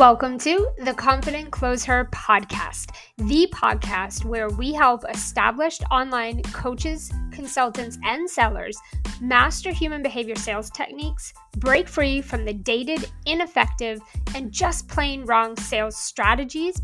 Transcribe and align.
Welcome 0.00 0.38
to 0.38 0.66
the 0.78 0.94
Confident 0.94 1.50
ClosHER 1.50 2.08
podcast, 2.10 2.96
the 3.18 3.46
podcast 3.52 4.24
where 4.24 4.48
we 4.48 4.72
help 4.72 5.04
established 5.10 5.84
online 5.90 6.40
coaches, 6.54 7.12
consultants, 7.30 7.98
and 8.02 8.28
sellers 8.28 8.78
master 9.20 9.70
human 9.70 10.02
behavior 10.02 10.36
sales 10.36 10.70
techniques, 10.70 11.34
break 11.58 11.86
free 11.86 12.22
from 12.22 12.46
the 12.46 12.54
dated, 12.54 13.10
ineffective, 13.26 14.00
and 14.34 14.50
just 14.50 14.88
plain 14.88 15.26
wrong 15.26 15.54
sales 15.58 15.98
strategies, 15.98 16.80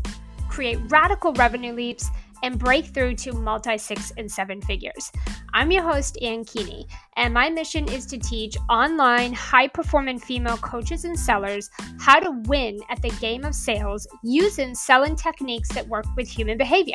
create 0.47 0.77
radical 0.89 1.33
revenue 1.33 1.73
leaps 1.73 2.11
and 2.43 2.59
break 2.59 2.85
through 2.85 3.15
to 3.15 3.33
multi 3.33 3.79
six 3.79 4.13
and 4.17 4.31
seven 4.31 4.61
figures. 4.61 5.11
I'm 5.57 5.71
your 5.71 5.81
host, 5.81 6.19
Ann 6.21 6.45
Keaney, 6.45 6.85
and 7.15 7.33
my 7.33 7.49
mission 7.49 7.91
is 7.91 8.05
to 8.05 8.19
teach 8.19 8.55
online 8.69 9.33
high 9.33 9.67
performing 9.67 10.19
female 10.19 10.57
coaches 10.57 11.03
and 11.03 11.17
sellers 11.17 11.71
how 11.99 12.19
to 12.19 12.29
win 12.45 12.79
at 12.91 13.01
the 13.01 13.09
game 13.19 13.43
of 13.43 13.55
sales 13.55 14.07
using 14.21 14.75
selling 14.75 15.15
techniques 15.15 15.69
that 15.69 15.87
work 15.87 16.05
with 16.15 16.27
human 16.27 16.59
behavior. 16.59 16.93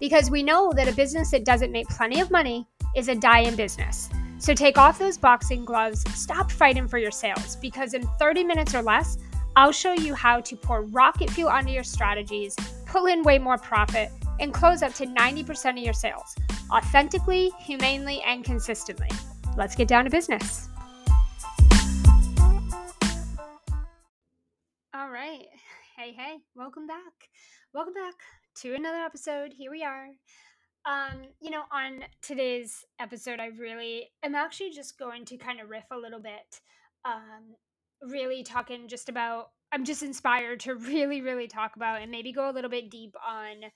Because 0.00 0.28
we 0.28 0.42
know 0.42 0.72
that 0.74 0.88
a 0.88 0.92
business 0.92 1.30
that 1.30 1.44
doesn't 1.44 1.70
make 1.70 1.86
plenty 1.86 2.18
of 2.18 2.32
money 2.32 2.66
is 2.96 3.06
a 3.06 3.14
dying 3.14 3.54
business. 3.54 4.10
So 4.38 4.54
take 4.54 4.76
off 4.76 4.98
those 4.98 5.16
boxing 5.16 5.64
gloves, 5.64 6.02
stop 6.20 6.50
fighting 6.50 6.88
for 6.88 6.98
your 6.98 7.12
sales, 7.12 7.54
because 7.62 7.94
in 7.94 8.02
30 8.18 8.42
minutes 8.42 8.74
or 8.74 8.82
less, 8.82 9.18
I'll 9.54 9.70
show 9.70 9.92
you 9.92 10.14
how 10.14 10.40
to 10.40 10.56
pour 10.56 10.82
rocket 10.82 11.30
fuel 11.30 11.48
onto 11.48 11.70
your 11.70 11.84
strategies, 11.84 12.56
pull 12.86 13.06
in 13.06 13.22
way 13.22 13.38
more 13.38 13.58
profit, 13.58 14.10
and 14.40 14.52
close 14.52 14.82
up 14.82 14.94
to 14.94 15.06
90% 15.06 15.70
of 15.70 15.78
your 15.78 15.92
sales 15.92 16.34
authentically, 16.72 17.52
humanely, 17.60 18.22
and 18.22 18.44
consistently. 18.44 19.08
Let's 19.56 19.76
get 19.76 19.88
down 19.88 20.04
to 20.04 20.10
business. 20.10 20.68
All 24.94 25.10
right. 25.10 25.46
Hey, 25.96 26.12
hey, 26.12 26.38
welcome 26.54 26.86
back. 26.86 27.28
Welcome 27.74 27.94
back 27.94 28.14
to 28.62 28.74
another 28.74 28.98
episode. 28.98 29.52
Here 29.56 29.70
we 29.70 29.84
are. 29.84 30.08
Um, 30.86 31.22
you 31.40 31.50
know, 31.50 31.62
on 31.72 32.04
today's 32.22 32.84
episode, 32.98 33.38
I 33.38 33.46
really 33.46 34.10
am 34.22 34.34
actually 34.34 34.70
just 34.70 34.98
going 34.98 35.24
to 35.26 35.36
kind 35.36 35.60
of 35.60 35.68
riff 35.68 35.84
a 35.90 35.98
little 35.98 36.20
bit. 36.20 36.60
Um, 37.04 37.54
really 38.02 38.42
talking 38.42 38.88
just 38.88 39.08
about, 39.08 39.50
I'm 39.72 39.84
just 39.84 40.02
inspired 40.02 40.60
to 40.60 40.74
really, 40.76 41.20
really 41.20 41.48
talk 41.48 41.76
about 41.76 42.00
and 42.00 42.10
maybe 42.10 42.32
go 42.32 42.48
a 42.48 42.52
little 42.52 42.70
bit 42.70 42.90
deep 42.90 43.14
on 43.26 43.70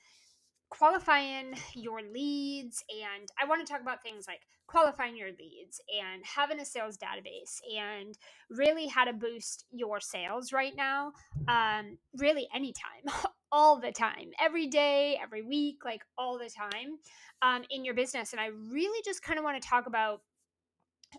qualifying 0.70 1.54
your 1.74 2.00
leads 2.02 2.82
and 2.90 3.28
i 3.40 3.44
want 3.46 3.64
to 3.64 3.70
talk 3.70 3.80
about 3.80 4.02
things 4.02 4.26
like 4.26 4.40
qualifying 4.66 5.16
your 5.16 5.28
leads 5.38 5.80
and 6.02 6.22
having 6.24 6.58
a 6.58 6.64
sales 6.64 6.96
database 6.96 7.60
and 7.78 8.18
really 8.50 8.86
how 8.86 9.04
to 9.04 9.12
boost 9.12 9.66
your 9.70 10.00
sales 10.00 10.52
right 10.52 10.74
now 10.76 11.12
um, 11.48 11.98
really 12.16 12.48
anytime 12.54 13.14
all 13.52 13.78
the 13.78 13.92
time 13.92 14.30
every 14.40 14.66
day 14.66 15.18
every 15.22 15.42
week 15.42 15.84
like 15.84 16.02
all 16.18 16.38
the 16.38 16.50
time 16.50 16.98
um, 17.42 17.62
in 17.70 17.84
your 17.84 17.94
business 17.94 18.32
and 18.32 18.40
i 18.40 18.46
really 18.70 19.00
just 19.04 19.22
kind 19.22 19.38
of 19.38 19.44
want 19.44 19.60
to 19.60 19.68
talk 19.68 19.86
about 19.86 20.22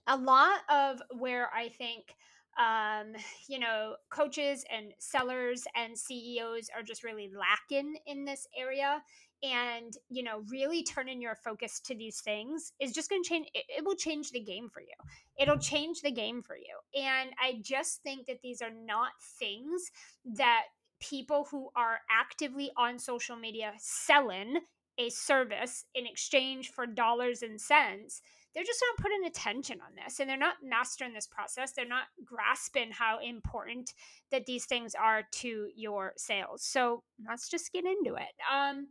a 0.08 0.18
lot 0.18 0.60
of 0.70 1.02
where 1.18 1.50
i 1.54 1.70
think 1.70 2.16
um, 2.58 3.14
you 3.50 3.60
know, 3.60 3.96
coaches 4.10 4.64
and 4.72 4.94
sellers 5.00 5.64
and 5.76 5.98
CEOs 5.98 6.70
are 6.76 6.84
just 6.84 7.04
really 7.04 7.30
lacking 7.38 7.96
in 8.06 8.26
this 8.26 8.48
area. 8.58 9.02
And 9.44 9.94
you 10.10 10.24
know 10.24 10.44
really 10.50 10.82
turning 10.82 11.22
your 11.22 11.36
focus 11.36 11.82
to 11.82 11.94
these 11.94 12.22
things 12.22 12.72
is 12.80 12.94
just 12.94 13.10
going 13.10 13.22
to 13.22 13.30
change 13.30 13.48
it, 13.54 13.66
it, 13.68 13.86
will 13.86 13.96
change 13.96 14.32
the 14.32 14.40
game 14.40 14.70
for 14.70 14.80
you. 14.80 14.96
It'll 15.38 15.60
change 15.60 16.02
the 16.02 16.10
game 16.10 16.42
for 16.42 16.56
you. 16.56 17.00
And 17.00 17.32
i 17.40 17.60
just 17.62 18.02
think 18.02 18.26
that 18.28 18.42
these 18.42 18.62
are 18.62 18.72
not 18.72 19.10
things 19.38 19.92
that 20.38 20.64
people 21.00 21.48
who 21.52 21.70
are 21.76 22.00
actively 22.10 22.72
on 22.78 22.98
social 22.98 23.36
media 23.36 23.74
selling 23.78 24.60
a 24.98 25.10
service 25.10 25.86
in 25.94 26.06
exchange 26.08 26.70
for 26.70 26.86
dollars 26.86 27.42
and 27.42 27.60
cents 27.60 28.22
they're 28.56 28.64
just 28.64 28.84
not 28.90 29.04
putting 29.04 29.26
attention 29.26 29.80
on 29.82 29.92
this 30.02 30.20
and 30.20 30.30
they're 30.30 30.38
not 30.38 30.56
mastering 30.64 31.14
this 31.14 31.28
process. 31.28 31.74
They're 31.74 31.88
not 31.88 32.06
grasping 32.24 32.92
how 32.92 33.20
important 33.20 33.94
that 34.32 34.46
these 34.46 34.66
things 34.66 34.96
are 34.96 35.24
to 35.34 35.68
your 35.76 36.14
sales. 36.16 36.64
So 36.64 37.04
let's 37.28 37.50
just 37.50 37.74
get 37.74 37.86
into 37.86 38.16
it. 38.16 38.34
Um 38.52 38.88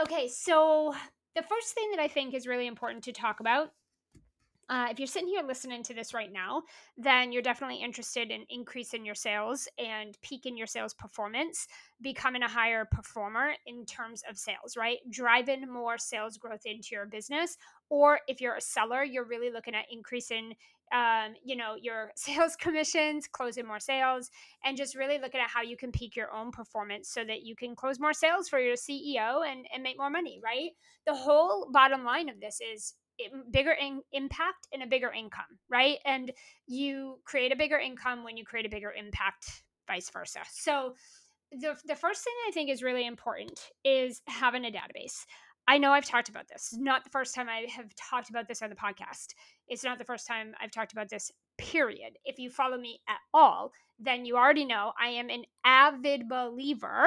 Okay, 0.00 0.26
so 0.26 0.92
the 1.36 1.42
first 1.42 1.72
thing 1.74 1.90
that 1.92 2.00
I 2.00 2.08
think 2.08 2.34
is 2.34 2.48
really 2.48 2.66
important 2.66 3.04
to 3.04 3.12
talk 3.12 3.38
about 3.38 3.70
uh, 4.68 4.88
if 4.90 4.98
you're 4.98 5.06
sitting 5.06 5.28
here 5.28 5.42
listening 5.42 5.82
to 5.84 5.94
this 5.94 6.14
right 6.14 6.32
now, 6.32 6.62
then 6.96 7.32
you're 7.32 7.42
definitely 7.42 7.82
interested 7.82 8.30
in 8.30 8.44
increasing 8.48 9.04
your 9.04 9.14
sales 9.14 9.68
and 9.78 10.16
peaking 10.22 10.56
your 10.56 10.66
sales 10.66 10.94
performance, 10.94 11.66
becoming 12.00 12.42
a 12.42 12.48
higher 12.48 12.84
performer 12.84 13.52
in 13.66 13.84
terms 13.84 14.22
of 14.28 14.38
sales, 14.38 14.76
right? 14.76 14.98
Driving 15.10 15.70
more 15.70 15.98
sales 15.98 16.38
growth 16.38 16.62
into 16.64 16.88
your 16.92 17.06
business. 17.06 17.56
Or 17.90 18.20
if 18.28 18.40
you're 18.40 18.56
a 18.56 18.60
seller, 18.60 19.04
you're 19.04 19.26
really 19.26 19.50
looking 19.50 19.74
at 19.74 19.84
increasing 19.90 20.54
um, 20.92 21.34
you 21.42 21.56
know, 21.56 21.74
your 21.80 22.12
sales 22.16 22.56
commissions, 22.56 23.26
closing 23.26 23.66
more 23.66 23.80
sales, 23.80 24.30
and 24.64 24.76
just 24.76 24.94
really 24.94 25.18
looking 25.18 25.40
at 25.40 25.48
how 25.48 25.62
you 25.62 25.76
can 25.76 25.92
peak 25.92 26.16
your 26.16 26.32
own 26.32 26.50
performance 26.50 27.08
so 27.08 27.24
that 27.24 27.42
you 27.42 27.56
can 27.56 27.74
close 27.74 27.98
more 27.98 28.12
sales 28.12 28.48
for 28.48 28.58
your 28.58 28.76
CEO 28.76 29.46
and, 29.46 29.66
and 29.72 29.82
make 29.82 29.98
more 29.98 30.10
money, 30.10 30.40
right? 30.42 30.70
The 31.06 31.14
whole 31.14 31.68
bottom 31.72 32.04
line 32.04 32.28
of 32.28 32.40
this 32.40 32.60
is 32.60 32.94
bigger 33.50 33.72
in, 33.72 34.02
impact 34.12 34.68
and 34.72 34.82
a 34.82 34.86
bigger 34.86 35.12
income, 35.12 35.58
right? 35.68 35.98
And 36.04 36.32
you 36.66 37.18
create 37.24 37.52
a 37.52 37.56
bigger 37.56 37.78
income 37.78 38.24
when 38.24 38.36
you 38.36 38.44
create 38.44 38.66
a 38.66 38.70
bigger 38.70 38.92
impact, 38.92 39.62
vice 39.86 40.10
versa. 40.10 40.40
So, 40.50 40.94
the, 41.52 41.76
the 41.84 41.94
first 41.94 42.24
thing 42.24 42.32
I 42.48 42.50
think 42.50 42.68
is 42.68 42.82
really 42.82 43.06
important 43.06 43.60
is 43.84 44.22
having 44.26 44.64
a 44.64 44.70
database. 44.70 45.24
I 45.66 45.78
know 45.78 45.92
I've 45.92 46.04
talked 46.04 46.28
about 46.28 46.48
this. 46.48 46.74
Not 46.76 47.04
the 47.04 47.10
first 47.10 47.34
time 47.34 47.48
I 47.48 47.66
have 47.74 47.94
talked 47.94 48.28
about 48.28 48.48
this 48.48 48.60
on 48.60 48.70
the 48.70 48.76
podcast. 48.76 49.34
It's 49.68 49.84
not 49.84 49.98
the 49.98 50.04
first 50.04 50.26
time 50.26 50.54
I've 50.60 50.70
talked 50.70 50.92
about 50.92 51.08
this, 51.08 51.30
period. 51.56 52.18
If 52.24 52.38
you 52.38 52.50
follow 52.50 52.76
me 52.76 53.00
at 53.08 53.18
all, 53.32 53.72
then 53.98 54.26
you 54.26 54.36
already 54.36 54.66
know 54.66 54.92
I 55.00 55.08
am 55.08 55.30
an 55.30 55.44
avid 55.64 56.28
believer. 56.28 57.06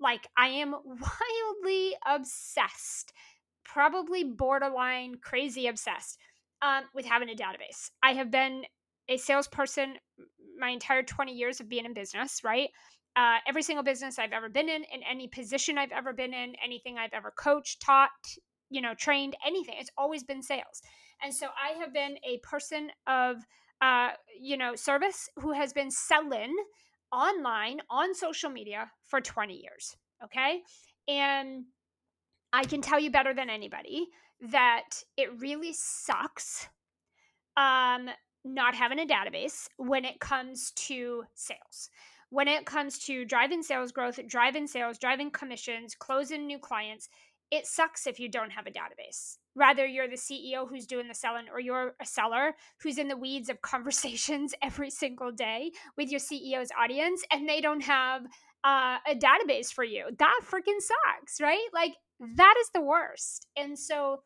Like, 0.00 0.26
I 0.36 0.48
am 0.48 0.74
wildly 0.84 1.94
obsessed, 2.04 3.12
probably 3.64 4.24
borderline 4.24 5.16
crazy 5.22 5.66
obsessed 5.66 6.18
um, 6.62 6.84
with 6.94 7.04
having 7.04 7.28
a 7.28 7.34
database. 7.34 7.90
I 8.02 8.12
have 8.12 8.30
been 8.30 8.64
a 9.08 9.16
salesperson 9.16 9.96
my 10.58 10.70
entire 10.70 11.02
20 11.02 11.32
years 11.32 11.60
of 11.60 11.68
being 11.68 11.84
in 11.84 11.94
business, 11.94 12.42
right? 12.44 12.68
uh, 13.16 13.38
every 13.46 13.62
single 13.62 13.82
business 13.82 14.18
I've 14.18 14.32
ever 14.32 14.48
been 14.48 14.68
in, 14.68 14.84
in 14.92 15.02
any 15.08 15.28
position 15.28 15.78
I've 15.78 15.92
ever 15.92 16.12
been 16.12 16.32
in, 16.32 16.54
anything 16.64 16.96
I've 16.98 17.12
ever 17.12 17.32
coached, 17.36 17.82
taught, 17.82 18.10
you 18.70 18.80
know, 18.80 18.94
trained, 18.94 19.36
anything. 19.46 19.74
It's 19.78 19.90
always 19.98 20.24
been 20.24 20.42
sales. 20.42 20.82
And 21.22 21.34
so 21.34 21.48
I 21.62 21.78
have 21.78 21.92
been 21.92 22.16
a 22.26 22.38
person 22.42 22.90
of, 23.06 23.36
uh, 23.80 24.10
you 24.40 24.56
know, 24.56 24.74
service 24.76 25.28
who 25.36 25.52
has 25.52 25.72
been 25.72 25.90
selling 25.90 26.54
online 27.12 27.80
on 27.90 28.14
social 28.14 28.48
media 28.48 28.90
for 29.04 29.20
20 29.20 29.54
years. 29.54 29.96
Okay. 30.24 30.62
And 31.06 31.64
I 32.52 32.64
can 32.64 32.82
tell 32.82 33.00
you 33.00 33.10
better 33.10 33.34
than 33.34 33.50
anybody 33.50 34.08
that 34.40 35.02
it 35.16 35.40
really 35.40 35.72
sucks 35.72 36.68
um, 37.56 38.08
not 38.44 38.74
having 38.74 38.98
a 38.98 39.06
database 39.06 39.68
when 39.76 40.04
it 40.04 40.20
comes 40.20 40.72
to 40.72 41.24
sales 41.34 41.90
when 42.32 42.48
it 42.48 42.64
comes 42.64 42.98
to 42.98 43.26
driving 43.26 43.62
sales 43.62 43.92
growth, 43.92 44.18
driving 44.26 44.66
sales, 44.66 44.96
driving 44.96 45.30
commissions, 45.30 45.94
closing 45.94 46.46
new 46.46 46.58
clients, 46.58 47.10
it 47.50 47.66
sucks 47.66 48.06
if 48.06 48.18
you 48.18 48.30
don't 48.30 48.52
have 48.52 48.66
a 48.66 48.70
database. 48.70 49.36
Rather, 49.54 49.84
you're 49.84 50.08
the 50.08 50.16
CEO 50.16 50.66
who's 50.66 50.86
doing 50.86 51.08
the 51.08 51.14
selling, 51.14 51.44
or 51.52 51.60
you're 51.60 51.94
a 52.00 52.06
seller 52.06 52.54
who's 52.80 52.96
in 52.96 53.08
the 53.08 53.18
weeds 53.18 53.50
of 53.50 53.60
conversations 53.62 54.54
every 54.62 54.88
single 54.88 55.30
day 55.30 55.72
with 55.98 56.10
your 56.10 56.20
CEO's 56.20 56.70
audience, 56.82 57.22
and 57.30 57.46
they 57.46 57.60
don't 57.60 57.82
have 57.82 58.22
uh, 58.64 58.96
a 59.06 59.14
database 59.14 59.70
for 59.70 59.84
you. 59.84 60.06
That 60.18 60.40
freaking 60.50 60.80
sucks, 60.80 61.38
right? 61.38 61.66
Like, 61.74 61.92
that 62.36 62.54
is 62.60 62.70
the 62.74 62.80
worst. 62.80 63.46
And 63.56 63.78
so, 63.78 64.22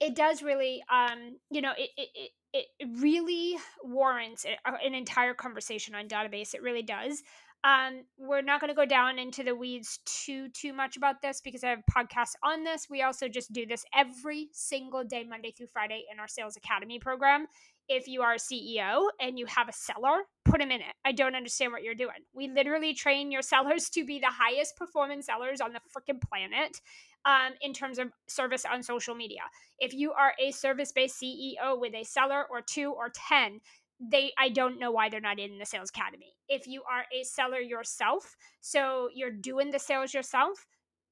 it 0.00 0.16
does 0.16 0.42
really, 0.42 0.82
um, 0.90 1.36
you 1.50 1.60
know, 1.60 1.72
it, 1.76 1.90
it, 1.96 2.30
it 2.52 2.88
really 2.98 3.56
warrants 3.82 4.44
an 4.64 4.94
entire 4.94 5.34
conversation 5.34 5.94
on 5.94 6.08
database. 6.08 6.54
It 6.54 6.62
really 6.62 6.82
does. 6.82 7.22
Um, 7.62 8.04
we're 8.18 8.40
not 8.40 8.60
going 8.60 8.70
to 8.70 8.74
go 8.74 8.86
down 8.86 9.18
into 9.18 9.44
the 9.44 9.54
weeds 9.54 9.98
too 10.06 10.48
too 10.48 10.72
much 10.72 10.96
about 10.96 11.20
this 11.20 11.42
because 11.42 11.62
I 11.62 11.68
have 11.68 11.82
podcasts 11.94 12.32
on 12.42 12.64
this. 12.64 12.86
We 12.88 13.02
also 13.02 13.28
just 13.28 13.52
do 13.52 13.66
this 13.66 13.84
every 13.94 14.48
single 14.52 15.04
day, 15.04 15.24
Monday 15.28 15.50
through 15.50 15.66
Friday, 15.66 16.04
in 16.10 16.18
our 16.18 16.26
Sales 16.26 16.56
Academy 16.56 16.98
program. 16.98 17.46
If 17.86 18.08
you 18.08 18.22
are 18.22 18.34
a 18.34 18.36
CEO 18.36 19.08
and 19.20 19.38
you 19.38 19.44
have 19.46 19.68
a 19.68 19.72
seller, 19.74 20.22
put 20.46 20.60
them 20.60 20.70
in 20.70 20.80
it. 20.80 20.94
I 21.04 21.12
don't 21.12 21.34
understand 21.34 21.72
what 21.72 21.82
you're 21.82 21.94
doing. 21.94 22.24
We 22.32 22.48
literally 22.48 22.94
train 22.94 23.30
your 23.30 23.42
sellers 23.52 23.90
to 23.90 24.06
be 24.06 24.18
the 24.18 24.30
highest 24.30 24.76
performing 24.76 25.20
sellers 25.20 25.60
on 25.60 25.74
the 25.74 25.80
freaking 25.94 26.20
planet 26.22 26.80
um, 27.24 27.52
in 27.60 27.72
terms 27.72 27.98
of 27.98 28.10
service 28.28 28.64
on 28.70 28.82
social 28.82 29.14
media. 29.14 29.42
If 29.78 29.92
you 29.92 30.12
are 30.12 30.32
a 30.40 30.50
service 30.52 30.92
based 30.92 31.20
CEO 31.20 31.78
with 31.78 31.94
a 31.94 32.04
seller 32.04 32.46
or 32.50 32.62
two 32.62 32.92
or 32.92 33.10
10, 33.28 33.60
they 34.00 34.32
I 34.38 34.48
don't 34.48 34.78
know 34.78 34.90
why 34.90 35.08
they're 35.08 35.20
not 35.20 35.38
in 35.38 35.58
the 35.58 35.66
sales 35.66 35.90
academy. 35.90 36.34
If 36.48 36.66
you 36.66 36.82
are 36.90 37.04
a 37.12 37.22
seller 37.24 37.58
yourself, 37.58 38.36
so 38.60 39.08
you're 39.14 39.30
doing 39.30 39.70
the 39.70 39.78
sales 39.78 40.14
yourself, 40.14 40.66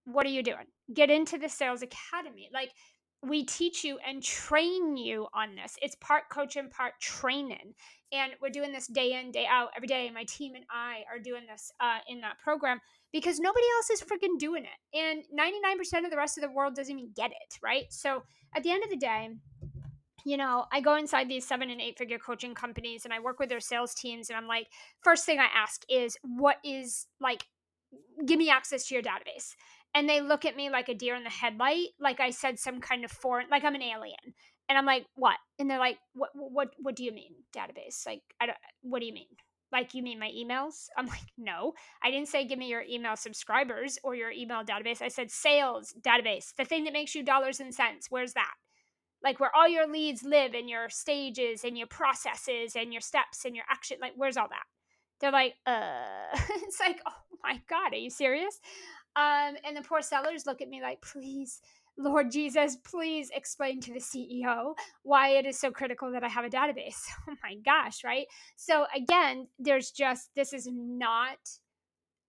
what 0.04 0.24
are 0.24 0.30
you 0.30 0.42
doing? 0.42 0.66
Get 0.94 1.10
into 1.10 1.36
the 1.36 1.48
sales 1.48 1.82
academy. 1.82 2.48
Like 2.52 2.70
we 3.22 3.44
teach 3.44 3.84
you 3.84 3.98
and 4.06 4.22
train 4.22 4.96
you 4.96 5.26
on 5.34 5.54
this. 5.54 5.76
It's 5.82 5.96
part 5.96 6.30
coach 6.30 6.56
and 6.56 6.70
part 6.70 6.94
training. 7.00 7.74
And 8.12 8.32
we're 8.40 8.48
doing 8.48 8.72
this 8.72 8.86
day 8.86 9.20
in, 9.20 9.32
day 9.32 9.46
out, 9.46 9.70
every 9.76 9.88
day. 9.88 10.10
My 10.14 10.24
team 10.24 10.54
and 10.54 10.64
I 10.70 11.02
are 11.12 11.18
doing 11.18 11.42
this 11.50 11.70
uh, 11.80 11.98
in 12.08 12.20
that 12.22 12.38
program 12.38 12.80
because 13.12 13.38
nobody 13.38 13.64
else 13.76 13.90
is 13.90 14.02
freaking 14.02 14.38
doing 14.38 14.64
it. 14.64 14.96
And 14.98 15.24
99% 15.36 16.04
of 16.04 16.10
the 16.10 16.16
rest 16.16 16.38
of 16.38 16.42
the 16.42 16.50
world 16.50 16.74
doesn't 16.74 16.98
even 16.98 17.12
get 17.14 17.30
it, 17.30 17.58
right? 17.62 17.84
So 17.90 18.22
at 18.54 18.62
the 18.62 18.70
end 18.70 18.84
of 18.84 18.90
the 18.90 18.96
day, 18.96 19.30
you 20.24 20.36
know, 20.36 20.66
I 20.72 20.80
go 20.80 20.96
inside 20.96 21.28
these 21.28 21.46
seven 21.46 21.70
and 21.70 21.80
eight 21.80 21.96
figure 21.96 22.18
coaching 22.18 22.54
companies 22.54 23.04
and 23.04 23.14
I 23.14 23.20
work 23.20 23.38
with 23.38 23.48
their 23.48 23.60
sales 23.60 23.94
teams. 23.94 24.28
And 24.28 24.36
I'm 24.36 24.46
like, 24.46 24.66
first 25.02 25.24
thing 25.24 25.38
I 25.38 25.48
ask 25.54 25.82
is, 25.88 26.16
what 26.22 26.56
is 26.64 27.06
like, 27.20 27.44
give 28.26 28.38
me 28.38 28.50
access 28.50 28.86
to 28.86 28.94
your 28.94 29.02
database 29.02 29.54
and 29.94 30.08
they 30.08 30.20
look 30.20 30.44
at 30.44 30.56
me 30.56 30.70
like 30.70 30.88
a 30.88 30.94
deer 30.94 31.14
in 31.14 31.24
the 31.24 31.30
headlight 31.30 31.88
like 32.00 32.20
i 32.20 32.30
said 32.30 32.58
some 32.58 32.80
kind 32.80 33.04
of 33.04 33.10
foreign 33.10 33.46
like 33.50 33.64
i'm 33.64 33.74
an 33.74 33.82
alien 33.82 34.34
and 34.68 34.78
i'm 34.78 34.86
like 34.86 35.06
what 35.14 35.36
and 35.58 35.70
they're 35.70 35.78
like 35.78 35.98
what 36.14 36.30
what 36.34 36.68
what 36.78 36.96
do 36.96 37.04
you 37.04 37.12
mean 37.12 37.32
database 37.56 38.06
like 38.06 38.22
i 38.40 38.46
don't 38.46 38.58
what 38.82 39.00
do 39.00 39.06
you 39.06 39.14
mean 39.14 39.26
like 39.72 39.94
you 39.94 40.02
mean 40.02 40.18
my 40.18 40.30
emails? 40.30 40.86
I'm 40.96 41.06
like 41.06 41.26
no. 41.36 41.74
I 42.02 42.10
didn't 42.10 42.28
say 42.28 42.46
give 42.46 42.58
me 42.58 42.68
your 42.68 42.82
email 42.82 43.16
subscribers 43.16 43.98
or 44.02 44.14
your 44.14 44.30
email 44.30 44.62
database. 44.64 45.02
I 45.02 45.08
said 45.08 45.30
sales 45.30 45.94
database 46.00 46.54
the 46.56 46.64
thing 46.64 46.84
that 46.84 46.92
makes 46.92 47.14
you 47.14 47.22
dollars 47.22 47.60
and 47.60 47.74
cents 47.74 48.06
where's 48.10 48.34
that? 48.34 48.54
Like 49.22 49.40
where 49.40 49.54
all 49.54 49.68
your 49.68 49.90
leads 49.90 50.22
live 50.22 50.54
and 50.54 50.70
your 50.70 50.88
stages 50.88 51.64
and 51.64 51.76
your 51.76 51.88
processes 51.88 52.76
and 52.76 52.92
your 52.92 53.00
steps 53.00 53.44
and 53.44 53.54
your 53.54 53.64
action 53.68 53.98
like 54.00 54.12
where's 54.16 54.36
all 54.36 54.48
that? 54.48 54.64
They're 55.20 55.32
like 55.32 55.54
uh. 55.66 56.36
It's 56.50 56.80
like 56.80 57.00
oh 57.06 57.36
my 57.42 57.60
god 57.68 57.92
are 57.92 57.96
you 57.96 58.10
serious? 58.10 58.60
Um, 59.18 59.56
and 59.64 59.76
the 59.76 59.82
poor 59.82 60.00
sellers 60.00 60.46
look 60.46 60.60
at 60.60 60.68
me 60.68 60.80
like, 60.80 61.02
please, 61.02 61.60
Lord 61.98 62.30
Jesus, 62.30 62.76
please 62.76 63.30
explain 63.34 63.80
to 63.80 63.92
the 63.92 63.98
CEO 63.98 64.74
why 65.02 65.30
it 65.30 65.46
is 65.46 65.58
so 65.58 65.72
critical 65.72 66.12
that 66.12 66.22
I 66.22 66.28
have 66.28 66.44
a 66.44 66.50
database. 66.50 67.02
Oh 67.28 67.34
my 67.42 67.56
gosh, 67.64 68.04
right? 68.04 68.26
So 68.56 68.86
again, 68.94 69.48
there's 69.58 69.90
just 69.90 70.30
this 70.34 70.52
is 70.52 70.68
not 70.70 71.38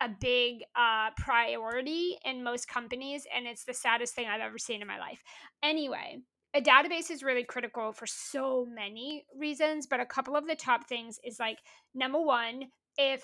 a 0.01 0.09
big 0.09 0.63
uh, 0.75 1.11
priority 1.17 2.17
in 2.25 2.43
most 2.43 2.67
companies, 2.67 3.27
and 3.35 3.45
it's 3.45 3.65
the 3.65 3.73
saddest 3.73 4.15
thing 4.15 4.27
I've 4.27 4.41
ever 4.41 4.57
seen 4.57 4.81
in 4.81 4.87
my 4.87 4.97
life. 4.97 5.21
Anyway, 5.61 6.19
a 6.53 6.61
database 6.61 7.11
is 7.11 7.21
really 7.21 7.43
critical 7.43 7.91
for 7.91 8.07
so 8.07 8.65
many 8.73 9.25
reasons, 9.37 9.87
but 9.87 9.99
a 9.99 10.05
couple 10.05 10.35
of 10.35 10.47
the 10.47 10.55
top 10.55 10.87
things 10.87 11.19
is 11.23 11.39
like 11.39 11.59
number 11.93 12.19
one, 12.19 12.63
if 12.97 13.23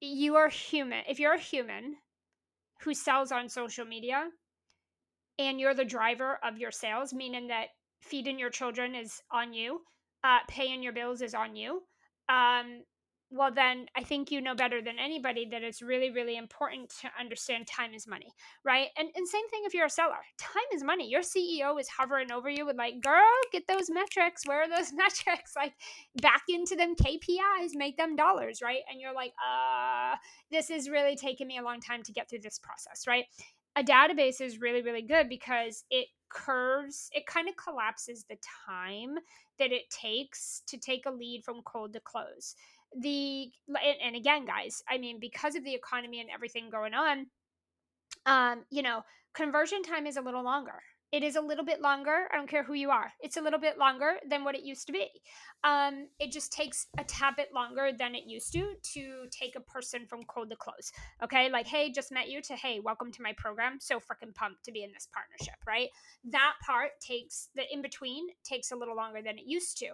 you 0.00 0.36
are 0.36 0.48
human, 0.48 1.02
if 1.08 1.18
you're 1.18 1.34
a 1.34 1.40
human, 1.40 1.96
who 2.82 2.94
sells 2.94 3.32
on 3.32 3.48
social 3.48 3.84
media 3.84 4.28
and 5.38 5.60
you're 5.60 5.74
the 5.74 5.84
driver 5.84 6.38
of 6.42 6.58
your 6.58 6.70
sales, 6.70 7.12
meaning 7.12 7.48
that 7.48 7.68
feeding 8.02 8.38
your 8.38 8.50
children 8.50 8.94
is 8.94 9.20
on 9.30 9.52
you, 9.52 9.80
uh, 10.24 10.38
paying 10.48 10.82
your 10.82 10.92
bills 10.92 11.22
is 11.22 11.34
on 11.34 11.56
you, 11.56 11.82
um, 12.28 12.82
well, 13.30 13.52
then 13.52 13.86
I 13.94 14.04
think 14.04 14.30
you 14.30 14.40
know 14.40 14.54
better 14.54 14.80
than 14.80 14.98
anybody 14.98 15.46
that 15.50 15.62
it's 15.62 15.82
really, 15.82 16.10
really 16.10 16.38
important 16.38 16.90
to 17.02 17.10
understand 17.20 17.66
time 17.66 17.92
is 17.92 18.06
money, 18.06 18.32
right? 18.64 18.88
And, 18.96 19.08
and 19.14 19.28
same 19.28 19.46
thing 19.50 19.62
if 19.64 19.74
you're 19.74 19.86
a 19.86 19.90
seller, 19.90 20.14
time 20.38 20.62
is 20.72 20.82
money. 20.82 21.10
Your 21.10 21.20
CEO 21.20 21.78
is 21.78 21.88
hovering 21.88 22.32
over 22.32 22.48
you 22.48 22.64
with, 22.64 22.76
like, 22.76 23.02
girl, 23.02 23.20
get 23.52 23.66
those 23.66 23.90
metrics. 23.90 24.46
Where 24.46 24.62
are 24.62 24.68
those 24.68 24.92
metrics? 24.94 25.54
Like, 25.54 25.74
back 26.22 26.42
into 26.48 26.74
them 26.74 26.94
KPIs, 26.96 27.72
make 27.74 27.98
them 27.98 28.16
dollars, 28.16 28.62
right? 28.62 28.80
And 28.90 28.98
you're 28.98 29.14
like, 29.14 29.34
uh, 29.38 30.16
this 30.50 30.70
is 30.70 30.88
really 30.88 31.14
taking 31.14 31.46
me 31.46 31.58
a 31.58 31.62
long 31.62 31.80
time 31.80 32.02
to 32.04 32.12
get 32.12 32.30
through 32.30 32.40
this 32.40 32.58
process, 32.58 33.06
right? 33.06 33.26
A 33.76 33.82
database 33.82 34.40
is 34.40 34.60
really, 34.60 34.82
really 34.82 35.02
good 35.02 35.28
because 35.28 35.84
it 35.90 36.08
curves, 36.30 37.08
it 37.12 37.26
kind 37.26 37.48
of 37.48 37.56
collapses 37.56 38.24
the 38.28 38.36
time 38.66 39.16
that 39.58 39.72
it 39.72 39.88
takes 39.90 40.62
to 40.66 40.78
take 40.78 41.06
a 41.06 41.10
lead 41.10 41.42
from 41.44 41.62
cold 41.62 41.92
to 41.92 42.00
close. 42.00 42.54
The 42.96 43.50
and 44.02 44.16
again 44.16 44.46
guys 44.46 44.82
i 44.88 44.98
mean 44.98 45.18
because 45.20 45.54
of 45.54 45.64
the 45.64 45.74
economy 45.74 46.20
and 46.20 46.30
everything 46.30 46.70
going 46.70 46.94
on 46.94 47.26
um 48.26 48.64
you 48.70 48.82
know 48.82 49.02
conversion 49.34 49.82
time 49.82 50.06
is 50.06 50.16
a 50.16 50.22
little 50.22 50.42
longer 50.42 50.80
it 51.12 51.22
is 51.22 51.36
a 51.36 51.40
little 51.40 51.64
bit 51.64 51.80
longer 51.80 52.28
i 52.32 52.36
don't 52.36 52.48
care 52.48 52.62
who 52.62 52.74
you 52.74 52.90
are 52.90 53.12
it's 53.20 53.36
a 53.36 53.40
little 53.40 53.58
bit 53.58 53.78
longer 53.78 54.14
than 54.28 54.44
what 54.44 54.54
it 54.54 54.62
used 54.62 54.86
to 54.86 54.92
be. 54.92 55.08
Um, 55.64 56.08
it 56.20 56.30
just 56.30 56.52
takes 56.52 56.86
a 56.98 57.04
tad 57.04 57.34
bit 57.36 57.48
longer 57.54 57.90
than 57.96 58.14
it 58.14 58.24
used 58.26 58.52
to 58.52 58.74
to 58.94 59.24
take 59.30 59.56
a 59.56 59.60
person 59.60 60.06
from 60.06 60.22
cold 60.24 60.50
to 60.50 60.56
close 60.56 60.92
okay? 61.22 61.50
Like 61.50 61.66
hey 61.66 61.90
just 61.90 62.12
met 62.12 62.28
you 62.28 62.40
to 62.42 62.54
hey 62.54 62.80
welcome 62.80 63.10
to 63.12 63.22
my 63.22 63.32
program 63.36 63.78
so 63.80 63.98
freaking 63.98 64.34
pumped 64.34 64.64
to 64.64 64.72
be 64.72 64.82
in 64.82 64.92
this 64.92 65.08
partnership 65.12 65.56
right? 65.66 65.88
That 66.24 66.54
part 66.64 66.90
takes 67.00 67.48
the 67.54 67.62
in 67.72 67.82
between 67.82 68.26
takes 68.44 68.70
a 68.70 68.76
little 68.76 68.96
longer 68.96 69.20
than 69.22 69.38
it 69.38 69.44
used 69.46 69.78
to 69.78 69.86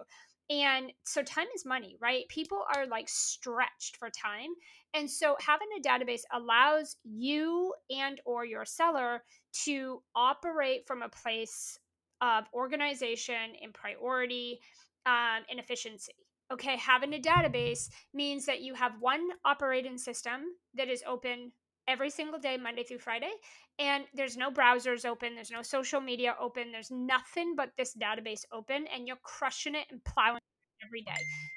and 0.49 0.91
so 1.03 1.23
time 1.23 1.47
is 1.55 1.65
money 1.65 1.97
right 1.99 2.27
people 2.29 2.59
are 2.75 2.85
like 2.85 3.09
stretched 3.09 3.97
for 3.97 4.09
time 4.09 4.49
and 4.93 5.09
so 5.09 5.35
having 5.39 5.67
a 5.77 5.87
database 5.87 6.21
allows 6.33 6.97
you 7.03 7.73
and 7.89 8.21
or 8.25 8.45
your 8.45 8.65
seller 8.65 9.23
to 9.51 10.01
operate 10.15 10.85
from 10.85 11.01
a 11.01 11.09
place 11.09 11.79
of 12.21 12.45
organization 12.53 13.53
and 13.61 13.73
priority 13.73 14.59
um, 15.05 15.43
and 15.49 15.59
efficiency 15.59 16.13
okay 16.53 16.77
having 16.77 17.13
a 17.13 17.19
database 17.19 17.89
means 18.13 18.45
that 18.45 18.61
you 18.61 18.75
have 18.75 18.93
one 18.99 19.27
operating 19.45 19.97
system 19.97 20.41
that 20.75 20.89
is 20.89 21.03
open 21.07 21.51
every 21.87 22.09
single 22.09 22.39
day, 22.39 22.57
Monday 22.57 22.83
through 22.83 22.99
Friday. 22.99 23.31
And 23.77 24.05
there's 24.13 24.37
no 24.37 24.51
browsers 24.51 25.05
open, 25.05 25.35
there's 25.35 25.51
no 25.51 25.61
social 25.61 25.99
media 25.99 26.35
open, 26.39 26.71
there's 26.71 26.91
nothing 26.91 27.55
but 27.55 27.71
this 27.77 27.93
database 27.95 28.43
open, 28.53 28.85
and 28.87 29.05
you're 29.05 29.17
crushing 29.23 29.75
it 29.75 29.85
and 29.91 30.01
plowing 30.05 30.39
every 30.85 31.01
day. 31.01 31.11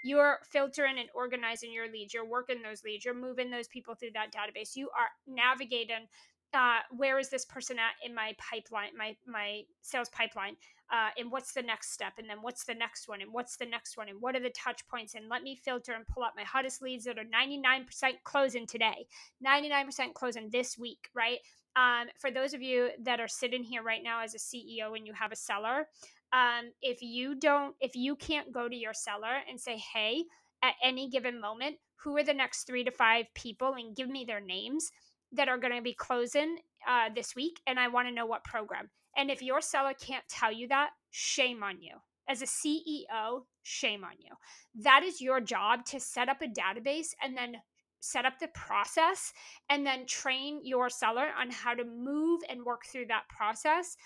You're 0.04 0.38
filtering 0.50 0.98
and 0.98 1.08
organizing 1.14 1.72
your 1.72 1.90
leads, 1.90 2.12
you're 2.12 2.28
working 2.28 2.60
those 2.60 2.82
leads, 2.82 3.04
you're 3.04 3.14
moving 3.14 3.50
those 3.50 3.68
people 3.68 3.94
through 3.94 4.12
that 4.14 4.32
database, 4.32 4.74
you 4.74 4.88
are 4.98 5.08
navigating 5.32 6.08
uh, 6.54 6.78
where 6.96 7.18
is 7.18 7.28
this 7.28 7.44
person 7.44 7.78
at 7.78 7.92
in 8.04 8.14
my 8.14 8.34
pipeline, 8.38 8.96
my 8.96 9.14
my 9.26 9.62
sales 9.82 10.08
pipeline, 10.08 10.56
uh, 10.90 11.10
and 11.18 11.30
what's 11.30 11.52
the 11.52 11.62
next 11.62 11.92
step, 11.92 12.14
and 12.18 12.28
then 12.28 12.38
what's 12.40 12.64
the 12.64 12.74
next 12.74 13.08
one, 13.08 13.20
and 13.20 13.32
what's 13.32 13.56
the 13.56 13.66
next 13.66 13.96
one, 13.96 14.08
and 14.08 14.20
what 14.20 14.34
are 14.34 14.40
the 14.40 14.50
touch 14.50 14.86
points, 14.88 15.14
and 15.14 15.28
let 15.28 15.42
me 15.42 15.54
filter 15.54 15.92
and 15.92 16.06
pull 16.06 16.22
up 16.22 16.32
my 16.36 16.44
hottest 16.44 16.80
leads 16.80 17.04
that 17.04 17.18
are 17.18 17.24
99% 17.24 17.84
closing 18.24 18.66
today, 18.66 19.06
99% 19.46 20.14
closing 20.14 20.48
this 20.50 20.78
week, 20.78 21.10
right? 21.14 21.38
Um, 21.76 22.08
for 22.18 22.30
those 22.30 22.54
of 22.54 22.62
you 22.62 22.90
that 23.02 23.20
are 23.20 23.28
sitting 23.28 23.62
here 23.62 23.82
right 23.82 24.02
now 24.02 24.22
as 24.22 24.34
a 24.34 24.38
CEO 24.38 24.96
and 24.96 25.06
you 25.06 25.12
have 25.12 25.32
a 25.32 25.36
seller, 25.36 25.86
um, 26.32 26.72
if 26.82 27.02
you 27.02 27.34
don't, 27.34 27.74
if 27.80 27.94
you 27.94 28.16
can't 28.16 28.52
go 28.52 28.68
to 28.68 28.76
your 28.76 28.94
seller 28.94 29.38
and 29.48 29.60
say, 29.60 29.76
hey, 29.76 30.24
at 30.62 30.74
any 30.82 31.08
given 31.08 31.40
moment, 31.40 31.76
who 31.96 32.16
are 32.16 32.24
the 32.24 32.34
next 32.34 32.64
three 32.64 32.84
to 32.84 32.90
five 32.90 33.26
people, 33.34 33.74
and 33.74 33.96
give 33.96 34.08
me 34.08 34.24
their 34.24 34.40
names 34.40 34.90
that 35.32 35.48
are 35.48 35.58
going 35.58 35.74
to 35.74 35.82
be 35.82 35.94
closing 35.94 36.58
uh, 36.88 37.08
this 37.14 37.34
week, 37.34 37.60
and 37.66 37.78
I 37.78 37.88
want 37.88 38.08
to 38.08 38.14
know 38.14 38.26
what 38.26 38.44
program. 38.44 38.90
And 39.16 39.30
if 39.30 39.42
your 39.42 39.60
seller 39.60 39.94
can't 39.94 40.24
tell 40.28 40.52
you 40.52 40.68
that, 40.68 40.90
shame 41.10 41.62
on 41.62 41.82
you. 41.82 41.96
As 42.28 42.42
a 42.42 42.46
CEO, 42.46 43.42
shame 43.62 44.04
on 44.04 44.12
you. 44.18 44.32
That 44.74 45.02
is 45.02 45.20
your 45.20 45.40
job 45.40 45.84
to 45.86 45.98
set 45.98 46.28
up 46.28 46.42
a 46.42 46.46
database 46.46 47.14
and 47.22 47.36
then 47.36 47.56
set 48.00 48.24
up 48.24 48.38
the 48.38 48.48
process 48.48 49.32
and 49.68 49.86
then 49.86 50.06
train 50.06 50.60
your 50.62 50.88
seller 50.88 51.28
on 51.38 51.50
how 51.50 51.74
to 51.74 51.84
move 51.84 52.40
and 52.48 52.64
work 52.64 52.82
through 52.86 53.06
that 53.06 53.28
process. 53.28 53.96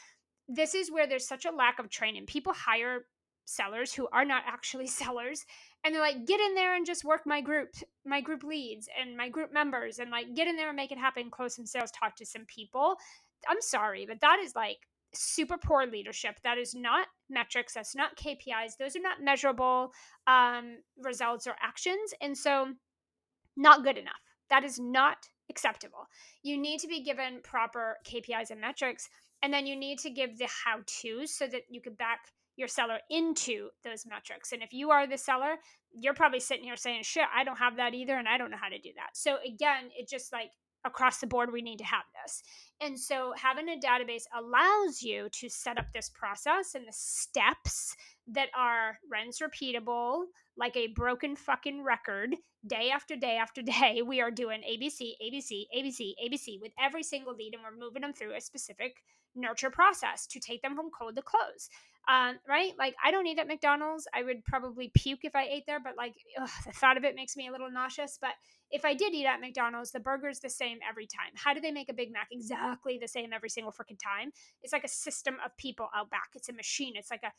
This 0.48 0.74
is 0.74 0.90
where 0.90 1.06
there's 1.06 1.26
such 1.26 1.44
a 1.44 1.50
lack 1.50 1.78
of 1.78 1.90
training. 1.90 2.26
People 2.26 2.52
hire 2.52 3.06
sellers 3.44 3.92
who 3.92 4.08
are 4.12 4.24
not 4.24 4.42
actually 4.46 4.86
sellers 5.00 5.44
and 5.84 5.94
they're 5.94 6.02
like 6.02 6.26
get 6.26 6.40
in 6.40 6.54
there 6.54 6.76
and 6.76 6.86
just 6.86 7.04
work 7.04 7.22
my 7.26 7.40
group 7.40 7.68
my 8.04 8.20
group 8.20 8.44
leads 8.44 8.88
and 9.00 9.16
my 9.16 9.28
group 9.28 9.52
members 9.52 9.98
and 9.98 10.10
like 10.10 10.34
get 10.34 10.48
in 10.48 10.56
there 10.56 10.68
and 10.68 10.76
make 10.76 10.92
it 10.92 10.98
happen 10.98 11.30
close 11.30 11.56
some 11.56 11.66
sales 11.66 11.90
talk 11.90 12.14
to 12.16 12.26
some 12.26 12.44
people 12.46 12.96
i'm 13.48 13.60
sorry 13.60 14.06
but 14.06 14.20
that 14.20 14.38
is 14.42 14.54
like 14.54 14.78
super 15.14 15.58
poor 15.58 15.86
leadership 15.86 16.36
that 16.42 16.56
is 16.56 16.74
not 16.74 17.06
metrics 17.28 17.74
that's 17.74 17.94
not 17.94 18.16
kpis 18.16 18.76
those 18.78 18.96
are 18.96 19.00
not 19.00 19.22
measurable 19.22 19.92
um, 20.26 20.78
results 20.96 21.46
or 21.46 21.54
actions 21.60 22.14
and 22.22 22.36
so 22.36 22.68
not 23.56 23.84
good 23.84 23.98
enough 23.98 24.20
that 24.50 24.64
is 24.64 24.78
not 24.78 25.28
acceptable 25.50 26.06
you 26.42 26.56
need 26.56 26.78
to 26.78 26.88
be 26.88 27.02
given 27.02 27.40
proper 27.42 27.96
kpis 28.06 28.50
and 28.50 28.60
metrics 28.60 29.08
and 29.42 29.52
then 29.52 29.66
you 29.66 29.76
need 29.76 29.98
to 29.98 30.10
give 30.10 30.38
the 30.38 30.48
how 30.64 30.80
to's 30.86 31.34
so 31.34 31.46
that 31.46 31.62
you 31.68 31.80
can 31.80 31.94
back 31.94 32.20
your 32.56 32.68
seller 32.68 32.98
into 33.10 33.68
those 33.84 34.06
metrics. 34.06 34.52
And 34.52 34.62
if 34.62 34.72
you 34.72 34.90
are 34.90 35.06
the 35.06 35.18
seller, 35.18 35.56
you're 35.92 36.14
probably 36.14 36.40
sitting 36.40 36.64
here 36.64 36.76
saying, 36.76 37.02
shit, 37.02 37.24
I 37.34 37.44
don't 37.44 37.58
have 37.58 37.76
that 37.76 37.94
either. 37.94 38.16
And 38.16 38.28
I 38.28 38.38
don't 38.38 38.50
know 38.50 38.58
how 38.60 38.68
to 38.68 38.78
do 38.78 38.90
that. 38.96 39.10
So 39.16 39.36
again, 39.46 39.90
it 39.96 40.08
just 40.08 40.32
like 40.32 40.50
across 40.84 41.18
the 41.18 41.26
board 41.26 41.52
we 41.52 41.62
need 41.62 41.78
to 41.78 41.84
have 41.84 42.04
this. 42.24 42.42
And 42.80 42.98
so 42.98 43.32
having 43.36 43.68
a 43.68 43.78
database 43.78 44.24
allows 44.36 45.02
you 45.02 45.28
to 45.32 45.48
set 45.48 45.78
up 45.78 45.86
this 45.92 46.10
process 46.10 46.74
and 46.74 46.86
the 46.86 46.92
steps 46.92 47.94
that 48.28 48.48
are 48.56 48.98
runs 49.10 49.40
repeatable 49.40 50.24
like 50.56 50.76
a 50.76 50.88
broken 50.88 51.36
fucking 51.36 51.82
record 51.82 52.36
day 52.66 52.90
after 52.90 53.16
day 53.16 53.36
after 53.36 53.62
day 53.80 54.02
we 54.06 54.20
are 54.20 54.30
doing 54.30 54.60
abc 54.60 55.12
abc 55.24 55.64
abc 55.76 56.12
abc 56.24 56.60
with 56.60 56.72
every 56.80 57.02
single 57.02 57.34
lead 57.34 57.54
and 57.54 57.62
we're 57.62 57.84
moving 57.84 58.02
them 58.02 58.12
through 58.12 58.34
a 58.34 58.40
specific 58.40 59.02
nurture 59.34 59.70
process 59.70 60.26
to 60.26 60.38
take 60.38 60.62
them 60.62 60.76
from 60.76 60.90
cold 60.96 61.16
to 61.16 61.22
close 61.22 61.68
um, 62.08 62.36
right? 62.48 62.72
Like 62.78 62.94
i 63.04 63.10
don't 63.10 63.26
eat 63.26 63.38
at 63.38 63.46
mcdonald's. 63.46 64.08
I 64.14 64.22
would 64.22 64.44
probably 64.44 64.90
puke 64.94 65.20
if 65.24 65.36
i 65.36 65.44
ate 65.44 65.64
there 65.66 65.80
but 65.80 65.96
like 65.96 66.14
ugh, 66.40 66.50
the 66.66 66.72
thought 66.72 66.96
of 66.96 67.04
it 67.04 67.14
makes 67.14 67.36
me 67.36 67.48
a 67.48 67.52
little 67.52 67.70
nauseous. 67.70 68.18
But 68.20 68.32
if 68.70 68.84
i 68.84 68.94
did 68.94 69.14
eat 69.14 69.26
at 69.26 69.40
mcdonald's 69.40 69.92
the 69.92 70.00
burger's 70.00 70.40
the 70.40 70.50
same 70.50 70.78
every 70.88 71.06
time. 71.06 71.32
How 71.34 71.54
do 71.54 71.60
they 71.60 71.70
make 71.70 71.88
a 71.88 71.94
big 71.94 72.12
mac 72.12 72.28
exactly 72.32 72.98
the 73.00 73.08
same 73.08 73.32
every 73.32 73.48
single 73.48 73.72
freaking 73.72 73.98
time? 74.02 74.32
It's 74.62 74.72
like 74.72 74.84
a 74.84 74.88
system 74.88 75.36
of 75.44 75.56
people 75.56 75.88
out 75.94 76.10
back. 76.10 76.30
It's 76.34 76.48
a 76.48 76.52
machine. 76.52 76.94
It's 76.96 77.10
like 77.10 77.22
a 77.22 77.32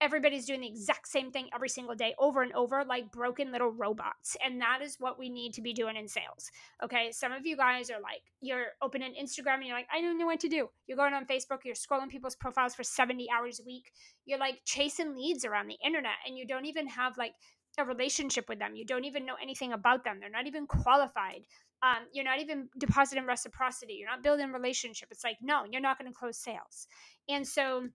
everybody's 0.00 0.46
doing 0.46 0.60
the 0.60 0.66
exact 0.66 1.08
same 1.08 1.30
thing 1.30 1.48
every 1.54 1.68
single 1.68 1.94
day 1.94 2.14
over 2.18 2.42
and 2.42 2.52
over 2.54 2.84
like 2.84 3.10
broken 3.12 3.52
little 3.52 3.70
robots 3.70 4.36
and 4.44 4.60
that 4.60 4.80
is 4.82 4.96
what 4.98 5.18
we 5.18 5.28
need 5.28 5.52
to 5.52 5.62
be 5.62 5.72
doing 5.72 5.96
in 5.96 6.08
sales 6.08 6.50
okay? 6.82 7.10
Some 7.12 7.32
of 7.32 7.46
you 7.46 7.56
guys 7.56 7.90
are 7.90 8.00
like 8.00 8.22
you're 8.40 8.68
opening 8.82 9.14
instagram 9.20 9.56
and 9.56 9.66
you're 9.66 9.76
like 9.76 9.88
i 9.92 10.00
don't 10.00 10.18
know 10.18 10.26
what 10.26 10.40
to 10.40 10.48
do. 10.48 10.68
You're 10.86 10.96
going 10.96 11.14
on 11.14 11.26
facebook 11.26 11.64
you're 11.64 11.74
scrolling 11.74 12.08
people's 12.08 12.36
profiles 12.36 12.74
for 12.74 12.82
70 12.82 13.28
hours 13.30 13.60
a 13.60 13.64
week 13.64 13.92
you're 14.24 14.38
like 14.38 14.60
chasing 14.64 15.14
leads 15.14 15.44
around 15.44 15.68
the 15.68 15.78
internet 15.84 16.12
and 16.26 16.36
you 16.36 16.46
don't 16.46 16.66
even 16.66 16.86
have 16.88 17.16
like 17.18 17.32
a 17.78 17.84
relationship 17.84 18.48
with 18.48 18.58
them 18.58 18.74
you 18.74 18.84
don't 18.84 19.04
even 19.04 19.24
know 19.24 19.36
anything 19.40 19.72
about 19.72 20.04
them 20.04 20.18
they're 20.20 20.30
not 20.30 20.46
even 20.46 20.66
qualified 20.66 21.42
um, 21.82 22.04
you're 22.12 22.24
not 22.24 22.40
even 22.40 22.68
depositing 22.78 23.26
reciprocity 23.26 23.94
you're 23.94 24.10
not 24.10 24.22
building 24.22 24.52
relationship 24.52 25.08
it's 25.10 25.24
like 25.24 25.36
no 25.40 25.64
you're 25.70 25.80
not 25.80 25.98
going 25.98 26.10
to 26.10 26.18
close 26.18 26.36
sales 26.36 26.86
and 27.28 27.46
so 27.46 27.88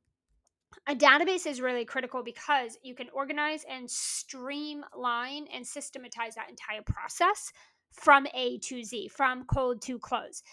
a 0.88 0.96
database 0.96 1.48
is 1.48 1.62
really 1.62 1.86
critical 1.86 2.24
because 2.24 2.77
you 2.84 2.96
can 2.96 3.08
organize 3.13 3.65
and 3.70 3.89
streamline 3.89 5.48
and 5.53 5.65
systematize 5.65 6.36
that 6.36 6.50
entire 6.50 6.82
process 6.86 7.51
from 7.91 8.27
A 8.34 8.60
to 8.60 8.84
Z, 8.84 9.10
from 9.10 9.46
cold 9.46 9.82
to 9.84 9.98
close. 10.00 10.44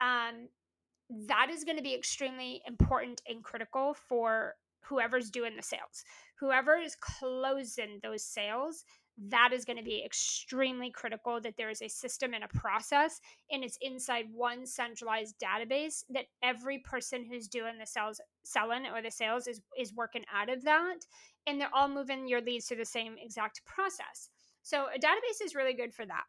Um, 0.00 0.48
that 1.26 1.48
is 1.50 1.64
going 1.64 1.76
to 1.76 1.82
be 1.82 1.94
extremely 1.94 2.62
important 2.66 3.20
and 3.28 3.42
critical 3.42 3.94
for 3.94 4.54
whoever's 4.84 5.30
doing 5.30 5.56
the 5.56 5.62
sales. 5.62 6.04
Whoever 6.38 6.76
is 6.76 6.96
closing 6.96 8.00
those 8.02 8.24
sales 8.24 8.84
that 9.28 9.50
is 9.52 9.64
going 9.64 9.76
to 9.76 9.82
be 9.82 10.02
extremely 10.04 10.90
critical 10.90 11.40
that 11.40 11.56
there 11.56 11.68
is 11.68 11.82
a 11.82 11.88
system 11.88 12.32
and 12.32 12.44
a 12.44 12.48
process 12.48 13.20
and 13.50 13.62
it's 13.62 13.78
inside 13.82 14.26
one 14.32 14.66
centralized 14.66 15.34
database 15.38 16.04
that 16.08 16.24
every 16.42 16.78
person 16.78 17.24
who's 17.24 17.46
doing 17.46 17.78
the 17.78 17.86
sales 17.86 18.20
selling 18.44 18.86
or 18.86 19.02
the 19.02 19.10
sales 19.10 19.46
is 19.46 19.60
is 19.78 19.94
working 19.94 20.24
out 20.34 20.48
of 20.48 20.62
that 20.64 20.96
and 21.46 21.60
they're 21.60 21.74
all 21.74 21.88
moving 21.88 22.26
your 22.26 22.40
leads 22.40 22.66
through 22.66 22.76
the 22.76 22.84
same 22.84 23.16
exact 23.18 23.64
process. 23.64 24.30
So 24.62 24.86
a 24.94 24.98
database 24.98 25.44
is 25.44 25.54
really 25.54 25.74
good 25.74 25.94
for 25.94 26.06
that. 26.06 26.24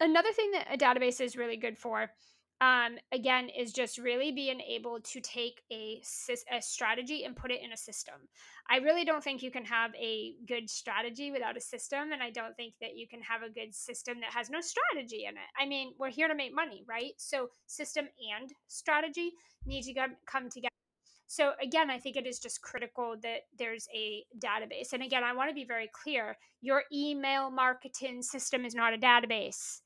Another 0.00 0.32
thing 0.32 0.50
that 0.52 0.66
a 0.72 0.76
database 0.76 1.20
is 1.20 1.36
really 1.36 1.56
good 1.56 1.78
for 1.78 2.10
um, 2.62 2.96
again 3.10 3.48
is 3.48 3.72
just 3.72 3.98
really 3.98 4.30
being 4.30 4.60
able 4.60 5.00
to 5.00 5.20
take 5.20 5.62
a, 5.72 6.00
a 6.52 6.62
strategy 6.62 7.24
and 7.24 7.34
put 7.34 7.50
it 7.50 7.60
in 7.60 7.72
a 7.72 7.76
system. 7.76 8.14
I 8.70 8.76
really 8.76 9.04
don't 9.04 9.22
think 9.22 9.42
you 9.42 9.50
can 9.50 9.64
have 9.64 9.90
a 9.96 10.34
good 10.46 10.70
strategy 10.70 11.32
without 11.32 11.56
a 11.56 11.60
system 11.60 12.12
and 12.12 12.22
i 12.22 12.30
don't 12.30 12.56
think 12.56 12.74
that 12.80 12.96
you 12.96 13.08
can 13.08 13.20
have 13.20 13.42
a 13.42 13.50
good 13.50 13.74
system 13.74 14.20
that 14.20 14.32
has 14.32 14.48
no 14.48 14.60
strategy 14.60 15.24
in 15.28 15.34
it. 15.34 15.50
I 15.60 15.66
mean 15.66 15.92
we're 15.98 16.10
here 16.10 16.28
to 16.28 16.36
make 16.36 16.54
money 16.54 16.84
right? 16.88 17.12
So 17.16 17.48
system 17.66 18.06
and 18.38 18.52
strategy 18.68 19.32
need 19.66 19.82
to 19.82 19.94
come 20.26 20.48
together 20.48 20.68
so 21.26 21.52
again 21.60 21.90
i 21.90 21.98
think 21.98 22.16
it 22.16 22.26
is 22.26 22.38
just 22.38 22.62
critical 22.62 23.16
that 23.22 23.40
there's 23.58 23.88
a 23.92 24.24
database. 24.38 24.92
And 24.92 25.02
again 25.02 25.24
i 25.24 25.34
want 25.34 25.50
to 25.50 25.54
be 25.54 25.64
very 25.64 25.90
clear 25.92 26.36
your 26.60 26.84
email 26.92 27.50
marketing 27.50 28.22
system 28.22 28.64
is 28.64 28.74
not 28.74 28.94
a 28.94 28.98
database 28.98 29.80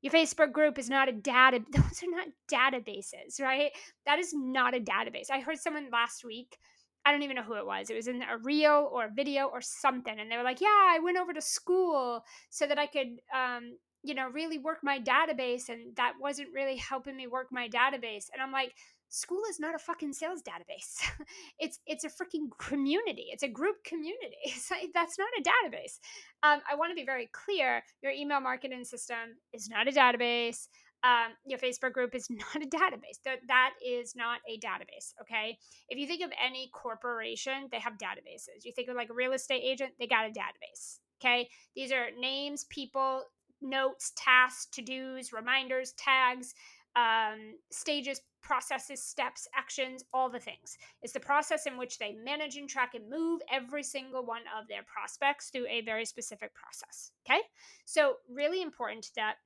your 0.00 0.12
Facebook 0.12 0.52
group 0.52 0.78
is 0.78 0.88
not 0.88 1.08
a 1.08 1.12
data, 1.12 1.60
those 1.70 2.02
are 2.02 2.10
not 2.10 2.28
databases, 2.50 3.40
right? 3.40 3.72
That 4.06 4.18
is 4.18 4.32
not 4.34 4.74
a 4.74 4.80
database. 4.80 5.30
I 5.30 5.40
heard 5.40 5.58
someone 5.58 5.88
last 5.92 6.24
week, 6.24 6.58
I 7.04 7.12
don't 7.12 7.22
even 7.22 7.36
know 7.36 7.42
who 7.42 7.54
it 7.54 7.66
was. 7.66 7.88
It 7.88 7.96
was 7.96 8.08
in 8.08 8.22
a 8.22 8.36
reel 8.38 8.90
or 8.92 9.06
a 9.06 9.10
video 9.10 9.46
or 9.46 9.60
something. 9.62 10.18
And 10.18 10.30
they 10.30 10.36
were 10.36 10.42
like, 10.42 10.60
yeah, 10.60 10.68
I 10.68 10.98
went 11.02 11.16
over 11.16 11.32
to 11.32 11.40
Skool 11.40 12.20
so 12.50 12.66
that 12.66 12.78
I 12.78 12.86
could, 12.86 13.20
um, 13.34 13.78
you 14.02 14.14
know, 14.14 14.28
really 14.28 14.58
work 14.58 14.78
my 14.82 15.00
database. 15.00 15.70
And 15.70 15.96
that 15.96 16.14
wasn't 16.20 16.52
really 16.52 16.76
helping 16.76 17.16
me 17.16 17.26
work 17.26 17.48
my 17.50 17.68
database. 17.68 18.26
And 18.32 18.42
I'm 18.42 18.52
like, 18.52 18.74
Skool 19.10 19.40
is 19.48 19.58
not 19.58 19.74
a 19.74 19.78
fucking 19.78 20.12
sales 20.12 20.42
database. 20.42 21.00
it's 21.58 21.78
it's 21.86 22.04
a 22.04 22.08
freaking 22.08 22.48
community. 22.58 23.26
It's 23.30 23.42
a 23.42 23.48
group 23.48 23.82
community. 23.84 24.36
That's 24.94 25.18
not 25.18 25.28
a 25.38 25.42
database. 25.42 25.98
Um, 26.42 26.60
I 26.70 26.74
want 26.76 26.90
to 26.90 26.94
be 26.94 27.06
very 27.06 27.30
clear. 27.32 27.82
Your 28.02 28.12
email 28.12 28.40
marketing 28.40 28.84
system 28.84 29.38
is 29.52 29.68
not 29.68 29.88
a 29.88 29.92
database. 29.92 30.68
Um, 31.04 31.32
your 31.46 31.58
Facebook 31.58 31.92
group 31.92 32.14
is 32.14 32.28
not 32.30 32.62
a 32.62 32.66
database. 32.66 33.22
That 33.24 33.38
that 33.48 33.74
is 33.84 34.14
not 34.14 34.40
a 34.48 34.58
database. 34.58 35.14
Okay. 35.22 35.58
If 35.88 35.98
you 35.98 36.06
think 36.06 36.22
of 36.22 36.30
any 36.44 36.70
corporation, 36.74 37.68
they 37.70 37.80
have 37.80 37.94
databases. 37.94 38.64
You 38.64 38.72
think 38.72 38.88
of 38.88 38.96
like 38.96 39.10
a 39.10 39.14
real 39.14 39.32
estate 39.32 39.62
agent, 39.64 39.92
they 39.98 40.06
got 40.06 40.26
a 40.26 40.30
database. 40.30 40.98
Okay. 41.20 41.48
These 41.74 41.92
are 41.92 42.08
names, 42.18 42.64
people, 42.68 43.22
notes, 43.62 44.12
tasks, 44.16 44.68
to 44.72 44.82
dos, 44.82 45.32
reminders, 45.32 45.92
tags 45.92 46.54
um, 46.98 47.54
stages, 47.70 48.20
processes, 48.42 49.02
steps, 49.02 49.46
actions, 49.54 50.02
all 50.12 50.28
the 50.28 50.40
things. 50.40 50.78
It's 51.02 51.12
the 51.12 51.20
process 51.20 51.66
in 51.66 51.76
which 51.76 51.98
they 51.98 52.16
manage 52.24 52.56
and 52.56 52.68
track 52.68 52.94
and 52.94 53.08
move 53.08 53.40
every 53.52 53.82
single 53.82 54.24
one 54.24 54.42
of 54.58 54.66
their 54.68 54.82
prospects 54.82 55.50
through 55.50 55.66
a 55.68 55.82
very 55.82 56.04
specific 56.04 56.52
process. 56.54 57.12
Okay. 57.28 57.40
So, 57.84 58.14
really 58.28 58.62
important 58.62 59.10
that 59.16 59.36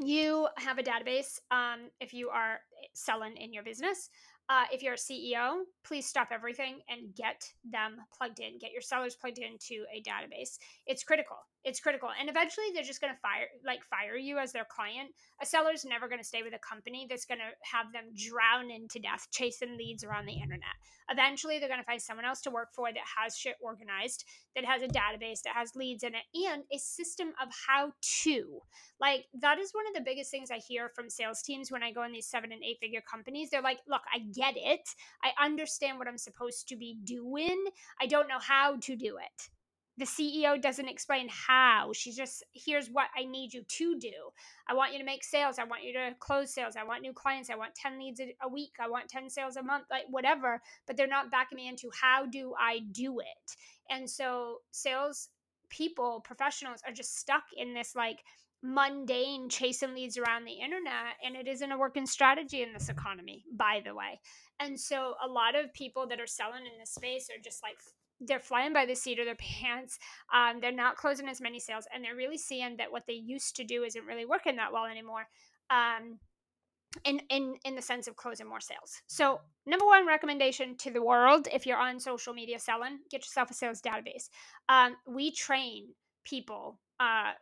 you 0.00 0.48
have 0.56 0.78
a 0.78 0.82
database 0.82 1.40
um, 1.50 1.90
if 2.00 2.14
you 2.14 2.28
are 2.28 2.60
selling 2.92 3.36
in 3.36 3.52
your 3.52 3.64
business. 3.64 4.10
Uh, 4.48 4.64
if 4.72 4.82
you're 4.82 4.94
a 4.94 4.96
CEO, 4.96 5.62
please 5.84 6.06
stop 6.06 6.28
everything 6.32 6.80
and 6.88 7.14
get 7.14 7.48
them 7.64 7.98
plugged 8.16 8.40
in. 8.40 8.58
Get 8.58 8.72
your 8.72 8.82
sellers 8.82 9.14
plugged 9.14 9.38
into 9.38 9.84
a 9.94 10.02
database. 10.02 10.58
It's 10.86 11.04
critical. 11.04 11.36
It's 11.62 11.80
critical. 11.80 12.08
And 12.18 12.30
eventually 12.30 12.66
they're 12.72 12.82
just 12.82 13.00
going 13.00 13.12
to 13.12 13.20
fire 13.20 13.46
like 13.66 13.80
fire 13.84 14.16
you 14.16 14.38
as 14.38 14.52
their 14.52 14.64
client. 14.64 15.10
A 15.42 15.46
seller's 15.46 15.84
never 15.84 16.08
going 16.08 16.20
to 16.20 16.26
stay 16.26 16.42
with 16.42 16.54
a 16.54 16.58
company 16.58 17.06
that's 17.08 17.26
going 17.26 17.38
to 17.38 17.52
have 17.70 17.92
them 17.92 18.14
drown 18.16 18.70
into 18.70 18.98
death 18.98 19.26
chasing 19.30 19.76
leads 19.76 20.02
around 20.02 20.26
the 20.26 20.32
internet. 20.32 20.72
Eventually 21.10 21.58
they're 21.58 21.68
going 21.68 21.80
to 21.80 21.86
find 21.86 22.00
someone 22.00 22.24
else 22.24 22.40
to 22.42 22.50
work 22.50 22.68
for 22.74 22.92
that 22.92 23.02
has 23.18 23.36
shit 23.36 23.56
organized, 23.60 24.24
that 24.54 24.64
has 24.64 24.82
a 24.82 24.88
database, 24.88 25.42
that 25.42 25.54
has 25.54 25.74
leads 25.74 26.02
in 26.02 26.14
it, 26.14 26.22
and 26.48 26.62
a 26.72 26.78
system 26.78 27.32
of 27.42 27.48
how 27.66 27.92
to. 28.22 28.60
Like 28.98 29.26
that 29.40 29.58
is 29.58 29.72
one 29.72 29.86
of 29.86 29.94
the 29.94 30.08
biggest 30.08 30.30
things 30.30 30.50
I 30.50 30.58
hear 30.66 30.90
from 30.94 31.10
sales 31.10 31.42
teams 31.42 31.70
when 31.70 31.82
I 31.82 31.92
go 31.92 32.04
in 32.04 32.12
these 32.12 32.26
seven 32.26 32.52
and 32.52 32.64
eight 32.64 32.78
figure 32.80 33.02
companies. 33.10 33.50
They're 33.50 33.60
like, 33.60 33.80
look, 33.86 34.02
I 34.14 34.20
get 34.20 34.54
it. 34.56 34.88
I 35.22 35.32
understand 35.44 35.98
what 35.98 36.08
I'm 36.08 36.18
supposed 36.18 36.68
to 36.68 36.76
be 36.76 36.96
doing. 37.04 37.64
I 38.00 38.06
don't 38.06 38.28
know 38.28 38.38
how 38.38 38.76
to 38.76 38.96
do 38.96 39.18
it 39.18 39.50
the 40.00 40.06
CEO 40.06 40.60
doesn't 40.60 40.88
explain 40.88 41.28
how. 41.28 41.92
She 41.92 42.10
just, 42.12 42.42
here's 42.54 42.88
what 42.88 43.08
I 43.16 43.24
need 43.24 43.52
you 43.52 43.62
to 43.62 43.98
do. 43.98 44.12
I 44.66 44.74
want 44.74 44.92
you 44.92 44.98
to 44.98 45.04
make 45.04 45.22
sales. 45.22 45.58
I 45.58 45.64
want 45.64 45.84
you 45.84 45.92
to 45.92 46.14
close 46.18 46.54
sales. 46.54 46.74
I 46.74 46.84
want 46.84 47.02
new 47.02 47.12
clients. 47.12 47.50
I 47.50 47.56
want 47.56 47.74
10 47.74 47.98
leads 47.98 48.20
a 48.20 48.48
week. 48.48 48.72
I 48.80 48.88
want 48.88 49.10
10 49.10 49.28
sales 49.28 49.56
a 49.56 49.62
month, 49.62 49.84
like 49.90 50.04
whatever. 50.08 50.62
But 50.86 50.96
they're 50.96 51.06
not 51.06 51.30
backing 51.30 51.56
me 51.56 51.68
into 51.68 51.90
how 52.00 52.24
do 52.24 52.54
I 52.58 52.80
do 52.92 53.20
it. 53.20 53.56
And 53.90 54.08
so 54.08 54.58
sales 54.70 55.28
people, 55.68 56.22
professionals 56.24 56.80
are 56.86 56.92
just 56.92 57.18
stuck 57.18 57.44
in 57.56 57.74
this 57.74 57.94
like, 57.94 58.20
mundane 58.62 59.48
chasing 59.48 59.94
leads 59.94 60.18
around 60.18 60.44
the 60.44 60.52
internet 60.52 61.16
and 61.24 61.34
it 61.34 61.48
isn't 61.48 61.72
a 61.72 61.78
working 61.78 62.04
strategy 62.04 62.62
in 62.62 62.74
this 62.74 62.90
economy 62.90 63.42
by 63.56 63.80
the 63.82 63.94
way 63.94 64.20
and 64.60 64.78
so 64.78 65.14
a 65.24 65.26
lot 65.26 65.54
of 65.54 65.72
people 65.72 66.06
that 66.06 66.20
are 66.20 66.26
selling 66.26 66.66
in 66.66 66.78
this 66.78 66.90
space 66.90 67.30
are 67.30 67.40
just 67.42 67.62
like 67.62 67.78
they're 68.20 68.38
flying 68.40 68.72
by 68.72 68.86
the 68.86 68.94
seat 68.94 69.18
of 69.18 69.26
their 69.26 69.36
pants. 69.36 69.98
Um, 70.34 70.60
they're 70.60 70.72
not 70.72 70.96
closing 70.96 71.28
as 71.28 71.40
many 71.40 71.58
sales, 71.58 71.86
and 71.92 72.04
they're 72.04 72.16
really 72.16 72.38
seeing 72.38 72.76
that 72.76 72.92
what 72.92 73.04
they 73.06 73.14
used 73.14 73.56
to 73.56 73.64
do 73.64 73.82
isn't 73.82 74.04
really 74.04 74.24
working 74.24 74.56
that 74.56 74.72
well 74.72 74.84
anymore. 74.84 75.26
Um, 75.70 76.18
in 77.04 77.20
in 77.30 77.54
in 77.64 77.76
the 77.76 77.82
sense 77.82 78.08
of 78.08 78.16
closing 78.16 78.48
more 78.48 78.60
sales. 78.60 79.02
So, 79.06 79.40
number 79.64 79.86
one 79.86 80.06
recommendation 80.06 80.76
to 80.78 80.90
the 80.90 81.02
world, 81.02 81.46
if 81.52 81.66
you're 81.66 81.78
on 81.78 82.00
social 82.00 82.34
media 82.34 82.58
selling, 82.58 82.98
get 83.10 83.20
yourself 83.20 83.50
a 83.50 83.54
sales 83.54 83.80
database. 83.80 84.28
Um, 84.68 84.96
we 85.06 85.30
train 85.30 85.94
people, 86.24 86.80
uh, 86.98 87.32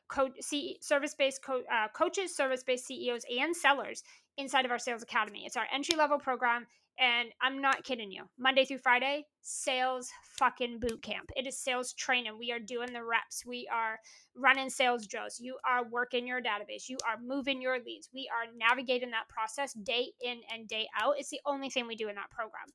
service-based 0.80 1.42
co- 1.42 1.64
uh, 1.72 1.88
coaches, 1.94 2.36
service-based 2.36 2.86
CEOs, 2.86 3.24
and 3.38 3.56
sellers 3.56 4.02
inside 4.36 4.64
of 4.64 4.70
our 4.70 4.78
sales 4.78 5.02
academy. 5.02 5.44
It's 5.46 5.56
our 5.56 5.66
entry 5.72 5.96
level 5.96 6.18
program 6.18 6.66
and 6.98 7.30
I'm 7.40 7.60
not 7.60 7.84
kidding 7.84 8.10
you. 8.10 8.24
Monday 8.38 8.64
through 8.64 8.78
Friday, 8.78 9.24
sales 9.42 10.10
fucking 10.38 10.80
boot 10.80 11.02
camp. 11.02 11.30
It 11.36 11.46
is 11.46 11.58
sales 11.58 11.92
training. 11.92 12.38
We 12.38 12.52
are 12.52 12.58
doing 12.58 12.92
the 12.92 13.04
reps. 13.04 13.44
We 13.46 13.68
are 13.72 13.98
running 14.36 14.70
sales 14.70 15.06
drills. 15.06 15.38
You 15.40 15.56
are 15.68 15.88
working 15.88 16.26
your 16.26 16.40
database. 16.40 16.88
You 16.88 16.98
are 17.06 17.18
moving 17.22 17.62
your 17.62 17.78
leads. 17.78 18.08
We 18.12 18.28
are 18.32 18.52
navigating 18.56 19.10
that 19.10 19.28
process 19.28 19.72
day 19.72 20.12
in 20.20 20.40
and 20.52 20.68
day 20.68 20.88
out. 21.00 21.14
It's 21.18 21.30
the 21.30 21.40
only 21.46 21.70
thing 21.70 21.86
we 21.86 21.96
do 21.96 22.08
in 22.08 22.16
that 22.16 22.30
program. 22.30 22.66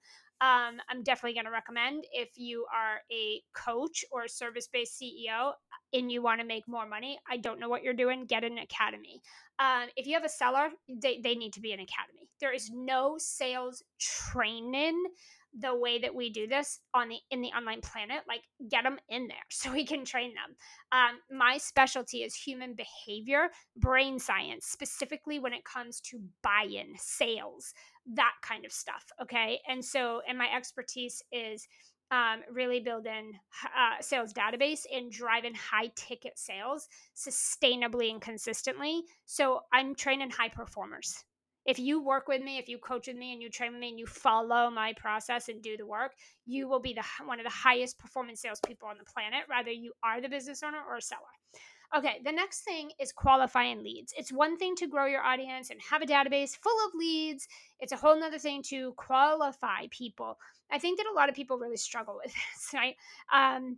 Um, 0.43 0.81
I'm 0.89 1.03
definitely 1.03 1.35
going 1.35 1.45
to 1.45 1.51
recommend 1.51 2.03
if 2.11 2.31
you 2.35 2.65
are 2.75 2.99
a 3.09 3.41
coach 3.53 4.03
or 4.11 4.23
a 4.23 4.29
service 4.29 4.67
based 4.67 5.01
CEO 5.01 5.53
and 5.93 6.11
you 6.11 6.21
want 6.21 6.41
to 6.41 6.45
make 6.45 6.67
more 6.67 6.85
money. 6.85 7.17
I 7.31 7.37
don't 7.37 7.61
know 7.61 7.69
what 7.69 7.81
you're 7.81 7.93
doing, 7.93 8.25
get 8.25 8.43
an 8.43 8.57
academy. 8.57 9.21
Um, 9.57 9.87
if 9.95 10.05
you 10.05 10.15
have 10.15 10.25
a 10.25 10.29
seller, 10.29 10.67
they, 11.01 11.21
they 11.23 11.35
need 11.35 11.53
to 11.53 11.61
be 11.61 11.71
an 11.71 11.79
academy. 11.79 12.27
There 12.41 12.53
is 12.53 12.69
no 12.73 13.15
sales 13.17 13.83
training 14.01 15.01
the 15.59 15.75
way 15.75 15.99
that 15.99 16.15
we 16.15 16.31
do 16.31 16.47
this 16.47 16.79
on 16.93 17.09
the 17.09 17.17
in 17.29 17.41
the 17.41 17.49
online 17.49 17.81
planet 17.81 18.21
like 18.27 18.41
get 18.69 18.83
them 18.83 18.97
in 19.09 19.27
there 19.27 19.37
so 19.49 19.71
we 19.71 19.85
can 19.85 20.03
train 20.03 20.33
them 20.33 20.55
um, 20.91 21.19
my 21.37 21.57
specialty 21.57 22.23
is 22.23 22.35
human 22.35 22.73
behavior 22.73 23.49
brain 23.77 24.17
science 24.17 24.65
specifically 24.65 25.39
when 25.39 25.53
it 25.53 25.63
comes 25.63 25.99
to 26.01 26.19
buy-in 26.41 26.93
sales 26.97 27.73
that 28.05 28.33
kind 28.41 28.65
of 28.65 28.71
stuff. 28.71 29.05
Okay. 29.21 29.59
And 29.67 29.83
so, 29.83 30.21
and 30.27 30.37
my 30.37 30.47
expertise 30.53 31.21
is 31.31 31.67
um, 32.11 32.41
really 32.51 32.79
building 32.79 33.33
uh, 33.65 34.01
sales 34.01 34.33
database 34.33 34.81
and 34.93 35.11
driving 35.11 35.53
high 35.55 35.91
ticket 35.95 36.37
sales 36.37 36.87
sustainably 37.15 38.11
and 38.11 38.21
consistently. 38.21 39.03
So 39.25 39.61
I'm 39.71 39.95
training 39.95 40.29
high 40.29 40.49
performers. 40.49 41.23
If 41.65 41.79
you 41.79 42.03
work 42.03 42.27
with 42.27 42.41
me, 42.41 42.57
if 42.57 42.67
you 42.67 42.77
coach 42.77 43.07
with 43.07 43.15
me 43.15 43.33
and 43.33 43.41
you 43.41 43.49
train 43.49 43.71
with 43.71 43.79
me 43.79 43.89
and 43.89 43.99
you 43.99 44.05
follow 44.05 44.69
my 44.69 44.93
process 44.93 45.47
and 45.49 45.61
do 45.61 45.77
the 45.77 45.85
work, 45.85 46.11
you 46.45 46.67
will 46.67 46.79
be 46.79 46.93
the 46.93 47.03
one 47.25 47.39
of 47.39 47.45
the 47.45 47.49
highest 47.49 47.97
performing 47.97 48.35
salespeople 48.35 48.87
on 48.87 48.97
the 48.97 49.05
planet, 49.05 49.43
whether 49.47 49.71
you 49.71 49.93
are 50.03 50.21
the 50.21 50.29
business 50.29 50.63
owner 50.63 50.79
or 50.87 50.97
a 50.97 51.01
seller. 51.01 51.21
Okay, 51.95 52.21
the 52.25 52.31
next 52.31 52.61
thing 52.61 52.89
is 52.99 53.11
qualifying 53.11 53.83
leads. 53.83 54.13
It's 54.17 54.31
one 54.31 54.57
thing 54.57 54.75
to 54.77 54.87
grow 54.87 55.05
your 55.05 55.21
audience 55.21 55.69
and 55.69 55.79
have 55.91 56.01
a 56.01 56.07
database 56.07 56.57
full 56.57 56.77
of 56.87 56.93
leads. 56.95 57.47
It's 57.79 57.91
a 57.91 57.97
whole 57.97 58.19
nother 58.19 58.39
thing 58.39 58.63
to 58.69 58.93
qualify 58.93 59.85
people. 59.91 60.39
I 60.71 60.79
think 60.79 60.97
that 60.97 61.05
a 61.05 61.13
lot 61.13 61.29
of 61.29 61.35
people 61.35 61.59
really 61.59 61.77
struggle 61.77 62.19
with 62.21 62.33
this, 62.33 62.73
right? 62.73 62.95
Um, 63.31 63.77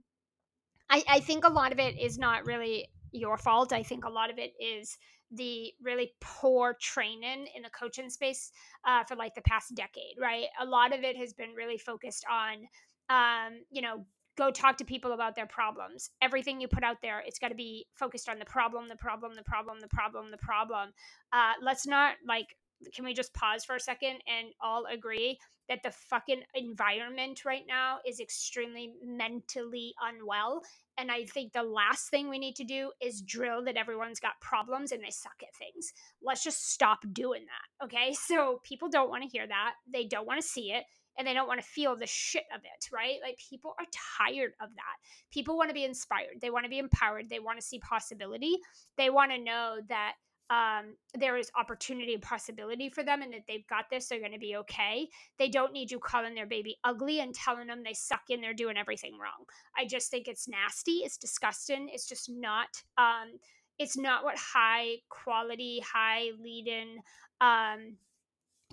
I, 0.90 1.04
I 1.10 1.20
think 1.20 1.44
a 1.44 1.52
lot 1.52 1.74
of 1.74 1.80
it 1.80 2.00
is 2.00 2.18
not 2.18 2.46
really 2.46 2.88
your 3.12 3.38
fault. 3.38 3.74
I 3.74 3.84
think 3.84 4.06
a 4.06 4.10
lot 4.10 4.30
of 4.30 4.38
it 4.38 4.54
is 4.62 4.98
the 5.32 5.74
really 5.82 6.12
poor 6.22 6.76
training 6.80 7.48
in 7.56 7.64
the 7.64 7.70
coaching 7.70 8.10
space 8.10 8.52
uh, 8.86 9.04
for 9.04 9.16
like 9.16 9.36
the 9.36 9.42
past 9.42 9.74
decade, 9.76 10.16
right? 10.20 10.46
A 10.62 10.66
lot 10.66 10.94
of 10.94 11.04
it 11.04 11.18
has 11.18 11.34
been 11.34 11.54
really 11.56 11.78
focused 11.78 12.26
on, 12.32 12.68
um, 13.10 13.60
you 13.72 13.82
know, 13.82 14.06
go 14.38 14.52
talk 14.52 14.78
to 14.78 14.86
people 14.86 15.14
about 15.14 15.36
their 15.36 15.46
problems. 15.46 16.10
Everything 16.22 16.60
you 16.60 16.68
put 16.68 16.84
out 16.84 16.98
there, 17.02 17.24
it's 17.26 17.40
got 17.40 17.50
to 17.50 17.56
be 17.56 17.88
focused 17.94 18.30
on 18.30 18.40
the 18.40 18.46
problem, 18.46 18.90
the 18.90 18.96
problem, 18.96 19.34
the 19.36 19.44
problem, 19.44 19.80
the 19.82 19.88
problem, 19.88 20.32
the 20.32 20.38
problem. 20.38 20.90
Uh, 21.32 21.54
let's 21.62 21.88
not 21.88 22.16
like, 22.28 22.48
can 22.94 23.06
we 23.06 23.14
just 23.14 23.34
pause 23.34 23.64
for 23.64 23.76
a 23.76 23.80
second 23.80 24.20
and 24.28 24.50
all 24.62 24.86
agree 24.92 25.40
that 25.70 25.84
the 25.84 25.92
fucking 25.92 26.44
environment 26.54 27.46
right 27.46 27.66
now 27.68 27.98
is 28.08 28.20
extremely 28.20 28.94
mentally 29.04 29.94
unwell? 30.02 30.62
And 30.98 31.12
I 31.12 31.26
think 31.26 31.52
the 31.52 31.64
last 31.64 32.10
thing 32.10 32.30
we 32.30 32.40
need 32.40 32.56
to 32.56 32.64
do 32.64 32.92
is 33.02 33.22
drill 33.22 33.64
that 33.66 33.78
everyone's 33.78 34.20
got 34.20 34.40
problems 34.42 34.92
and 34.92 35.04
they 35.04 35.12
suck 35.12 35.42
at 35.42 35.56
things. 35.56 35.92
Let's 36.22 36.44
just 36.44 36.72
stop 36.72 37.00
doing 37.12 37.46
that. 37.46 37.86
Okay. 37.86 38.16
So 38.26 38.60
people 38.64 38.90
don't 38.90 39.10
want 39.10 39.24
to 39.24 39.30
hear 39.30 39.48
that. 39.48 39.74
They 39.92 40.06
don't 40.06 40.26
want 40.26 40.42
to 40.42 40.48
see 40.48 40.72
it 40.72 40.84
and 41.18 41.28
they 41.28 41.34
don't 41.34 41.48
want 41.48 41.62
to 41.62 41.68
feel 41.68 41.96
the 41.96 42.08
shit 42.08 42.44
of 42.54 42.62
it, 42.64 42.90
right? 42.92 43.18
Like 43.22 43.38
people 43.50 43.76
are 43.80 43.86
tired 44.18 44.54
of 44.62 44.70
that. 44.76 44.96
People 45.32 45.58
want 45.58 45.70
to 45.70 45.74
be 45.74 45.86
inspired. 45.86 46.42
They 46.42 46.50
want 46.50 46.66
to 46.66 46.70
be 46.70 46.80
empowered. 46.80 47.30
They 47.30 47.40
want 47.40 47.60
to 47.60 47.66
see 47.66 47.80
possibility. 47.80 48.58
They 48.98 49.10
want 49.10 49.32
to 49.32 49.38
know 49.38 49.78
that 49.90 50.14
um, 50.50 50.96
there 51.14 51.38
is 51.38 51.50
opportunity 51.58 52.14
and 52.14 52.22
possibility 52.22 52.90
for 52.90 53.04
them 53.04 53.22
and 53.22 53.34
that 53.34 53.44
they've 53.48 53.68
got 53.68 53.90
this. 53.90 54.08
They're 54.08 54.20
going 54.20 54.32
to 54.32 54.40
be 54.40 54.56
okay. 54.58 55.08
They 55.40 55.50
don't 55.50 55.74
need 55.74 55.92
you 55.92 56.00
calling 56.00 56.36
their 56.36 56.46
baby 56.46 56.78
ugly 56.84 57.20
and 57.20 57.34
telling 57.34 57.68
them 57.68 57.82
they 57.84 57.94
suck 57.94 58.22
and 58.30 58.44
they're 58.44 58.54
doing 58.54 58.78
everything 58.78 59.14
wrong. 59.14 59.46
I 59.78 59.86
just 59.86 60.12
think 60.12 60.28
it's 60.28 60.48
nasty. 60.48 61.02
It's 61.04 61.18
disgusting. 61.18 61.90
It's 61.92 62.08
just 62.08 62.30
not. 62.30 62.84
Um, 62.98 63.40
it's 63.80 63.98
not 63.98 64.24
what 64.24 64.38
high 64.38 64.98
quality, 65.10 65.82
high 65.82 66.30
lead 66.40 66.68
in 66.68 67.00
um, 67.42 67.98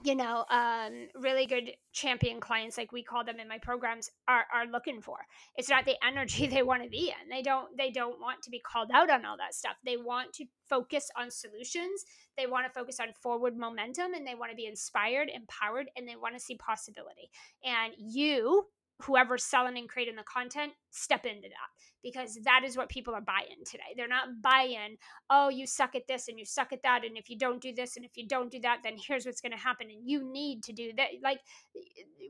you 0.05 0.15
know, 0.15 0.45
um, 0.51 1.09
really 1.15 1.47
good 1.47 1.73
champion 1.93 2.41
clients, 2.41 2.77
like 2.77 2.93
we 2.93 3.03
call 3.03 3.25
them 3.25 3.39
in 3.39 3.49
my 3.49 3.59
programs, 3.59 4.11
are, 4.27 4.45
are 4.53 4.67
looking 4.67 5.01
for. 5.01 5.17
It's 5.57 5.69
not 5.69 5.85
the 5.85 5.97
energy 6.05 6.47
they 6.49 6.63
want 6.63 6.83
to 6.83 6.89
be 6.89 7.09
in. 7.09 7.29
They 7.31 7.43
don't 7.43 7.77
they 7.77 7.91
don't 7.91 8.21
want 8.21 8.43
to 8.43 8.51
be 8.51 8.61
called 8.61 8.91
out 8.93 9.11
on 9.11 9.25
all 9.25 9.37
that 9.37 9.55
stuff. 9.55 9.77
They 9.85 9.97
want 9.97 10.33
to 10.35 10.45
focus 10.69 11.11
on 11.17 11.31
solutions. 11.31 12.05
They 12.37 12.47
want 12.47 12.67
to 12.67 12.73
focus 12.73 12.99
on 13.01 13.09
forward 13.23 13.57
momentum, 13.57 14.15
and 14.15 14.27
they 14.27 14.35
want 14.35 14.51
to 14.51 14.57
be 14.57 14.67
inspired, 14.67 15.31
empowered, 15.33 15.91
and 15.97 16.09
they 16.09 16.17
want 16.17 16.35
to 16.35 16.41
see 16.41 16.57
possibility. 16.57 17.31
And 17.65 17.93
you 17.99 18.67
whoever's 19.05 19.45
selling 19.45 19.79
and 19.79 19.89
creating 19.89 20.17
the 20.17 20.23
content 20.25 20.73
step 20.91 21.27
into 21.27 21.49
that 21.49 21.71
because 22.03 22.39
that 22.45 22.63
is 22.65 22.77
what 22.77 22.89
people 22.89 23.15
are 23.15 23.21
buying 23.21 23.63
today. 23.65 23.95
They're 23.97 24.09
not 24.09 24.43
buying, 24.43 24.97
oh, 25.31 25.49
you 25.49 25.67
suck 25.67 25.95
at 25.95 26.07
this 26.09 26.29
and 26.29 26.39
you 26.39 26.45
suck 26.45 26.73
at 26.73 26.83
that. 26.83 27.05
And 27.05 27.17
if 27.17 27.31
you 27.31 27.39
don't 27.39 27.61
do 27.61 27.73
this 27.73 27.97
and 27.97 28.05
if 28.05 28.13
you 28.17 28.27
don't 28.27 28.51
do 28.51 28.61
that, 28.61 28.79
then 28.83 28.95
here's 28.97 29.25
what's 29.25 29.41
going 29.41 29.53
to 29.53 29.59
happen. 29.59 29.89
And 29.89 30.09
you 30.09 30.31
need 30.31 30.63
to 30.65 30.73
do 30.73 30.93
that. 30.97 31.09
Like, 31.23 31.41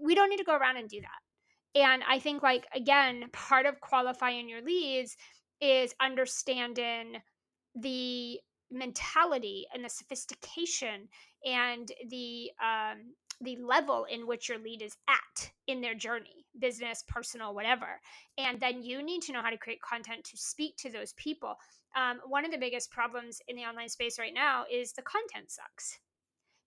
we 0.02 0.14
don't 0.14 0.28
need 0.30 0.38
to 0.38 0.44
go 0.44 0.56
around 0.56 0.76
and 0.76 0.88
do 0.88 1.00
that. 1.00 1.80
And 1.80 2.02
I 2.08 2.18
think, 2.18 2.42
like, 2.42 2.66
again, 2.74 3.24
part 3.32 3.64
of 3.64 3.80
qualifying 3.80 4.48
your 4.48 4.62
leads 4.62 5.16
is 5.60 5.94
understanding 6.00 7.16
the 7.74 8.38
mentality 8.70 9.66
and 9.72 9.84
the 9.84 9.88
sophistication 9.88 11.08
and 11.46 11.90
the 12.10 12.50
um, 12.62 13.14
the 13.40 13.56
level 13.56 14.06
in 14.10 14.26
which 14.26 14.48
your 14.48 14.58
lead 14.58 14.82
is 14.82 14.96
at 15.08 15.50
in 15.66 15.80
their 15.80 15.94
journey 15.94 16.41
business 16.58 17.04
personal 17.08 17.54
whatever 17.54 18.00
and 18.38 18.60
then 18.60 18.82
you 18.82 19.02
need 19.02 19.22
to 19.22 19.32
know 19.32 19.42
how 19.42 19.50
to 19.50 19.56
create 19.56 19.80
content 19.82 20.22
to 20.24 20.36
speak 20.36 20.76
to 20.76 20.90
those 20.90 21.12
people 21.14 21.54
um, 21.94 22.20
one 22.26 22.44
of 22.44 22.50
the 22.50 22.58
biggest 22.58 22.90
problems 22.90 23.40
in 23.48 23.56
the 23.56 23.62
online 23.62 23.88
space 23.88 24.18
right 24.18 24.34
now 24.34 24.64
is 24.70 24.92
the 24.92 25.02
content 25.02 25.50
sucks 25.50 25.98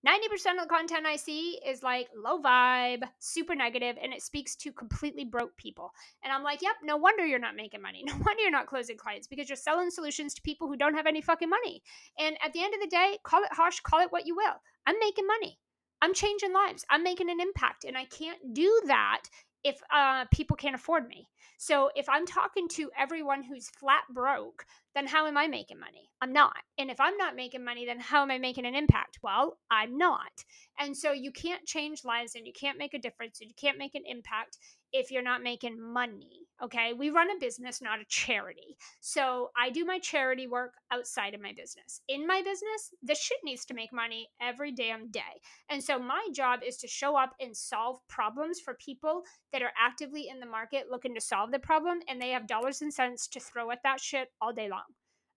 90% 0.05 0.61
of 0.61 0.61
the 0.61 0.69
content 0.69 1.07
I 1.07 1.15
see 1.15 1.59
is 1.65 1.81
like 1.81 2.07
low 2.15 2.39
vibe, 2.39 3.01
super 3.19 3.55
negative, 3.55 3.97
and 4.01 4.13
it 4.13 4.21
speaks 4.21 4.55
to 4.57 4.71
completely 4.71 5.25
broke 5.25 5.57
people. 5.57 5.91
And 6.23 6.31
I'm 6.31 6.43
like, 6.43 6.61
yep, 6.61 6.75
no 6.83 6.95
wonder 6.95 7.25
you're 7.25 7.39
not 7.39 7.55
making 7.55 7.81
money. 7.81 8.03
No 8.05 8.13
wonder 8.13 8.43
you're 8.43 8.51
not 8.51 8.67
closing 8.67 8.97
clients 8.97 9.27
because 9.27 9.49
you're 9.49 9.55
selling 9.55 9.89
solutions 9.89 10.35
to 10.35 10.41
people 10.43 10.67
who 10.67 10.77
don't 10.77 10.93
have 10.93 11.07
any 11.07 11.21
fucking 11.21 11.49
money. 11.49 11.81
And 12.19 12.37
at 12.45 12.53
the 12.53 12.63
end 12.63 12.75
of 12.75 12.81
the 12.81 12.87
day, 12.87 13.17
call 13.23 13.43
it 13.43 13.51
harsh, 13.51 13.79
call 13.79 14.01
it 14.01 14.11
what 14.11 14.27
you 14.27 14.35
will. 14.35 14.61
I'm 14.85 14.99
making 14.99 15.25
money. 15.25 15.57
I'm 16.01 16.13
changing 16.13 16.53
lives. 16.53 16.85
I'm 16.89 17.03
making 17.03 17.31
an 17.31 17.41
impact. 17.41 17.83
And 17.83 17.97
I 17.97 18.05
can't 18.05 18.53
do 18.53 18.81
that 18.85 19.23
if 19.65 19.82
uh, 19.93 20.25
people 20.32 20.56
can't 20.56 20.75
afford 20.75 21.08
me. 21.10 21.28
So 21.58 21.89
if 21.95 22.08
I'm 22.08 22.25
talking 22.25 22.67
to 22.69 22.91
everyone 22.97 23.43
who's 23.43 23.69
flat 23.69 24.04
broke, 24.13 24.65
then 24.95 25.08
how 25.08 25.27
am 25.27 25.38
I 25.38 25.47
making 25.47 25.79
money? 25.79 26.10
I'm 26.21 26.34
not. 26.34 26.55
And 26.77 26.89
if 26.89 26.99
I'm 26.99 27.17
not 27.17 27.36
making 27.36 27.63
money, 27.63 27.86
then 27.86 27.99
how 27.99 28.23
am 28.23 28.31
I 28.31 28.38
making 28.38 28.65
an 28.65 28.75
impact? 28.75 29.19
Well, 29.21 29.58
I'm 29.69 29.97
not. 29.97 30.43
And 30.79 30.95
so 30.95 31.12
you 31.12 31.31
can't 31.31 31.65
change 31.65 32.05
lives 32.05 32.36
and 32.36 32.47
you 32.47 32.53
can't 32.53 32.77
make 32.77 32.93
a 32.93 32.99
difference 32.99 33.41
and 33.41 33.49
you 33.49 33.55
can't 33.55 33.77
make 33.77 33.95
an 33.95 34.03
impact 34.05 34.58
if 34.93 35.12
you're 35.12 35.21
not 35.21 35.43
making 35.43 35.79
money. 35.81 36.47
Okay. 36.63 36.93
We 36.93 37.10
run 37.10 37.29
a 37.29 37.39
business, 37.39 37.81
not 37.81 37.99
a 37.99 38.05
charity. 38.08 38.77
So 39.01 39.49
I 39.58 39.69
do 39.69 39.84
my 39.84 39.99
charity 39.99 40.47
work 40.47 40.75
outside 40.89 41.34
of 41.34 41.41
my 41.41 41.51
business. 41.51 41.99
In 42.08 42.25
my 42.25 42.41
business, 42.41 42.91
this 43.03 43.19
shit 43.19 43.39
needs 43.43 43.65
to 43.65 43.73
make 43.73 43.91
money 43.91 44.29
every 44.41 44.71
damn 44.71 45.12
day. 45.12 45.41
And 45.69 45.84
so 45.84 45.99
my 45.99 46.25
job 46.34 46.62
is 46.65 46.77
to 46.77 46.88
show 46.88 47.17
up 47.17 47.34
and 47.41 47.55
solve 47.55 47.99
problems 48.08 48.62
for 48.62 48.75
people 48.75 49.23
that 49.51 49.62
are 49.62 49.73
actively 49.77 50.29
in 50.29 50.39
the 50.39 50.45
market 50.45 50.86
looking 50.89 51.13
to 51.15 51.21
solve 51.21 51.51
the 51.51 51.60
problem 51.60 51.99
and 52.08 52.21
they 52.21 52.29
have 52.29 52.47
dollars 52.47 52.81
and 52.81 52.93
cents 52.93 53.27
to 53.27 53.39
throw 53.41 53.71
at 53.71 53.84
that 53.84 53.99
shit 53.99 54.29
all 54.41 54.53
day 54.53 54.69
long. 54.69 54.84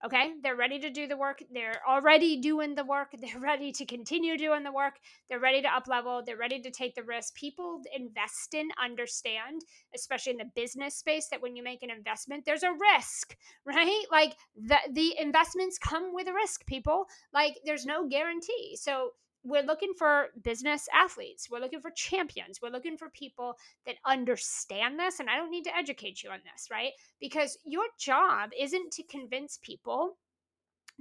Okay, 0.05 0.31
they're 0.41 0.55
ready 0.55 0.79
to 0.79 0.89
do 0.89 1.07
the 1.07 1.17
work. 1.17 1.43
They're 1.51 1.81
already 1.87 2.39
doing 2.39 2.75
the 2.75 2.85
work. 2.85 3.09
They're 3.19 3.39
ready 3.39 3.73
to 3.73 3.85
continue 3.85 4.37
doing 4.37 4.63
the 4.63 4.71
work. 4.71 4.93
They're 5.27 5.39
ready 5.39 5.61
to 5.61 5.67
up 5.67 5.87
level. 5.87 6.23
They're 6.25 6.37
ready 6.37 6.61
to 6.61 6.71
take 6.71 6.95
the 6.95 7.03
risk. 7.03 7.35
People 7.35 7.81
invest 7.93 8.53
in, 8.53 8.69
understand, 8.81 9.61
especially 9.93 10.31
in 10.31 10.37
the 10.37 10.51
business 10.55 10.95
space, 10.95 11.27
that 11.29 11.41
when 11.41 11.55
you 11.55 11.63
make 11.63 11.83
an 11.83 11.89
investment, 11.89 12.45
there's 12.45 12.63
a 12.63 12.71
risk, 12.71 13.35
right? 13.65 14.05
Like 14.09 14.35
the 14.55 14.77
the 14.91 15.15
investments 15.19 15.77
come 15.77 16.13
with 16.13 16.27
a 16.27 16.33
risk. 16.33 16.65
People 16.65 17.05
like 17.33 17.59
there's 17.65 17.85
no 17.85 18.07
guarantee. 18.07 18.77
So 18.79 19.11
we're 19.43 19.63
looking 19.63 19.93
for 19.97 20.27
business 20.43 20.87
athletes. 20.93 21.47
We're 21.49 21.59
looking 21.59 21.81
for 21.81 21.91
champions. 21.91 22.59
We're 22.61 22.71
looking 22.71 22.97
for 22.97 23.09
people 23.09 23.55
that 23.85 23.95
understand 24.05 24.99
this. 24.99 25.19
And 25.19 25.29
I 25.29 25.37
don't 25.37 25.51
need 25.51 25.63
to 25.63 25.75
educate 25.75 26.23
you 26.23 26.29
on 26.29 26.39
this, 26.43 26.67
right? 26.69 26.91
Because 27.19 27.57
your 27.65 27.85
job 27.99 28.49
isn't 28.59 28.91
to 28.93 29.03
convince 29.03 29.57
people 29.61 30.17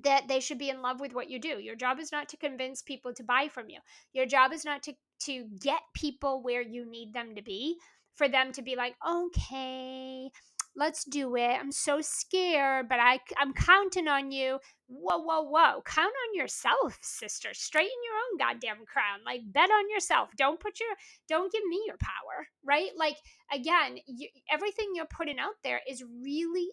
that 0.04 0.28
they 0.28 0.40
should 0.40 0.58
be 0.58 0.70
in 0.70 0.82
love 0.82 1.00
with 1.00 1.12
what 1.12 1.28
you 1.28 1.40
do. 1.40 1.58
Your 1.60 1.74
job 1.74 1.98
is 1.98 2.12
not 2.12 2.28
to 2.28 2.36
convince 2.36 2.82
people 2.82 3.12
to 3.14 3.24
buy 3.24 3.48
from 3.52 3.68
you. 3.68 3.80
Your 4.12 4.26
job 4.26 4.52
is 4.52 4.64
not 4.64 4.82
to 4.84 4.94
to 5.20 5.48
get 5.60 5.80
people 5.94 6.42
where 6.42 6.62
you 6.62 6.88
need 6.88 7.12
them 7.12 7.34
to 7.34 7.42
be 7.42 7.76
for 8.14 8.28
them 8.28 8.52
to 8.52 8.62
be 8.62 8.76
like, 8.76 8.94
"Okay, 9.04 10.30
let's 10.78 11.04
do 11.04 11.36
it. 11.36 11.58
I'm 11.60 11.72
so 11.72 12.00
scared, 12.00 12.88
but 12.88 12.98
I 13.00 13.20
I'm 13.38 13.52
counting 13.52 14.08
on 14.08 14.30
you." 14.30 14.58
Whoa, 14.90 15.18
whoa, 15.18 15.42
whoa. 15.42 15.82
Count 15.84 16.14
on 16.28 16.34
yourself, 16.34 16.98
sister. 17.02 17.50
Straighten 17.52 17.90
your 18.04 18.14
own 18.14 18.38
goddamn 18.38 18.86
crown. 18.86 19.20
Like 19.26 19.42
bet 19.46 19.70
on 19.70 19.90
yourself. 19.90 20.30
Don't 20.38 20.60
put 20.60 20.80
your 20.80 20.88
don't 21.28 21.52
give 21.52 21.64
me 21.64 21.82
your 21.86 21.98
power, 21.98 22.46
right? 22.64 22.90
Like 22.96 23.16
again, 23.52 23.98
you, 24.06 24.28
everything 24.50 24.92
you're 24.94 25.06
putting 25.06 25.38
out 25.38 25.56
there 25.62 25.80
is 25.86 26.02
really 26.22 26.70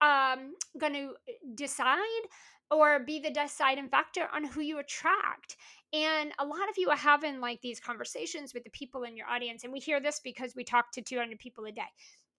um, 0.00 0.54
going 0.78 0.92
to 0.92 1.08
uh, 1.08 1.32
decide 1.54 1.98
or 2.70 3.00
be 3.00 3.20
the 3.20 3.30
deciding 3.30 3.88
factor 3.88 4.28
on 4.34 4.44
who 4.44 4.60
you 4.60 4.78
attract. 4.78 5.56
And 5.92 6.32
a 6.38 6.44
lot 6.44 6.68
of 6.68 6.76
you 6.76 6.90
are 6.90 6.96
having 6.96 7.40
like 7.40 7.60
these 7.60 7.78
conversations 7.78 8.52
with 8.52 8.64
the 8.64 8.70
people 8.70 9.04
in 9.04 9.16
your 9.16 9.28
audience. 9.28 9.64
And 9.64 9.72
we 9.72 9.78
hear 9.78 10.00
this 10.00 10.20
because 10.22 10.54
we 10.56 10.64
talk 10.64 10.90
to 10.92 11.02
200 11.02 11.38
people 11.38 11.64
a 11.66 11.72
day. 11.72 11.82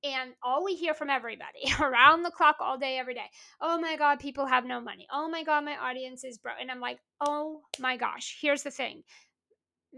And 0.06 0.34
all 0.44 0.64
we 0.64 0.76
hear 0.76 0.94
from 0.94 1.10
everybody 1.10 1.74
around 1.82 2.24
the 2.24 2.32
clock, 2.32 2.58
all 2.60 2.78
day, 2.78 3.00
every 3.00 3.16
day. 3.16 3.26
Oh 3.62 3.80
my 3.80 3.98
God, 3.98 4.20
people 4.20 4.46
have 4.46 4.66
no 4.66 4.80
money. 4.80 5.08
Oh 5.12 5.30
my 5.30 5.44
God, 5.44 5.66
my 5.66 5.78
audience 5.78 6.24
is 6.24 6.38
broke. 6.38 6.58
And 6.62 6.72
I'm 6.72 6.80
like, 6.80 7.00
oh 7.22 7.62
my 7.80 7.98
gosh, 7.98 8.38
here's 8.42 8.64
the 8.64 8.72
thing 8.72 9.04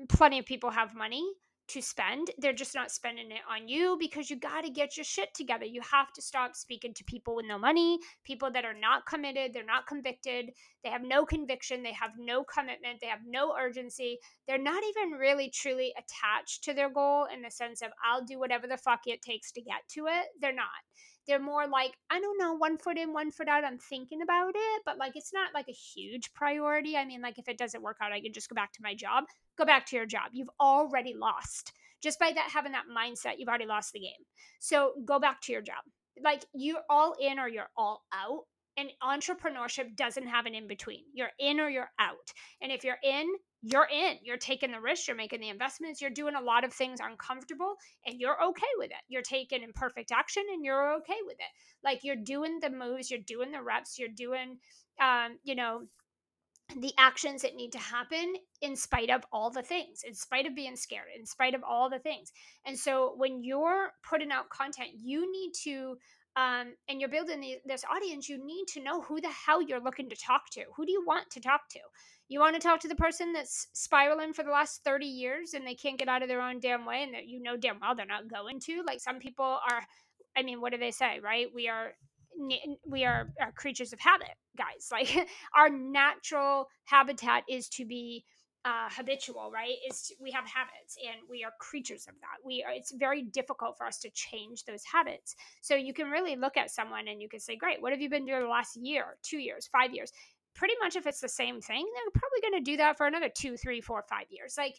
plenty 0.10 0.40
of 0.40 0.46
people 0.46 0.70
have 0.70 0.96
money 0.96 1.24
to 1.70 1.82
spend. 1.82 2.32
They're 2.38 2.54
just 2.54 2.76
not 2.76 2.92
spending 2.92 3.32
it 3.32 3.42
on 3.50 3.68
you 3.68 3.98
because 4.00 4.30
you 4.30 4.38
got 4.38 4.64
to 4.64 4.70
get 4.70 4.98
your 4.98 5.04
shit 5.04 5.34
together. 5.34 5.66
You 5.66 5.82
have 5.82 6.12
to 6.14 6.22
stop 6.22 6.56
speaking 6.56 6.94
to 6.94 7.04
people 7.04 7.36
with 7.36 7.46
no 7.48 7.58
money, 7.58 8.00
people 8.24 8.52
that 8.52 8.66
are 8.66 8.74
not 8.74 9.06
committed, 9.06 9.54
they're 9.54 9.66
not 9.66 9.88
convicted, 9.88 10.52
they 10.84 10.90
have 10.90 11.04
no 11.04 11.26
conviction, 11.26 11.84
they 11.84 11.94
have 11.94 12.12
no 12.18 12.44
commitment, 12.44 13.00
they 13.02 13.08
have 13.08 13.20
no 13.28 13.56
urgency. 13.60 14.20
They're 14.48 14.58
not 14.58 14.84
even 14.84 15.18
really 15.20 15.50
truly 15.50 15.94
attached 15.98 16.64
to 16.64 16.74
their 16.74 16.90
goal 16.90 17.28
in 17.34 17.42
the 17.42 17.52
sense 17.52 17.82
of 17.82 17.90
I'll 18.04 18.24
do 18.24 18.40
whatever 18.40 18.68
the 18.68 18.78
fuck 18.78 19.02
it 19.06 19.22
takes 19.22 19.52
to 19.54 19.62
get 19.62 19.82
to 19.92 20.08
it. 20.08 20.28
They're 20.40 20.54
not. 20.54 20.68
They're 21.28 21.40
more 21.40 21.68
like, 21.68 21.98
I 22.10 22.20
don't 22.20 22.38
know, 22.40 22.54
one 22.54 22.78
foot 22.78 22.98
in, 22.98 23.14
one 23.14 23.32
foot 23.32 23.48
out. 23.48 23.64
I'm 23.64 23.78
thinking 23.78 24.22
about 24.22 24.54
it, 24.56 24.82
but 24.86 24.98
like 24.98 25.14
it's 25.16 25.34
not 25.34 25.54
like 25.54 25.68
a 25.68 25.74
huge 25.74 26.34
priority. 26.34 26.96
I 26.96 27.06
mean, 27.06 27.22
like 27.22 27.38
if 27.38 27.48
it 27.48 27.58
doesn't 27.58 27.84
work 27.84 27.98
out, 28.02 28.14
I 28.14 28.22
can 28.22 28.34
just 28.34 28.50
go 28.50 28.56
back 28.56 28.72
to 28.74 28.82
my 28.82 28.96
job. 28.96 29.26
Go 29.58 29.66
back 29.66 29.86
to 29.88 29.96
your 29.96 30.06
job. 30.06 30.30
You've 30.32 30.50
already 30.60 31.14
lost. 31.14 31.74
Just 32.02 32.20
by 32.20 32.32
that 32.34 32.50
having 32.54 32.72
that 32.74 32.86
mindset, 32.96 33.36
you've 33.38 33.50
already 33.50 33.66
lost 33.66 33.92
the 33.92 34.00
game. 34.00 34.12
So 34.60 34.94
go 35.04 35.20
back 35.20 35.42
to 35.42 35.52
your 35.52 35.62
job. 35.62 35.84
Like 36.24 36.46
you're 36.54 36.84
all 36.90 37.16
in 37.20 37.40
or 37.40 37.48
you're 37.48 37.70
all 37.76 38.04
out. 38.14 38.44
And 38.78 38.92
entrepreneurship 39.04 39.96
doesn't 39.96 40.28
have 40.28 40.46
an 40.46 40.54
in 40.54 40.68
between. 40.68 41.02
You're 41.12 41.32
in 41.40 41.60
or 41.60 41.68
you're 41.68 41.90
out. 42.00 42.32
And 42.62 42.72
if 42.72 42.84
you're 42.84 43.00
in, 43.04 43.28
you're 43.62 43.88
in. 43.92 44.18
You're 44.24 44.38
taking 44.38 44.72
the 44.72 44.80
risk, 44.80 45.08
you're 45.08 45.18
making 45.18 45.42
the 45.42 45.50
investments, 45.50 46.02
you're 46.02 46.10
doing 46.12 46.36
a 46.36 46.42
lot 46.42 46.64
of 46.64 46.74
things 46.74 47.00
uncomfortable, 47.04 47.76
and 48.06 48.20
you're 48.20 48.42
okay 48.44 48.68
with 48.78 48.92
it. 48.92 49.04
You're 49.08 49.22
taking 49.22 49.64
imperfect 49.64 50.12
action 50.12 50.44
and 50.52 50.64
you're 50.64 50.94
okay 50.98 51.18
with 51.26 51.38
it. 51.40 51.52
Like 51.84 52.04
you're 52.04 52.16
doing 52.16 52.60
the 52.62 52.70
moves, 52.70 53.10
you're 53.10 53.20
doing 53.20 53.52
the 53.52 53.62
reps, 53.62 53.98
you're 53.98 54.10
doing 54.10 54.58
um, 55.00 55.38
you 55.44 55.56
know, 55.56 55.84
the 56.80 56.92
actions 56.98 57.44
that 57.44 57.56
need 57.56 57.72
to 57.72 57.80
happen 57.80 58.34
in 58.62 58.76
spite 58.76 59.10
of 59.10 59.24
all 59.32 59.50
the 59.50 59.62
things, 59.62 60.04
in 60.06 60.14
spite 60.14 60.46
of 60.46 60.56
being 60.56 60.76
scared, 60.76 61.08
in 61.18 61.26
spite 61.26 61.56
of 61.56 61.64
all 61.64 61.90
the 61.90 62.00
things. 62.00 62.32
And 62.66 62.78
so 62.78 63.14
when 63.16 63.42
you're 63.42 63.92
putting 64.08 64.32
out 64.32 64.50
content, 64.50 64.90
you 64.96 65.32
need 65.32 65.54
to 65.64 65.98
um, 66.38 66.76
and 66.88 67.02
you're 67.02 67.10
building 67.10 67.42
the, 67.42 67.58
this 67.66 67.84
audience, 67.92 68.30
you 68.30 68.38
need 68.38 68.66
to 68.68 68.84
know 68.84 69.02
who 69.02 69.20
the 69.20 69.30
hell 69.30 69.60
you're 69.60 69.84
looking 69.84 70.08
to 70.10 70.16
talk 70.16 70.44
to. 70.52 70.62
Who 70.76 70.86
do 70.86 70.92
you 70.92 71.04
want 71.06 71.32
to 71.32 71.40
talk 71.40 71.62
to? 71.72 71.80
You 72.30 72.40
want 72.40 72.56
to 72.56 72.62
talk 72.62 72.80
to 72.82 72.88
the 72.88 72.96
person 72.96 73.34
that's 73.34 73.68
spiraling 73.74 74.34
for 74.34 74.44
the 74.44 74.52
last 74.52 74.84
30 74.84 75.08
years 75.08 75.56
and 75.56 75.66
they 75.66 75.74
can't 75.74 75.98
get 75.98 76.08
out 76.08 76.22
of 76.22 76.28
their 76.28 76.42
own 76.42 76.60
damn 76.60 76.86
way 76.86 77.02
and 77.02 77.14
that 77.16 77.26
you 77.26 77.42
know 77.42 77.58
damn 77.58 77.80
well 77.80 77.96
they're 77.96 78.06
not 78.06 78.30
going 78.30 78.60
to. 78.62 78.84
Like 78.86 79.00
some 79.00 79.18
people 79.18 79.46
are, 79.46 79.82
I 80.38 80.44
mean, 80.44 80.62
what 80.62 80.74
do 80.74 80.78
they 80.78 80.92
say, 80.92 81.20
right? 81.24 81.48
We 81.54 81.70
are 81.70 81.94
we 82.88 83.04
are, 83.04 83.34
are 83.42 83.52
creatures 83.54 83.94
of 83.94 84.00
habit, 84.00 84.36
guys. 84.56 84.90
Like 84.92 85.28
our 85.56 85.70
natural 85.70 86.68
habitat 86.86 87.46
is 87.50 87.68
to 87.70 87.86
be 87.86 88.26
uh, 88.68 88.90
habitual, 88.90 89.50
right? 89.50 89.76
Is 89.90 90.12
we 90.20 90.30
have 90.32 90.46
habits 90.46 90.98
and 91.02 91.22
we 91.30 91.46
are 91.46 91.52
creatures 91.60 92.06
of 92.08 92.16
that. 92.20 92.46
We 92.46 92.66
are, 92.68 92.74
it's 92.74 92.92
very 92.92 93.22
difficult 93.22 93.78
for 93.78 93.88
us 93.88 93.98
to 94.00 94.10
change 94.10 94.66
those 94.66 94.84
habits. 94.84 95.36
So 95.62 95.76
you 95.76 95.94
can 95.94 96.10
really 96.10 96.36
look 96.36 96.58
at 96.58 96.70
someone 96.70 97.08
and 97.08 97.22
you 97.22 97.30
can 97.30 97.40
say, 97.40 97.56
"Great, 97.56 97.82
what 97.82 97.94
have 97.94 98.02
you 98.02 98.10
been 98.10 98.26
doing 98.26 98.42
the 98.42 98.48
last 98.50 98.76
year, 98.76 99.18
two 99.24 99.40
years, 99.40 99.68
five 99.68 99.94
years?" 99.94 100.12
pretty 100.54 100.74
much 100.82 100.96
if 100.96 101.06
it's 101.06 101.22
the 101.22 101.30
same 101.30 101.62
thing, 101.62 101.86
they're 101.94 102.20
probably 102.20 102.42
going 102.42 102.64
to 102.64 102.72
do 102.72 102.78
that 102.78 102.98
for 102.98 103.06
another 103.06 103.30
two, 103.30 103.56
three, 103.56 103.80
four, 103.80 104.04
five 104.10 104.26
years. 104.32 104.56
Like 104.58 104.74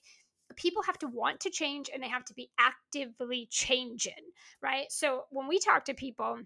people 0.57 0.83
have 0.83 0.99
to 0.99 1.07
want 1.07 1.39
to 1.41 1.51
change 1.51 1.89
and 1.93 2.03
they 2.03 2.09
have 2.09 2.25
to 2.25 2.35
be 2.35 2.51
actively 2.59 3.47
changing, 3.49 4.13
right? 4.61 4.87
So 4.91 5.27
when 5.31 5.47
we 5.47 5.61
talk 5.61 5.85
to 5.85 5.95
people, 5.95 6.41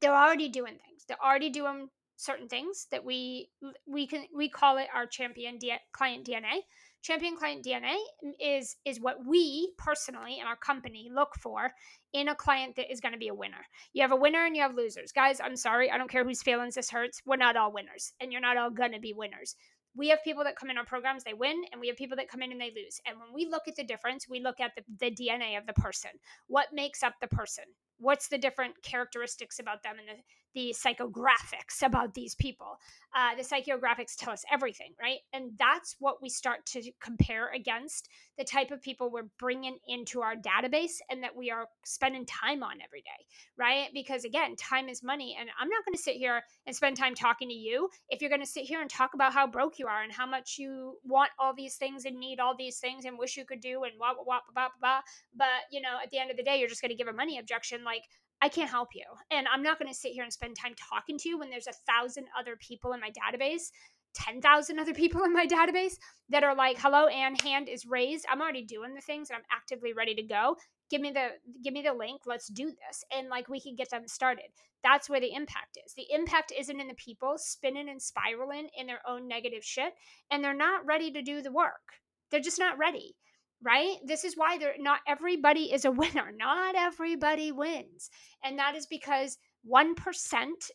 they're 0.00 0.14
already 0.14 0.50
doing 0.50 0.74
things. 0.74 1.04
They're 1.08 1.24
already 1.24 1.48
doing 1.48 1.88
certain 2.16 2.48
things 2.48 2.86
that 2.90 3.04
we 3.04 3.48
we 3.86 4.06
can 4.06 4.24
we 4.34 4.48
call 4.48 4.78
it 4.78 4.88
our 4.94 5.06
champion 5.06 5.58
D- 5.58 5.74
client 5.92 6.26
DNA. 6.26 6.60
Champion 7.02 7.36
client 7.36 7.64
DNA 7.64 7.96
is 8.40 8.76
is 8.84 9.00
what 9.00 9.26
we 9.26 9.72
personally 9.76 10.38
in 10.40 10.46
our 10.46 10.56
company 10.56 11.10
look 11.12 11.34
for 11.40 11.72
in 12.12 12.28
a 12.28 12.34
client 12.34 12.76
that 12.76 12.90
is 12.90 13.00
going 13.00 13.12
to 13.12 13.18
be 13.18 13.28
a 13.28 13.34
winner. 13.34 13.66
You 13.92 14.02
have 14.02 14.12
a 14.12 14.16
winner 14.16 14.46
and 14.46 14.56
you 14.56 14.62
have 14.62 14.74
losers. 14.74 15.12
Guys, 15.12 15.40
I'm 15.40 15.56
sorry. 15.56 15.90
I 15.90 15.98
don't 15.98 16.10
care 16.10 16.24
whose 16.24 16.42
feelings 16.42 16.76
this 16.76 16.90
hurts. 16.90 17.20
We're 17.26 17.36
not 17.36 17.56
all 17.56 17.72
winners 17.72 18.14
and 18.20 18.32
you're 18.32 18.40
not 18.40 18.56
all 18.56 18.70
going 18.70 18.92
to 18.92 19.00
be 19.00 19.12
winners. 19.12 19.56
We 19.96 20.08
have 20.08 20.24
people 20.24 20.42
that 20.44 20.56
come 20.56 20.70
in 20.70 20.78
our 20.78 20.84
programs, 20.84 21.22
they 21.22 21.34
win, 21.34 21.62
and 21.70 21.80
we 21.80 21.86
have 21.86 21.96
people 21.96 22.16
that 22.16 22.28
come 22.28 22.42
in 22.42 22.50
and 22.50 22.60
they 22.60 22.72
lose. 22.74 23.00
And 23.06 23.16
when 23.16 23.32
we 23.32 23.46
look 23.46 23.68
at 23.68 23.76
the 23.76 23.84
difference, 23.84 24.28
we 24.28 24.40
look 24.40 24.58
at 24.58 24.72
the, 24.74 24.82
the 24.98 25.14
DNA 25.14 25.56
of 25.56 25.66
the 25.66 25.72
person. 25.74 26.10
What 26.48 26.72
makes 26.72 27.04
up 27.04 27.14
the 27.20 27.28
person? 27.28 27.64
What's 27.98 28.26
the 28.26 28.38
different 28.38 28.74
characteristics 28.82 29.60
about 29.60 29.84
them 29.84 29.96
and 30.00 30.08
the, 30.08 30.22
the 30.54 30.74
psychographics 30.76 31.82
about 31.82 32.14
these 32.14 32.34
people. 32.34 32.78
Uh, 33.14 33.34
the 33.36 33.42
psychographics 33.42 34.16
tell 34.16 34.32
us 34.32 34.44
everything, 34.50 34.92
right? 35.00 35.18
And 35.32 35.52
that's 35.58 35.96
what 36.00 36.20
we 36.20 36.28
start 36.28 36.66
to 36.66 36.82
compare 37.00 37.50
against 37.54 38.08
the 38.38 38.44
type 38.44 38.72
of 38.72 38.82
people 38.82 39.10
we're 39.10 39.28
bringing 39.38 39.78
into 39.86 40.20
our 40.20 40.34
database 40.34 40.94
and 41.10 41.22
that 41.22 41.36
we 41.36 41.50
are 41.50 41.66
spending 41.84 42.26
time 42.26 42.62
on 42.62 42.78
every 42.84 43.02
day, 43.02 43.24
right? 43.56 43.88
Because 43.94 44.24
again, 44.24 44.56
time 44.56 44.88
is 44.88 45.02
money. 45.02 45.36
And 45.38 45.48
I'm 45.60 45.68
not 45.68 45.84
going 45.84 45.94
to 45.94 46.02
sit 46.02 46.16
here 46.16 46.42
and 46.66 46.74
spend 46.74 46.96
time 46.96 47.14
talking 47.14 47.48
to 47.48 47.54
you 47.54 47.88
if 48.08 48.20
you're 48.20 48.30
going 48.30 48.40
to 48.42 48.46
sit 48.46 48.64
here 48.64 48.80
and 48.80 48.90
talk 48.90 49.14
about 49.14 49.32
how 49.32 49.46
broke 49.46 49.78
you 49.78 49.86
are 49.86 50.02
and 50.02 50.12
how 50.12 50.26
much 50.26 50.56
you 50.58 50.96
want 51.04 51.30
all 51.38 51.54
these 51.54 51.76
things 51.76 52.04
and 52.04 52.18
need 52.18 52.40
all 52.40 52.56
these 52.56 52.78
things 52.78 53.04
and 53.04 53.18
wish 53.18 53.36
you 53.36 53.44
could 53.44 53.60
do 53.60 53.84
and 53.84 53.92
blah, 53.96 54.14
blah, 54.14 54.24
blah, 54.24 54.40
blah, 54.52 54.68
blah. 54.80 55.00
But, 55.36 55.70
you 55.70 55.80
know, 55.80 55.98
at 56.02 56.10
the 56.10 56.18
end 56.18 56.32
of 56.32 56.36
the 56.36 56.42
day, 56.42 56.58
you're 56.58 56.68
just 56.68 56.80
going 56.80 56.90
to 56.90 56.96
give 56.96 57.08
a 57.08 57.12
money 57.12 57.38
objection 57.38 57.84
like, 57.84 58.02
I 58.42 58.48
can't 58.48 58.70
help 58.70 58.90
you. 58.94 59.04
And 59.30 59.46
I'm 59.52 59.62
not 59.62 59.78
going 59.78 59.90
to 59.90 59.98
sit 59.98 60.12
here 60.12 60.22
and 60.22 60.32
spend 60.32 60.56
time 60.56 60.74
talking 60.76 61.18
to 61.18 61.28
you 61.28 61.38
when 61.38 61.50
there's 61.50 61.66
a 61.66 61.72
thousand 61.90 62.26
other 62.38 62.56
people 62.56 62.92
in 62.92 63.00
my 63.00 63.10
database, 63.10 63.70
10,000 64.14 64.78
other 64.78 64.94
people 65.02 65.24
in 65.24 65.32
my 65.32 65.46
database 65.46 65.94
that 66.28 66.44
are 66.44 66.54
like, 66.54 66.78
hello, 66.78 67.06
and 67.06 67.40
hand 67.42 67.68
is 67.68 67.86
raised. 67.86 68.26
I'm 68.30 68.40
already 68.40 68.64
doing 68.64 68.94
the 68.94 69.00
things 69.00 69.30
and 69.30 69.36
I'm 69.36 69.44
actively 69.50 69.92
ready 69.92 70.14
to 70.14 70.22
go. 70.22 70.56
Give 70.90 71.00
me 71.00 71.10
the 71.10 71.28
give 71.62 71.72
me 71.72 71.82
the 71.82 71.94
link. 71.94 72.22
Let's 72.26 72.48
do 72.48 72.66
this. 72.66 73.04
And 73.16 73.28
like 73.28 73.48
we 73.48 73.60
can 73.60 73.74
get 73.74 73.90
them 73.90 74.06
started. 74.06 74.44
That's 74.82 75.08
where 75.08 75.20
the 75.20 75.32
impact 75.32 75.78
is. 75.84 75.94
The 75.94 76.06
impact 76.14 76.52
isn't 76.56 76.80
in 76.80 76.88
the 76.88 76.94
people 76.94 77.36
spinning 77.38 77.88
and 77.88 78.00
spiraling 78.00 78.68
in 78.78 78.86
their 78.86 79.00
own 79.08 79.26
negative 79.26 79.64
shit 79.64 79.94
and 80.30 80.44
they're 80.44 80.54
not 80.54 80.84
ready 80.84 81.10
to 81.12 81.22
do 81.22 81.40
the 81.40 81.50
work. 81.50 81.94
They're 82.30 82.40
just 82.40 82.58
not 82.58 82.76
ready 82.76 83.16
right? 83.64 83.96
This 84.04 84.24
is 84.24 84.34
why 84.36 84.58
they're 84.58 84.74
not 84.78 85.00
everybody 85.08 85.72
is 85.72 85.84
a 85.84 85.90
winner. 86.02 86.30
Not 86.36 86.74
everybody 86.76 87.50
wins. 87.50 88.10
And 88.44 88.58
that 88.58 88.76
is 88.76 88.86
because 88.86 89.38
1% 89.68 89.94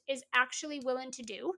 is 0.09 0.23
actually 0.33 0.81
willing 0.83 1.11
to 1.11 1.23
do 1.23 1.53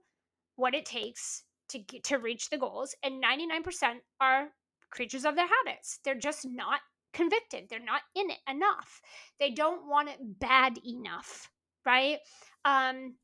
what 0.56 0.74
it 0.74 0.84
takes 0.84 1.44
to 1.70 1.78
get, 1.78 2.04
to 2.04 2.18
reach 2.18 2.50
the 2.50 2.58
goals 2.58 2.94
and 3.02 3.22
99% 3.22 3.94
are 4.20 4.48
creatures 4.90 5.24
of 5.24 5.34
their 5.34 5.48
habits. 5.64 5.98
They're 6.04 6.14
just 6.14 6.44
not 6.44 6.80
convicted. 7.14 7.64
They're 7.68 7.78
not 7.80 8.02
in 8.14 8.30
it 8.30 8.38
enough. 8.48 9.00
They 9.40 9.50
don't 9.50 9.88
want 9.88 10.10
it 10.10 10.18
bad 10.20 10.78
enough, 10.86 11.50
right? 11.86 12.18
Um 12.64 13.14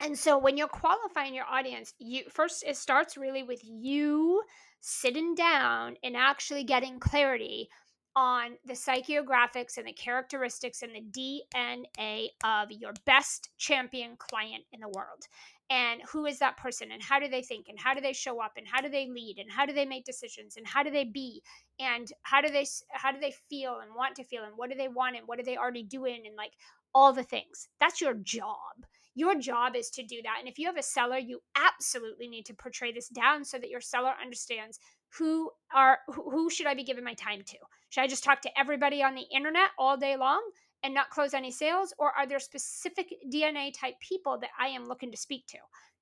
and 0.00 0.18
so 0.18 0.36
when 0.36 0.56
you're 0.56 0.68
qualifying 0.68 1.34
your 1.34 1.46
audience, 1.46 1.94
you 1.98 2.24
first 2.30 2.64
it 2.66 2.76
starts 2.76 3.16
really 3.16 3.42
with 3.42 3.60
you 3.62 4.42
sitting 4.86 5.34
down 5.34 5.96
and 6.04 6.14
actually 6.14 6.62
getting 6.62 7.00
clarity 7.00 7.70
on 8.14 8.50
the 8.66 8.74
psychographics 8.74 9.78
and 9.78 9.86
the 9.86 9.92
characteristics 9.94 10.82
and 10.82 10.92
the 10.94 11.00
DNA 11.00 12.26
of 12.44 12.70
your 12.70 12.92
best 13.06 13.48
champion 13.56 14.14
client 14.18 14.62
in 14.74 14.80
the 14.80 14.88
world. 14.88 15.24
And 15.70 16.02
who 16.12 16.26
is 16.26 16.38
that 16.40 16.58
person 16.58 16.92
and 16.92 17.02
how 17.02 17.18
do 17.18 17.28
they 17.28 17.40
think 17.40 17.68
and 17.70 17.78
how 17.80 17.94
do 17.94 18.02
they 18.02 18.12
show 18.12 18.42
up 18.42 18.52
and 18.58 18.66
how 18.70 18.82
do 18.82 18.90
they 18.90 19.08
lead 19.08 19.38
and 19.38 19.50
how 19.50 19.64
do 19.64 19.72
they 19.72 19.86
make 19.86 20.04
decisions 20.04 20.58
and 20.58 20.66
how 20.66 20.82
do 20.82 20.90
they 20.90 21.04
be 21.04 21.42
and 21.80 22.06
how 22.20 22.42
do 22.42 22.50
they 22.50 22.66
how 22.90 23.10
do 23.10 23.18
they 23.18 23.32
feel 23.48 23.78
and 23.82 23.94
want 23.96 24.14
to 24.16 24.24
feel 24.24 24.44
and 24.44 24.52
what 24.54 24.68
do 24.68 24.76
they 24.76 24.88
want 24.88 25.16
and 25.16 25.26
what 25.26 25.40
are 25.40 25.44
they 25.44 25.56
already 25.56 25.82
doing 25.82 26.24
and 26.26 26.36
like 26.36 26.52
all 26.94 27.14
the 27.14 27.24
things. 27.24 27.68
That's 27.80 28.02
your 28.02 28.14
job 28.14 28.84
Your 29.14 29.38
job 29.38 29.76
is 29.76 29.90
to 29.90 30.02
do 30.02 30.20
that. 30.22 30.36
And 30.40 30.48
if 30.48 30.58
you 30.58 30.66
have 30.66 30.76
a 30.76 30.82
seller, 30.82 31.18
you 31.18 31.40
absolutely 31.56 32.26
need 32.26 32.46
to 32.46 32.54
portray 32.54 32.92
this 32.92 33.08
down 33.08 33.44
so 33.44 33.58
that 33.58 33.70
your 33.70 33.80
seller 33.80 34.12
understands 34.20 34.80
who 35.18 35.50
are 35.72 35.98
who 36.08 36.50
should 36.50 36.66
I 36.66 36.74
be 36.74 36.84
giving 36.84 37.04
my 37.04 37.14
time 37.14 37.42
to? 37.46 37.56
Should 37.90 38.02
I 38.02 38.08
just 38.08 38.24
talk 38.24 38.42
to 38.42 38.58
everybody 38.58 39.02
on 39.02 39.14
the 39.14 39.26
internet 39.34 39.70
all 39.78 39.96
day 39.96 40.16
long 40.16 40.42
and 40.82 40.92
not 40.92 41.10
close 41.10 41.32
any 41.32 41.52
sales 41.52 41.94
or 41.98 42.10
are 42.10 42.26
there 42.26 42.40
specific 42.40 43.06
DNA 43.32 43.72
type 43.72 43.94
people 44.00 44.38
that 44.40 44.50
I 44.58 44.68
am 44.68 44.88
looking 44.88 45.12
to 45.12 45.16
speak 45.16 45.46
to? 45.48 45.58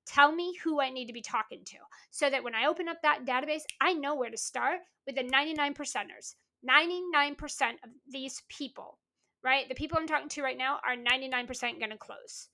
Tell 0.07 0.33
me 0.33 0.57
who 0.63 0.81
I 0.81 0.89
need 0.89 1.05
to 1.05 1.13
be 1.13 1.21
talking 1.21 1.61
to 1.65 1.77
so 2.09 2.29
that 2.29 2.43
when 2.43 2.55
I 2.55 2.65
open 2.65 2.89
up 2.89 2.97
that 3.03 3.25
database, 3.25 3.61
I 3.79 3.93
know 3.93 4.15
where 4.15 4.31
to 4.31 4.37
start 4.37 4.79
with 5.05 5.15
the 5.15 5.23
99 5.23 5.75
percenters. 5.75 6.33
99% 6.67 7.35
of 7.83 7.89
these 8.09 8.41
people, 8.49 8.97
right? 9.43 9.67
The 9.69 9.75
people 9.75 9.97
I'm 9.97 10.07
talking 10.07 10.29
to 10.29 10.41
right 10.41 10.57
now 10.57 10.79
are 10.85 10.95
99% 10.95 11.79
going 11.79 11.91
to 11.91 11.97
close 11.97 12.49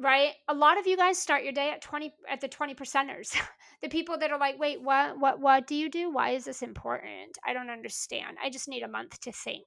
right? 0.00 0.32
A 0.48 0.54
lot 0.54 0.78
of 0.78 0.86
you 0.86 0.96
guys 0.96 1.18
start 1.18 1.44
your 1.44 1.52
day 1.52 1.70
at 1.70 1.82
20 1.82 2.12
at 2.28 2.40
the 2.40 2.48
20 2.48 2.74
percenters. 2.74 3.36
The 3.82 3.88
people 3.88 4.18
that 4.18 4.30
are 4.30 4.38
like 4.38 4.58
wait 4.58 4.82
what 4.82 5.18
what 5.18 5.40
what 5.40 5.66
do 5.66 5.74
you 5.74 5.88
do? 5.88 6.12
Why 6.12 6.32
is 6.32 6.44
this 6.44 6.60
important? 6.60 7.38
I 7.46 7.54
don't 7.54 7.70
understand. 7.70 8.36
I 8.44 8.50
just 8.50 8.68
need 8.68 8.82
a 8.82 8.88
month 8.88 9.18
to 9.22 9.32
think. 9.32 9.64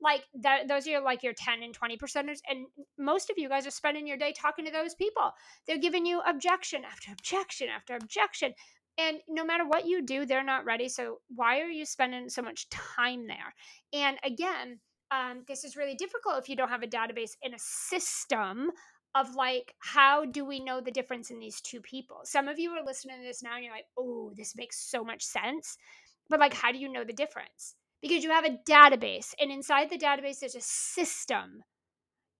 Like 0.00 0.22
that 0.40 0.68
those 0.68 0.86
are 0.86 1.00
like 1.00 1.24
your 1.24 1.32
10 1.32 1.64
and 1.64 1.74
20 1.74 1.96
percenters 1.96 2.38
and 2.48 2.66
most 2.96 3.28
of 3.28 3.38
you 3.38 3.48
guys 3.48 3.66
are 3.66 3.72
spending 3.72 4.06
your 4.06 4.18
day 4.18 4.32
talking 4.32 4.64
to 4.66 4.70
those 4.70 4.94
people. 4.94 5.32
They're 5.66 5.80
giving 5.80 6.06
you 6.06 6.20
objection 6.20 6.84
after 6.84 7.10
objection 7.10 7.66
after 7.68 7.96
objection 7.96 8.54
and 8.98 9.16
no 9.28 9.44
matter 9.44 9.66
what 9.66 9.84
you 9.84 10.00
do 10.00 10.24
they're 10.26 10.44
not 10.44 10.64
ready 10.64 10.88
so 10.88 11.18
why 11.34 11.58
are 11.58 11.68
you 11.68 11.84
spending 11.84 12.28
so 12.28 12.42
much 12.42 12.68
time 12.68 13.26
there? 13.26 13.52
And 13.92 14.16
again 14.22 14.78
um, 15.10 15.42
this 15.48 15.64
is 15.64 15.76
really 15.76 15.94
difficult 15.96 16.38
if 16.38 16.48
you 16.48 16.54
don't 16.54 16.68
have 16.68 16.82
a 16.82 16.86
database 16.86 17.32
in 17.42 17.52
a 17.52 17.58
system 17.58 18.70
of 19.16 19.34
like 19.34 19.74
how 19.78 20.24
do 20.24 20.44
we 20.44 20.60
know 20.60 20.80
the 20.80 20.90
difference 20.90 21.30
in 21.30 21.38
these 21.38 21.60
two 21.60 21.80
people? 21.80 22.20
Some 22.24 22.48
of 22.48 22.58
you 22.58 22.70
are 22.72 22.84
listening 22.84 23.18
to 23.18 23.26
this 23.26 23.42
now 23.42 23.54
and 23.54 23.64
you're 23.64 23.74
like 23.74 23.86
oh 23.98 24.32
this 24.36 24.54
makes 24.56 24.78
so 24.78 25.04
much 25.04 25.22
sense. 25.22 25.76
But 26.28 26.40
like 26.40 26.54
how 26.54 26.72
do 26.72 26.78
you 26.78 26.92
know 26.92 27.04
the 27.04 27.12
difference? 27.12 27.74
Because 28.02 28.22
you 28.22 28.30
have 28.30 28.44
a 28.44 28.58
database 28.68 29.34
and 29.40 29.50
inside 29.50 29.90
the 29.90 29.98
database 29.98 30.40
there's 30.40 30.54
a 30.54 30.60
system 30.60 31.62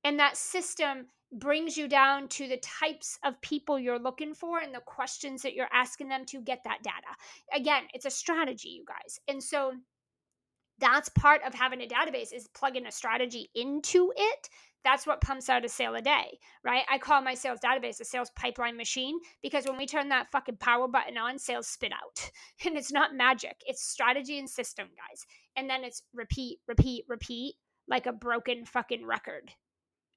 and 0.05 0.19
that 0.19 0.37
system 0.37 1.07
brings 1.33 1.77
you 1.77 1.89
down 1.89 2.29
to 2.29 2.47
the 2.47 2.59
types 2.59 3.19
of 3.25 3.41
people 3.41 3.79
you're 3.79 3.99
looking 3.99 4.33
for 4.33 4.61
and 4.61 4.73
the 4.73 4.81
questions 4.81 5.43
that 5.43 5.55
you're 5.55 5.67
asking 5.73 6.09
them 6.09 6.25
to 6.27 6.41
get 6.41 6.61
that 6.65 6.83
data. 6.83 7.13
Again 7.55 7.85
it's 7.95 8.07
a 8.07 8.11
strategy 8.11 8.69
you 8.69 8.85
guys 8.87 9.19
and 9.29 9.43
so 9.43 9.73
that's 10.79 11.09
part 11.11 11.41
of 11.47 11.55
having 11.55 11.81
a 11.81 11.87
database 11.87 12.33
is 12.33 12.49
plugging 12.55 12.87
a 12.87 12.93
strategy 12.93 13.49
into 13.55 14.13
it 14.17 14.49
that's 14.87 15.05
what 15.05 15.21
pumps 15.21 15.49
out 15.49 15.65
a 15.65 15.69
sale 15.69 15.97
a 15.97 16.01
day, 16.01 16.39
right? 16.65 16.85
I 16.89 16.99
call 16.99 17.21
my 17.21 17.35
sales 17.35 17.59
database 17.59 18.01
a 18.01 18.05
sales 18.05 18.31
pipeline 18.37 18.77
machine 18.77 19.19
because 19.43 19.67
when 19.67 19.77
we 19.77 19.85
turn 19.85 20.11
that 20.11 20.31
fucking 20.31 20.59
power 20.59 20.87
button 20.87 21.19
on, 21.19 21.41
sales 21.41 21.67
spit 21.67 21.93
out. 21.93 22.31
And 22.65 22.77
it's 22.77 22.93
not 22.93 23.15
magic, 23.15 23.57
it's 23.67 23.83
strategy 23.83 24.39
and 24.39 24.49
system, 24.49 24.87
guys. 24.97 25.27
And 25.57 25.69
then 25.69 25.83
it's 25.83 26.03
repeat, 26.15 26.59
repeat, 26.69 27.05
repeat 27.09 27.55
like 27.89 28.07
a 28.07 28.13
broken 28.13 28.65
fucking 28.65 29.05
record. 29.05 29.51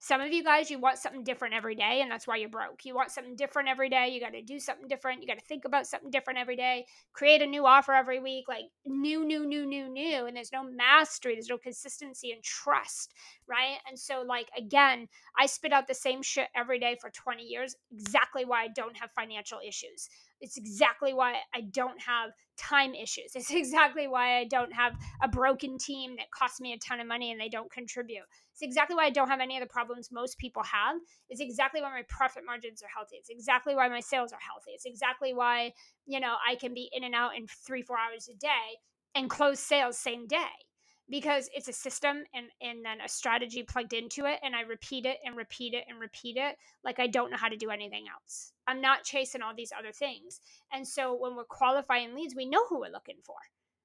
Some 0.01 0.21
of 0.21 0.31
you 0.31 0.43
guys, 0.45 0.71
you 0.71 0.79
want 0.79 0.97
something 0.97 1.25
different 1.25 1.53
every 1.53 1.75
day, 1.75 1.99
and 2.01 2.09
that's 2.09 2.25
why 2.25 2.37
you're 2.37 2.47
broke. 2.47 2.85
You 2.85 2.95
want 2.95 3.11
something 3.11 3.35
different 3.35 3.67
every 3.67 3.89
day. 3.89 4.07
You 4.07 4.21
got 4.21 4.31
to 4.31 4.41
do 4.41 4.57
something 4.57 4.87
different. 4.87 5.21
You 5.21 5.27
got 5.27 5.37
to 5.37 5.45
think 5.45 5.65
about 5.65 5.87
something 5.87 6.09
different 6.09 6.39
every 6.39 6.55
day. 6.55 6.85
Create 7.11 7.41
a 7.41 7.45
new 7.45 7.65
offer 7.65 7.93
every 7.93 8.19
week, 8.21 8.45
like 8.47 8.63
new, 8.85 9.25
new, 9.25 9.45
new, 9.45 9.65
new, 9.65 9.89
new. 9.89 10.25
And 10.25 10.37
there's 10.37 10.53
no 10.53 10.63
mastery, 10.63 11.33
there's 11.35 11.49
no 11.49 11.57
consistency 11.57 12.31
and 12.31 12.41
trust, 12.41 13.13
right? 13.45 13.77
And 13.89 13.99
so, 13.99 14.23
like, 14.25 14.47
again, 14.57 15.09
I 15.37 15.47
spit 15.47 15.73
out 15.73 15.87
the 15.87 15.93
same 15.93 16.21
shit 16.21 16.47
every 16.55 16.79
day 16.79 16.97
for 17.01 17.09
20 17.09 17.43
years, 17.43 17.75
exactly 17.91 18.45
why 18.45 18.63
I 18.63 18.67
don't 18.69 18.95
have 18.95 19.11
financial 19.11 19.59
issues. 19.67 20.07
It's 20.39 20.55
exactly 20.55 21.13
why 21.13 21.35
I 21.53 21.61
don't 21.61 22.01
have 22.01 22.31
time 22.57 22.93
issues. 22.93 23.31
It's 23.35 23.51
exactly 23.51 24.07
why 24.07 24.37
I 24.37 24.45
don't 24.45 24.73
have 24.73 24.93
a 25.21 25.27
broken 25.27 25.77
team 25.77 26.15
that 26.17 26.31
costs 26.31 26.61
me 26.61 26.73
a 26.73 26.77
ton 26.77 26.99
of 26.99 27.07
money 27.07 27.31
and 27.31 27.39
they 27.39 27.49
don't 27.49 27.71
contribute. 27.71 28.23
It's 28.59 28.67
exactly 28.67 28.97
why 28.97 29.05
I 29.05 29.09
don't 29.09 29.29
have 29.29 29.39
any 29.39 29.55
of 29.55 29.61
the 29.61 29.71
problems 29.71 30.11
most 30.11 30.37
people 30.37 30.63
have. 30.63 30.97
It's 31.29 31.39
exactly 31.39 31.81
why 31.81 31.91
my 31.91 32.03
profit 32.09 32.43
margins 32.45 32.83
are 32.83 32.89
healthy. 32.93 33.15
It's 33.15 33.29
exactly 33.29 33.73
why 33.73 33.87
my 33.87 34.01
sales 34.01 34.33
are 34.33 34.39
healthy. 34.45 34.71
It's 34.71 34.85
exactly 34.85 35.33
why, 35.33 35.71
you 36.05 36.19
know, 36.19 36.35
I 36.45 36.55
can 36.55 36.73
be 36.73 36.89
in 36.91 37.05
and 37.05 37.15
out 37.15 37.37
in 37.37 37.47
three, 37.47 37.81
four 37.81 37.97
hours 37.97 38.27
a 38.27 38.35
day 38.37 38.79
and 39.15 39.29
close 39.29 39.61
sales 39.61 39.97
same 39.97 40.27
day 40.27 40.67
because 41.09 41.49
it's 41.55 41.69
a 41.69 41.73
system 41.73 42.25
and 42.33 42.47
and 42.61 42.83
then 42.83 42.99
a 42.99 43.07
strategy 43.07 43.63
plugged 43.63 43.93
into 43.93 44.25
it 44.25 44.39
and 44.43 44.53
I 44.53 44.61
repeat 44.61 45.05
it 45.05 45.19
and 45.25 45.37
repeat 45.37 45.73
it 45.73 45.85
and 45.87 45.97
repeat 45.97 46.35
it 46.35 46.57
like 46.83 46.99
I 46.99 47.07
don't 47.07 47.31
know 47.31 47.37
how 47.37 47.47
to 47.47 47.55
do 47.55 47.69
anything 47.69 48.07
else. 48.13 48.51
I'm 48.67 48.81
not 48.81 49.05
chasing 49.05 49.41
all 49.41 49.53
these 49.55 49.71
other 49.77 49.93
things. 49.93 50.41
And 50.73 50.85
so 50.85 51.15
when 51.15 51.37
we're 51.37 51.45
qualifying 51.45 52.13
leads, 52.13 52.35
we 52.35 52.45
know 52.45 52.65
who 52.67 52.81
we're 52.81 52.91
looking 52.91 53.19
for 53.23 53.35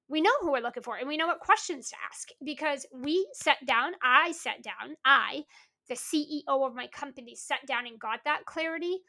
we 0.07 0.21
know 0.21 0.31
who 0.41 0.51
we're 0.51 0.59
looking 0.59 0.83
for 0.83 0.97
and 0.97 1.07
we 1.07 1.17
know 1.17 1.27
what 1.27 1.39
questions 1.39 1.89
to 1.89 1.95
ask 2.09 2.29
because 2.43 2.85
we 2.93 3.27
sat 3.33 3.57
down, 3.65 3.93
I 4.03 4.31
sat 4.31 4.61
down, 4.61 4.95
I, 5.03 5.43
the 5.89 5.95
CEO 5.95 6.43
of 6.47 6.75
my 6.75 6.87
company, 6.87 7.35
sat 7.35 7.65
down 7.67 7.87
and 7.87 7.99
got 7.99 8.19
that 8.25 8.45
clarity 8.45 8.99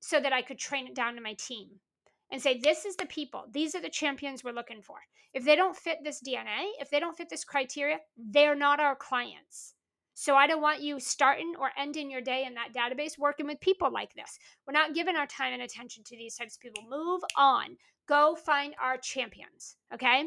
so 0.00 0.20
that 0.20 0.32
I 0.32 0.42
could 0.42 0.58
train 0.58 0.86
it 0.86 0.94
down 0.94 1.14
to 1.14 1.20
my 1.20 1.34
team 1.34 1.68
and 2.30 2.40
say, 2.40 2.58
this 2.58 2.84
is 2.84 2.96
the 2.96 3.06
people, 3.06 3.46
these 3.52 3.74
are 3.74 3.80
the 3.80 3.88
champions 3.88 4.42
we're 4.42 4.52
looking 4.52 4.82
for. 4.82 4.96
If 5.32 5.44
they 5.44 5.56
don't 5.56 5.76
fit 5.76 5.98
this 6.04 6.22
DNA, 6.26 6.70
if 6.80 6.90
they 6.90 7.00
don't 7.00 7.16
fit 7.16 7.28
this 7.28 7.44
criteria, 7.44 7.98
they're 8.16 8.54
not 8.54 8.80
our 8.80 8.94
clients. 8.94 9.74
So 10.14 10.36
I 10.36 10.46
don't 10.46 10.62
want 10.62 10.80
you 10.80 11.00
starting 11.00 11.54
or 11.58 11.70
ending 11.76 12.08
your 12.08 12.20
day 12.20 12.44
in 12.46 12.54
that 12.54 12.72
database 12.72 13.18
working 13.18 13.46
with 13.46 13.60
people 13.60 13.92
like 13.92 14.14
this. 14.14 14.38
We're 14.66 14.72
not 14.72 14.94
giving 14.94 15.16
our 15.16 15.26
time 15.26 15.52
and 15.52 15.62
attention 15.62 16.04
to 16.04 16.16
these 16.16 16.36
types 16.36 16.54
of 16.54 16.60
people. 16.60 16.84
Move 16.88 17.22
on. 17.36 17.76
Go 18.06 18.36
find 18.36 18.74
our 18.80 18.96
champions. 18.96 19.76
Okay. 19.92 20.24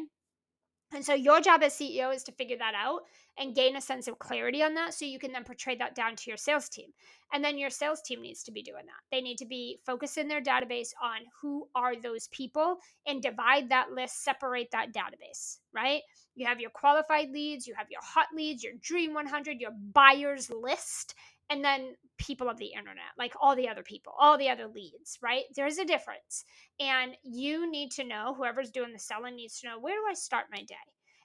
And 0.92 1.04
so 1.04 1.12
your 1.12 1.40
job 1.40 1.62
as 1.62 1.74
CEO 1.74 2.14
is 2.14 2.22
to 2.24 2.32
figure 2.32 2.56
that 2.58 2.74
out 2.74 3.02
and 3.38 3.54
gain 3.54 3.76
a 3.76 3.80
sense 3.80 4.08
of 4.08 4.18
clarity 4.18 4.62
on 4.62 4.74
that 4.74 4.94
so 4.94 5.04
you 5.04 5.18
can 5.18 5.32
then 5.32 5.44
portray 5.44 5.76
that 5.76 5.94
down 5.94 6.16
to 6.16 6.30
your 6.30 6.36
sales 6.36 6.68
team. 6.68 6.90
And 7.32 7.44
then 7.44 7.58
your 7.58 7.70
sales 7.70 8.00
team 8.00 8.22
needs 8.22 8.42
to 8.44 8.52
be 8.52 8.62
doing 8.62 8.86
that. 8.86 9.14
They 9.14 9.20
need 9.20 9.36
to 9.38 9.46
be 9.46 9.80
focusing 9.84 10.28
their 10.28 10.42
database 10.42 10.90
on 11.02 11.20
who 11.40 11.68
are 11.74 11.94
those 11.94 12.28
people 12.28 12.78
and 13.06 13.22
divide 13.22 13.68
that 13.68 13.92
list, 13.92 14.24
separate 14.24 14.70
that 14.72 14.94
database, 14.94 15.58
right? 15.74 16.00
You 16.34 16.46
have 16.46 16.60
your 16.60 16.70
qualified 16.70 17.30
leads, 17.30 17.66
you 17.66 17.74
have 17.76 17.90
your 17.90 18.00
hot 18.02 18.28
leads, 18.34 18.64
your 18.64 18.74
dream 18.80 19.12
100, 19.12 19.60
your 19.60 19.72
buyers 19.92 20.50
list, 20.50 21.14
and 21.50 21.62
then 21.62 21.94
people 22.18 22.48
of 22.48 22.58
the 22.58 22.72
internet, 22.76 23.14
like 23.16 23.34
all 23.40 23.56
the 23.56 23.68
other 23.68 23.82
people, 23.82 24.12
all 24.18 24.36
the 24.36 24.48
other 24.48 24.66
leads, 24.66 25.18
right? 25.22 25.44
There's 25.54 25.78
a 25.78 25.84
difference. 25.84 26.44
And 26.80 27.16
you 27.22 27.70
need 27.70 27.90
to 27.92 28.04
know, 28.04 28.34
whoever's 28.36 28.70
doing 28.70 28.92
the 28.92 28.98
selling 28.98 29.36
needs 29.36 29.60
to 29.60 29.68
know 29.68 29.80
where 29.80 29.94
do 29.94 30.02
I 30.10 30.14
start 30.14 30.46
my 30.52 30.62
day, 30.62 30.74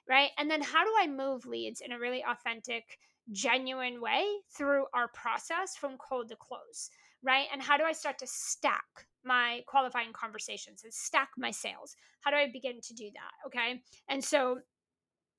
right? 0.08 0.30
And 0.38 0.50
then 0.50 0.62
how 0.62 0.84
do 0.84 0.90
I 0.98 1.06
move 1.06 1.46
leads 1.46 1.80
in 1.80 1.92
a 1.92 1.98
really 1.98 2.24
authentic, 2.28 2.84
genuine 3.32 4.00
way 4.00 4.24
through 4.56 4.84
our 4.94 5.08
process 5.08 5.76
from 5.76 5.96
cold 5.98 6.28
to 6.28 6.36
close, 6.36 6.90
right? 7.22 7.46
And 7.52 7.62
how 7.62 7.76
do 7.76 7.84
I 7.84 7.92
start 7.92 8.18
to 8.18 8.26
stack 8.26 8.84
my 9.24 9.62
qualifying 9.66 10.12
conversations 10.12 10.84
and 10.84 10.92
stack 10.92 11.30
my 11.36 11.50
sales? 11.50 11.96
How 12.20 12.30
do 12.30 12.36
I 12.36 12.48
begin 12.52 12.80
to 12.82 12.94
do 12.94 13.10
that? 13.14 13.46
Okay. 13.46 13.82
And 14.08 14.22
so 14.22 14.58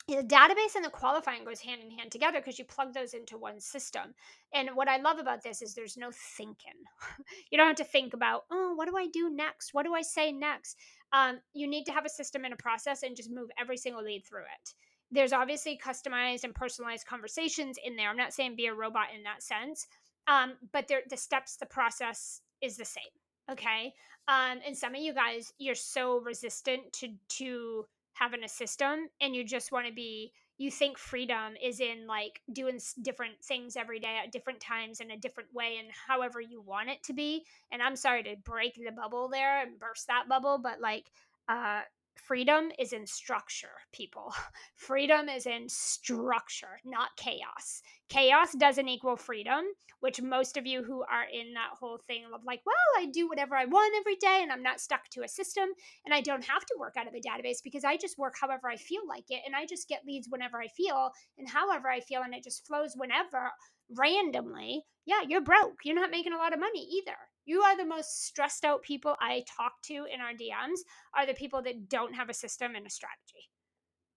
the 0.07 0.17
database 0.17 0.75
and 0.75 0.85
the 0.85 0.89
qualifying 0.89 1.43
goes 1.43 1.59
hand 1.59 1.81
in 1.81 1.89
hand 1.89 2.11
together 2.11 2.39
because 2.39 2.59
you 2.59 2.65
plug 2.65 2.93
those 2.93 3.13
into 3.13 3.37
one 3.37 3.59
system. 3.59 4.13
And 4.53 4.69
what 4.75 4.87
I 4.87 4.97
love 4.97 5.17
about 5.17 5.41
this 5.43 5.61
is 5.61 5.73
there's 5.73 5.97
no 5.97 6.11
thinking. 6.37 6.73
you 7.51 7.57
don't 7.57 7.67
have 7.67 7.75
to 7.77 7.83
think 7.83 8.13
about, 8.13 8.43
oh, 8.51 8.73
what 8.75 8.87
do 8.87 8.95
I 8.95 9.07
do 9.07 9.29
next? 9.31 9.73
What 9.73 9.85
do 9.85 9.95
I 9.95 10.03
say 10.03 10.31
next? 10.31 10.77
Um, 11.11 11.39
you 11.53 11.67
need 11.67 11.85
to 11.85 11.91
have 11.91 12.05
a 12.05 12.09
system 12.09 12.45
and 12.45 12.53
a 12.53 12.57
process 12.57 13.01
and 13.01 13.15
just 13.15 13.31
move 13.31 13.49
every 13.59 13.77
single 13.77 14.03
lead 14.03 14.23
through 14.25 14.41
it. 14.43 14.73
There's 15.11 15.33
obviously 15.33 15.79
customized 15.83 16.43
and 16.43 16.53
personalized 16.53 17.07
conversations 17.07 17.77
in 17.83 17.95
there. 17.95 18.09
I'm 18.09 18.17
not 18.17 18.33
saying 18.33 18.55
be 18.55 18.67
a 18.67 18.73
robot 18.73 19.07
in 19.15 19.23
that 19.23 19.41
sense, 19.41 19.87
um, 20.27 20.53
but 20.71 20.87
the 20.87 21.17
steps, 21.17 21.57
the 21.57 21.65
process 21.65 22.41
is 22.61 22.77
the 22.77 22.85
same. 22.85 23.03
Okay. 23.51 23.93
Um, 24.27 24.59
and 24.65 24.75
some 24.75 24.95
of 24.95 25.01
you 25.01 25.13
guys, 25.13 25.53
you're 25.59 25.75
so 25.75 26.19
resistant 26.19 26.91
to 26.93 27.09
to 27.37 27.85
having 28.15 28.43
a 28.43 28.49
system 28.49 29.07
and 29.21 29.35
you 29.35 29.43
just 29.43 29.71
want 29.71 29.85
to 29.85 29.93
be 29.93 30.31
you 30.57 30.71
think 30.71 30.97
freedom 30.97 31.53
is 31.61 31.81
in 31.81 32.07
like 32.07 32.41
doing 32.53 32.79
different 33.01 33.33
things 33.43 33.75
every 33.75 33.99
day 33.99 34.17
at 34.23 34.31
different 34.31 34.61
times 34.61 35.01
in 35.01 35.11
a 35.11 35.17
different 35.17 35.53
way 35.53 35.75
and 35.79 35.89
however 36.07 36.39
you 36.39 36.61
want 36.61 36.89
it 36.89 37.03
to 37.03 37.13
be. 37.13 37.43
And 37.71 37.81
i'm 37.81 37.95
sorry 37.95 38.23
to 38.23 38.35
break 38.43 38.75
the 38.75 38.91
bubble 38.91 39.27
there 39.27 39.61
and 39.61 39.79
burst 39.79 40.07
that 40.07 40.25
bubble 40.29 40.57
but 40.57 40.79
like 40.81 41.05
uh 41.49 41.81
freedom 42.15 42.71
is 42.79 42.93
in 42.93 43.05
structure, 43.05 43.71
people. 43.91 44.33
Freedom 44.75 45.29
is 45.29 45.45
in 45.45 45.69
structure, 45.69 46.79
not 46.83 47.09
chaos. 47.17 47.81
Chaos 48.09 48.53
doesn't 48.53 48.87
equal 48.87 49.15
freedom, 49.15 49.63
which 49.99 50.21
most 50.21 50.57
of 50.57 50.65
you 50.65 50.83
who 50.83 51.01
are 51.01 51.25
in 51.31 51.53
that 51.53 51.71
whole 51.79 51.99
thing 52.07 52.23
of 52.33 52.43
like, 52.45 52.61
well, 52.65 52.75
I 52.97 53.07
do 53.07 53.27
whatever 53.27 53.55
I 53.55 53.65
want 53.65 53.95
every 53.99 54.15
day 54.15 54.39
and 54.41 54.51
I'm 54.51 54.63
not 54.63 54.79
stuck 54.79 55.09
to 55.09 55.23
a 55.23 55.27
system 55.27 55.69
and 56.05 56.13
I 56.13 56.21
don't 56.21 56.45
have 56.45 56.65
to 56.65 56.75
work 56.79 56.95
out 56.97 57.07
of 57.07 57.13
a 57.13 57.19
database 57.19 57.63
because 57.63 57.83
I 57.83 57.97
just 57.97 58.17
work 58.17 58.35
however 58.39 58.69
I 58.69 58.77
feel 58.77 59.01
like 59.07 59.25
it 59.29 59.41
and 59.45 59.55
I 59.55 59.65
just 59.65 59.89
get 59.89 60.05
leads 60.05 60.27
whenever 60.29 60.61
I 60.61 60.67
feel 60.67 61.11
and 61.37 61.49
however 61.49 61.89
I 61.89 61.99
feel 61.99 62.21
and 62.21 62.33
it 62.33 62.43
just 62.43 62.65
flows 62.67 62.93
whenever 62.95 63.51
randomly. 63.89 64.83
Yeah, 65.05 65.21
you're 65.27 65.41
broke. 65.41 65.79
You're 65.83 65.95
not 65.95 66.11
making 66.11 66.33
a 66.33 66.37
lot 66.37 66.53
of 66.53 66.59
money 66.59 66.87
either. 67.01 67.17
You 67.45 67.61
are 67.61 67.77
the 67.77 67.85
most 67.85 68.25
stressed 68.25 68.65
out 68.65 68.81
people 68.81 69.15
I 69.19 69.43
talk 69.57 69.73
to 69.83 69.93
in 69.93 70.19
our 70.19 70.33
DMs 70.33 70.79
are 71.15 71.25
the 71.25 71.33
people 71.33 71.61
that 71.63 71.89
don't 71.89 72.15
have 72.15 72.29
a 72.29 72.33
system 72.33 72.75
and 72.75 72.85
a 72.85 72.89
strategy. 72.89 73.49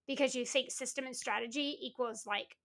Because 0.07 0.35
you 0.35 0.47
think 0.47 0.71
system 0.71 1.05
and 1.07 1.17
strategy 1.17 1.77
equals 1.83 2.25
like 2.27 2.57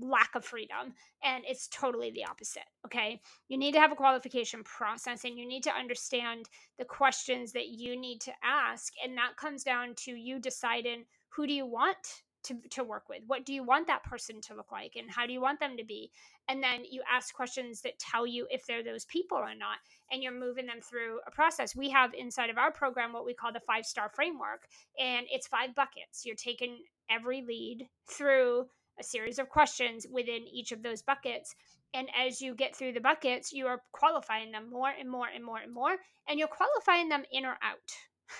lack 0.00 0.34
of 0.34 0.44
freedom 0.44 0.94
and 1.24 1.42
it's 1.46 1.66
totally 1.68 2.10
the 2.12 2.24
opposite 2.24 2.62
okay 2.86 3.20
you 3.48 3.58
need 3.58 3.72
to 3.72 3.80
have 3.80 3.90
a 3.90 3.96
qualification 3.96 4.62
process 4.62 5.24
and 5.24 5.36
you 5.36 5.46
need 5.46 5.62
to 5.62 5.72
understand 5.72 6.48
the 6.78 6.84
questions 6.84 7.52
that 7.52 7.68
you 7.68 7.98
need 7.98 8.20
to 8.20 8.32
ask 8.44 8.92
and 9.04 9.16
that 9.16 9.36
comes 9.36 9.64
down 9.64 9.92
to 9.96 10.12
you 10.12 10.38
deciding 10.38 11.04
who 11.30 11.46
do 11.46 11.52
you 11.52 11.66
want 11.66 12.22
to, 12.44 12.56
to 12.70 12.84
work 12.84 13.08
with? 13.08 13.22
What 13.26 13.44
do 13.44 13.52
you 13.52 13.62
want 13.62 13.86
that 13.86 14.04
person 14.04 14.40
to 14.42 14.54
look 14.54 14.72
like 14.72 14.96
and 14.96 15.10
how 15.10 15.26
do 15.26 15.32
you 15.32 15.40
want 15.40 15.60
them 15.60 15.76
to 15.76 15.84
be? 15.84 16.10
And 16.48 16.62
then 16.62 16.82
you 16.88 17.02
ask 17.10 17.34
questions 17.34 17.80
that 17.82 17.98
tell 17.98 18.26
you 18.26 18.46
if 18.50 18.66
they're 18.66 18.82
those 18.82 19.04
people 19.06 19.38
or 19.38 19.54
not 19.54 19.78
and 20.10 20.22
you're 20.22 20.32
moving 20.32 20.66
them 20.66 20.80
through 20.80 21.20
a 21.26 21.30
process. 21.30 21.76
We 21.76 21.90
have 21.90 22.14
inside 22.14 22.50
of 22.50 22.58
our 22.58 22.72
program 22.72 23.12
what 23.12 23.24
we 23.26 23.34
call 23.34 23.52
the 23.52 23.60
five 23.60 23.86
star 23.86 24.10
framework 24.14 24.62
and 24.98 25.26
it's 25.30 25.46
five 25.46 25.74
buckets. 25.74 26.24
You're 26.24 26.36
taking 26.36 26.78
every 27.10 27.42
lead 27.42 27.88
through 28.08 28.66
a 28.98 29.02
series 29.02 29.38
of 29.38 29.48
questions 29.48 30.06
within 30.10 30.46
each 30.52 30.72
of 30.72 30.82
those 30.82 31.02
buckets 31.02 31.54
and 31.94 32.08
as 32.18 32.40
you 32.40 32.54
get 32.54 32.76
through 32.76 32.92
the 32.92 33.00
buckets 33.00 33.50
you 33.52 33.66
are 33.66 33.80
qualifying 33.92 34.52
them 34.52 34.70
more 34.70 34.90
and 34.98 35.10
more 35.10 35.26
and 35.34 35.42
more 35.42 35.58
and 35.58 35.72
more 35.72 35.96
and 36.28 36.38
you're 36.38 36.46
qualifying 36.46 37.08
them 37.08 37.22
in 37.32 37.46
or 37.46 37.56
out 37.62 37.78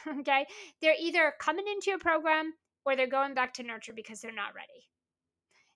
okay? 0.21 0.47
They're 0.81 0.97
either 0.99 1.35
coming 1.38 1.67
into 1.67 1.91
your 1.91 1.99
program 1.99 2.55
or 2.85 2.97
they're 2.97 3.07
going 3.07 3.35
back 3.35 3.55
to 3.55 3.62
nurture 3.62 3.92
because 3.95 4.21
they're 4.21 4.35
not 4.35 4.55
ready. 4.55 4.88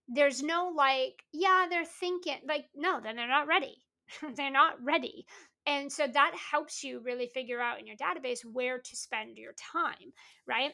There's 0.09 0.43
no 0.43 0.73
like, 0.75 1.23
yeah, 1.33 1.67
they're 1.69 1.85
thinking, 1.85 2.39
like, 2.47 2.67
no, 2.75 3.01
then 3.03 3.17
they're 3.17 3.29
not 3.29 3.49
ready. 3.49 3.77
they're 4.37 4.51
not 4.51 4.75
ready. 4.83 5.27
And 5.67 5.91
so 5.91 6.07
that 6.07 6.33
helps 6.53 6.85
you 6.85 7.01
really 7.01 7.27
figure 7.27 7.61
out 7.61 7.81
in 7.81 7.87
your 7.87 7.97
database 7.97 8.45
where 8.45 8.79
to 8.79 8.97
spend 8.97 9.37
your 9.37 9.53
time, 9.55 10.13
right? 10.47 10.73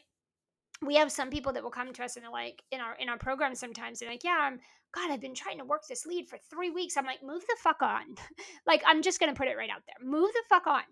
We 0.85 0.95
have 0.95 1.11
some 1.11 1.31
people 1.31 1.53
that 1.53 1.63
will 1.63 1.71
come 1.71 1.93
to 1.93 2.03
us 2.03 2.15
and 2.15 2.23
they're 2.23 2.31
like 2.31 2.61
in 2.71 2.79
our 2.79 2.95
in 2.95 3.09
our 3.09 3.17
program 3.17 3.55
sometimes 3.55 3.99
they're 3.99 4.09
like, 4.09 4.23
yeah, 4.23 4.37
I'm 4.39 4.59
God, 4.93 5.09
I've 5.09 5.21
been 5.21 5.33
trying 5.33 5.57
to 5.57 5.65
work 5.65 5.81
this 5.89 6.05
lead 6.05 6.27
for 6.27 6.37
three 6.51 6.69
weeks. 6.69 6.97
I'm 6.97 7.05
like, 7.05 7.23
move 7.23 7.41
the 7.41 7.57
fuck 7.59 7.81
on. 7.81 8.03
like, 8.67 8.83
I'm 8.85 9.01
just 9.01 9.19
gonna 9.19 9.33
put 9.33 9.47
it 9.47 9.57
right 9.57 9.69
out 9.69 9.81
there. 9.87 10.07
Move 10.07 10.31
the 10.33 10.43
fuck 10.49 10.67
on. 10.67 10.83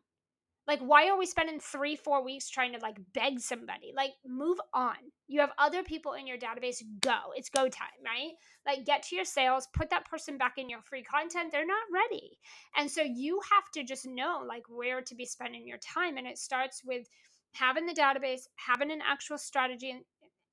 Like, 0.71 0.79
why 0.79 1.09
are 1.09 1.17
we 1.17 1.25
spending 1.25 1.59
three, 1.59 1.97
four 1.97 2.23
weeks 2.23 2.49
trying 2.49 2.71
to 2.71 2.79
like 2.79 2.95
beg 3.13 3.41
somebody? 3.41 3.91
Like, 3.93 4.11
move 4.25 4.57
on. 4.73 4.95
You 5.27 5.41
have 5.41 5.51
other 5.57 5.83
people 5.83 6.13
in 6.13 6.25
your 6.25 6.37
database. 6.37 6.81
Go. 7.01 7.17
It's 7.35 7.49
go 7.49 7.67
time, 7.67 7.99
right? 8.05 8.31
Like, 8.65 8.85
get 8.85 9.03
to 9.03 9.17
your 9.17 9.25
sales, 9.25 9.67
put 9.73 9.89
that 9.89 10.09
person 10.09 10.37
back 10.37 10.53
in 10.55 10.69
your 10.69 10.79
free 10.79 11.03
content. 11.03 11.51
They're 11.51 11.67
not 11.67 11.83
ready. 11.93 12.37
And 12.77 12.89
so 12.89 13.01
you 13.01 13.41
have 13.51 13.69
to 13.73 13.83
just 13.83 14.07
know 14.07 14.45
like 14.47 14.63
where 14.69 15.01
to 15.01 15.13
be 15.13 15.25
spending 15.25 15.67
your 15.67 15.79
time. 15.79 16.15
And 16.15 16.25
it 16.25 16.37
starts 16.37 16.83
with 16.85 17.05
having 17.51 17.85
the 17.85 17.93
database, 17.93 18.43
having 18.55 18.91
an 18.91 19.01
actual 19.05 19.37
strategy, 19.37 19.93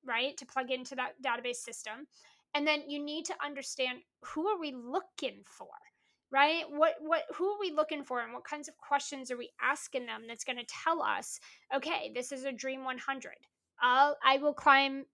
right, 0.05 0.35
to 0.35 0.45
plug 0.45 0.69
into 0.69 0.95
that 0.95 1.13
database 1.25 1.63
system. 1.63 2.07
And 2.53 2.67
then 2.67 2.89
you 2.89 3.01
need 3.01 3.23
to 3.27 3.35
understand 3.41 3.99
who 4.25 4.49
are 4.49 4.59
we 4.59 4.73
looking 4.73 5.43
for? 5.45 5.69
Right? 6.31 6.63
What 6.69 6.95
what 7.01 7.23
who 7.35 7.45
are 7.45 7.59
we 7.59 7.71
looking 7.71 8.03
for 8.03 8.21
and 8.21 8.33
what 8.33 8.43
kinds 8.43 8.67
of 8.67 8.77
questions 8.77 9.31
are 9.31 9.37
we 9.37 9.49
asking 9.61 10.05
them 10.05 10.23
that's 10.27 10.43
going 10.43 10.57
to 10.57 10.65
tell 10.83 11.01
us 11.01 11.39
okay 11.75 12.11
this 12.13 12.31
is 12.31 12.45
a 12.45 12.51
dream 12.51 12.83
100 12.83 13.31
i'll 13.81 14.17
i 14.23 14.37
will 14.37 14.53
climb 14.53 15.05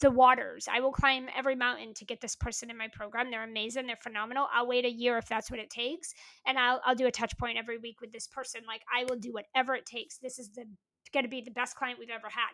the 0.00 0.10
waters. 0.10 0.68
I 0.72 0.80
will 0.80 0.92
climb 0.92 1.26
every 1.36 1.56
mountain 1.56 1.92
to 1.94 2.04
get 2.04 2.20
this 2.20 2.36
person 2.36 2.70
in 2.70 2.78
my 2.78 2.86
program. 2.88 3.30
They're 3.30 3.42
amazing. 3.42 3.86
They're 3.86 3.96
phenomenal. 3.96 4.46
I'll 4.54 4.68
wait 4.68 4.84
a 4.84 4.90
year 4.90 5.18
if 5.18 5.28
that's 5.28 5.50
what 5.50 5.58
it 5.58 5.70
takes 5.70 6.14
and 6.46 6.58
i'll, 6.58 6.80
I'll 6.84 6.94
do 6.94 7.06
a 7.06 7.10
touch 7.10 7.36
point 7.36 7.58
every 7.58 7.78
week 7.78 8.00
with 8.00 8.12
this 8.12 8.28
person. 8.28 8.62
Like 8.66 8.82
i 8.94 9.04
will 9.04 9.18
do 9.18 9.32
whatever 9.32 9.74
it 9.74 9.86
takes. 9.86 10.18
This 10.18 10.38
is 10.38 10.50
the 10.50 10.66
going 11.12 11.24
to 11.24 11.30
be 11.30 11.40
the 11.40 11.50
best 11.50 11.76
client 11.76 11.98
we've 11.98 12.10
ever 12.10 12.28
had 12.28 12.50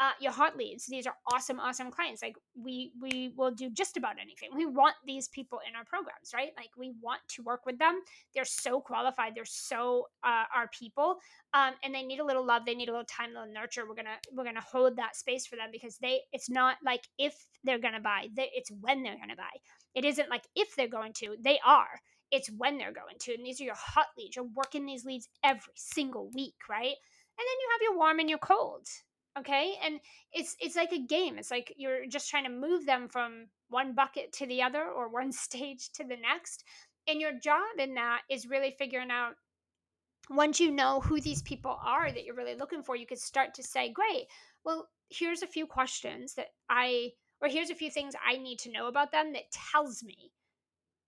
uh, 0.00 0.10
your 0.20 0.32
hot 0.32 0.56
leads. 0.56 0.86
These 0.86 1.06
are 1.06 1.14
awesome, 1.32 1.60
awesome 1.60 1.90
clients. 1.90 2.22
Like 2.22 2.36
we 2.56 2.92
we 3.00 3.32
will 3.36 3.52
do 3.52 3.70
just 3.70 3.96
about 3.96 4.16
anything. 4.20 4.50
We 4.54 4.66
want 4.66 4.96
these 5.06 5.28
people 5.28 5.60
in 5.68 5.76
our 5.76 5.84
programs, 5.84 6.32
right? 6.34 6.50
Like 6.56 6.70
we 6.76 6.92
want 7.00 7.20
to 7.28 7.42
work 7.42 7.66
with 7.66 7.78
them. 7.78 8.00
They're 8.34 8.44
so 8.44 8.80
qualified. 8.80 9.34
They're 9.36 9.44
so 9.44 10.08
uh, 10.24 10.44
our 10.54 10.68
people, 10.76 11.18
um, 11.54 11.74
and 11.84 11.94
they 11.94 12.02
need 12.02 12.18
a 12.18 12.24
little 12.24 12.44
love. 12.44 12.62
They 12.66 12.74
need 12.74 12.88
a 12.88 12.92
little 12.92 13.06
time, 13.06 13.30
a 13.30 13.40
little 13.40 13.54
nurture. 13.54 13.84
We're 13.88 13.94
gonna 13.94 14.18
we're 14.32 14.44
gonna 14.44 14.60
hold 14.60 14.96
that 14.96 15.16
space 15.16 15.46
for 15.46 15.56
them 15.56 15.68
because 15.70 15.98
they. 15.98 16.20
It's 16.32 16.50
not 16.50 16.76
like 16.84 17.06
if 17.18 17.34
they're 17.62 17.78
gonna 17.78 18.00
buy. 18.00 18.28
They, 18.34 18.50
it's 18.54 18.70
when 18.80 19.02
they're 19.02 19.18
gonna 19.18 19.36
buy. 19.36 19.54
It 19.94 20.04
isn't 20.04 20.30
like 20.30 20.44
if 20.56 20.74
they're 20.74 20.88
going 20.88 21.12
to. 21.14 21.36
They 21.40 21.58
are. 21.64 22.00
It's 22.32 22.50
when 22.56 22.78
they're 22.78 22.92
going 22.92 23.18
to. 23.20 23.34
And 23.34 23.44
these 23.44 23.60
are 23.60 23.64
your 23.64 23.74
hot 23.76 24.06
leads. 24.16 24.36
You're 24.36 24.46
working 24.54 24.86
these 24.86 25.04
leads 25.04 25.28
every 25.44 25.74
single 25.76 26.30
week, 26.34 26.54
right? 26.68 26.86
And 26.86 27.46
then 27.46 27.60
you 27.60 27.68
have 27.72 27.82
your 27.82 27.96
warm 27.98 28.18
and 28.18 28.28
your 28.28 28.38
cold 28.38 28.86
okay 29.38 29.74
and 29.84 29.98
it's 30.32 30.56
it's 30.60 30.76
like 30.76 30.92
a 30.92 31.06
game 31.06 31.38
it's 31.38 31.50
like 31.50 31.72
you're 31.76 32.06
just 32.06 32.28
trying 32.28 32.44
to 32.44 32.50
move 32.50 32.84
them 32.84 33.08
from 33.08 33.46
one 33.68 33.94
bucket 33.94 34.32
to 34.32 34.46
the 34.46 34.62
other 34.62 34.84
or 34.84 35.08
one 35.08 35.32
stage 35.46 35.90
to 35.92 36.04
the 36.04 36.16
next 36.16 36.64
and 37.08 37.20
your 37.20 37.38
job 37.38 37.78
in 37.78 37.94
that 37.94 38.20
is 38.30 38.48
really 38.48 38.74
figuring 38.78 39.10
out 39.10 39.34
once 40.30 40.60
you 40.60 40.70
know 40.70 41.00
who 41.00 41.20
these 41.20 41.42
people 41.42 41.76
are 41.84 42.12
that 42.12 42.24
you're 42.24 42.36
really 42.36 42.54
looking 42.54 42.82
for 42.82 42.94
you 42.94 43.06
can 43.06 43.16
start 43.16 43.54
to 43.54 43.62
say 43.62 43.90
great 43.90 44.26
well 44.64 44.88
here's 45.10 45.42
a 45.42 45.46
few 45.46 45.66
questions 45.66 46.34
that 46.34 46.48
i 46.68 47.10
or 47.40 47.48
here's 47.48 47.70
a 47.70 47.74
few 47.74 47.90
things 47.90 48.14
i 48.24 48.36
need 48.36 48.58
to 48.58 48.70
know 48.70 48.86
about 48.86 49.10
them 49.12 49.32
that 49.32 49.50
tells 49.72 50.02
me 50.04 50.30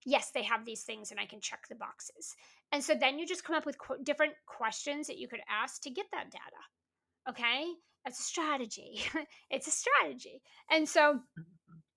yes 0.05 0.31
they 0.31 0.43
have 0.43 0.65
these 0.65 0.83
things 0.83 1.11
and 1.11 1.19
i 1.19 1.25
can 1.25 1.39
check 1.39 1.61
the 1.69 1.75
boxes 1.75 2.35
and 2.71 2.83
so 2.83 2.93
then 2.93 3.17
you 3.17 3.25
just 3.25 3.43
come 3.43 3.55
up 3.55 3.65
with 3.65 3.77
qu- 3.77 4.03
different 4.03 4.33
questions 4.45 5.07
that 5.07 5.17
you 5.17 5.27
could 5.27 5.39
ask 5.49 5.81
to 5.81 5.89
get 5.89 6.05
that 6.11 6.29
data 6.29 7.29
okay 7.29 7.65
it's 8.05 8.19
a 8.19 8.23
strategy. 8.23 9.01
it's 9.49 9.67
a 9.67 9.71
strategy. 9.71 10.41
And 10.71 10.87
so 10.87 11.15
mm-hmm. 11.15 11.41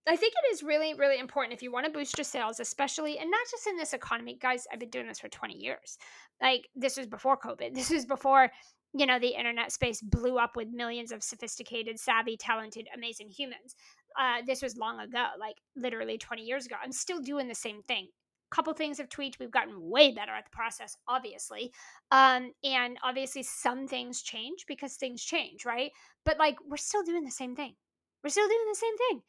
I 0.08 0.16
think 0.16 0.32
it 0.32 0.54
is 0.54 0.62
really, 0.62 0.94
really 0.94 1.18
important 1.18 1.52
if 1.52 1.62
you 1.62 1.70
want 1.70 1.86
to 1.86 1.92
boost 1.92 2.16
your 2.16 2.24
sales, 2.24 2.60
especially, 2.60 3.18
and 3.18 3.30
not 3.30 3.40
just 3.50 3.66
in 3.66 3.76
this 3.76 3.92
economy. 3.92 4.38
Guys, 4.40 4.66
I've 4.72 4.80
been 4.80 4.90
doing 4.90 5.06
this 5.06 5.20
for 5.20 5.28
20 5.28 5.54
years. 5.54 5.98
Like, 6.40 6.68
this 6.74 6.96
was 6.96 7.06
before 7.06 7.36
COVID. 7.36 7.74
This 7.74 7.90
was 7.90 8.06
before, 8.06 8.50
you 8.94 9.06
know, 9.06 9.18
the 9.18 9.38
internet 9.38 9.70
space 9.70 10.00
blew 10.00 10.38
up 10.38 10.56
with 10.56 10.68
millions 10.72 11.12
of 11.12 11.22
sophisticated, 11.22 12.00
savvy, 12.00 12.36
talented, 12.36 12.88
amazing 12.94 13.28
humans. 13.28 13.76
Uh, 14.18 14.38
this 14.46 14.62
was 14.62 14.76
long 14.76 14.98
ago, 14.98 15.26
like 15.38 15.56
literally 15.76 16.16
20 16.16 16.42
years 16.42 16.64
ago. 16.64 16.76
I'm 16.82 16.92
still 16.92 17.20
doing 17.20 17.46
the 17.46 17.54
same 17.54 17.82
thing 17.82 18.08
couple 18.50 18.72
things 18.74 18.98
have 18.98 19.08
tweaked. 19.08 19.38
We've 19.38 19.50
gotten 19.50 19.80
way 19.80 20.12
better 20.12 20.32
at 20.32 20.44
the 20.44 20.50
process, 20.50 20.96
obviously. 21.06 21.72
Um, 22.10 22.52
and 22.64 22.98
obviously, 23.02 23.42
some 23.42 23.86
things 23.86 24.22
change 24.22 24.64
because 24.66 24.94
things 24.94 25.22
change, 25.22 25.64
right? 25.64 25.90
But 26.24 26.38
like, 26.38 26.56
we're 26.66 26.76
still 26.76 27.02
doing 27.02 27.24
the 27.24 27.30
same 27.30 27.54
thing. 27.56 27.74
We're 28.22 28.30
still 28.30 28.48
doing 28.48 28.66
the 28.70 28.76
same 28.76 28.96
thing. 28.96 29.22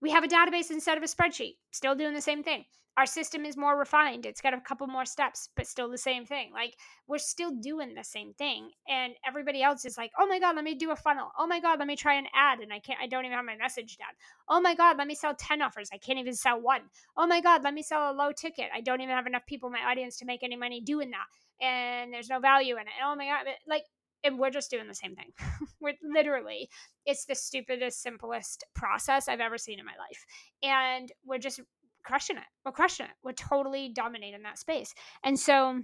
We 0.00 0.10
have 0.10 0.24
a 0.24 0.28
database 0.28 0.70
instead 0.70 0.96
of 0.96 1.04
a 1.04 1.06
spreadsheet, 1.06 1.56
still 1.70 1.94
doing 1.94 2.14
the 2.14 2.20
same 2.20 2.42
thing 2.42 2.64
our 2.96 3.06
system 3.06 3.44
is 3.44 3.56
more 3.56 3.78
refined 3.78 4.26
it's 4.26 4.40
got 4.40 4.54
a 4.54 4.60
couple 4.60 4.86
more 4.86 5.04
steps 5.04 5.48
but 5.56 5.66
still 5.66 5.90
the 5.90 5.98
same 5.98 6.26
thing 6.26 6.50
like 6.52 6.76
we're 7.06 7.18
still 7.18 7.50
doing 7.60 7.94
the 7.94 8.04
same 8.04 8.32
thing 8.34 8.70
and 8.88 9.14
everybody 9.26 9.62
else 9.62 9.84
is 9.84 9.96
like 9.96 10.10
oh 10.18 10.26
my 10.26 10.38
god 10.38 10.54
let 10.54 10.64
me 10.64 10.74
do 10.74 10.90
a 10.90 10.96
funnel 10.96 11.30
oh 11.38 11.46
my 11.46 11.60
god 11.60 11.78
let 11.78 11.88
me 11.88 11.96
try 11.96 12.14
an 12.14 12.26
ad 12.34 12.60
and 12.60 12.72
i 12.72 12.78
can't 12.78 12.98
i 13.02 13.06
don't 13.06 13.24
even 13.24 13.36
have 13.36 13.44
my 13.44 13.56
message 13.56 13.96
done 13.96 14.14
oh 14.48 14.60
my 14.60 14.74
god 14.74 14.96
let 14.98 15.06
me 15.06 15.14
sell 15.14 15.34
10 15.34 15.62
offers 15.62 15.88
i 15.92 15.98
can't 15.98 16.18
even 16.18 16.34
sell 16.34 16.60
one. 16.60 16.82
Oh 17.16 17.26
my 17.26 17.40
god 17.40 17.62
let 17.64 17.74
me 17.74 17.82
sell 17.82 18.10
a 18.10 18.16
low 18.16 18.32
ticket 18.32 18.70
i 18.74 18.80
don't 18.80 19.00
even 19.00 19.14
have 19.14 19.26
enough 19.26 19.46
people 19.46 19.68
in 19.68 19.72
my 19.72 19.90
audience 19.90 20.16
to 20.18 20.26
make 20.26 20.42
any 20.42 20.56
money 20.56 20.80
doing 20.80 21.10
that 21.10 21.64
and 21.64 22.12
there's 22.12 22.28
no 22.28 22.40
value 22.40 22.74
in 22.74 22.82
it 22.82 22.92
and 23.00 23.10
oh 23.10 23.16
my 23.16 23.26
god 23.26 23.46
like 23.66 23.84
and 24.24 24.38
we're 24.38 24.50
just 24.50 24.70
doing 24.70 24.86
the 24.86 24.94
same 24.94 25.16
thing. 25.16 25.32
we're 25.80 25.94
literally, 26.02 26.68
it's 27.06 27.24
the 27.24 27.34
stupidest, 27.34 28.02
simplest 28.02 28.64
process 28.74 29.28
I've 29.28 29.40
ever 29.40 29.58
seen 29.58 29.80
in 29.80 29.84
my 29.84 29.96
life. 29.98 30.24
And 30.62 31.10
we're 31.24 31.38
just 31.38 31.60
crushing 32.04 32.36
it. 32.36 32.44
We're 32.64 32.72
crushing 32.72 33.06
it. 33.06 33.12
We're 33.22 33.32
totally 33.32 33.92
dominating 33.94 34.42
that 34.42 34.58
space. 34.58 34.94
And 35.24 35.38
so 35.38 35.82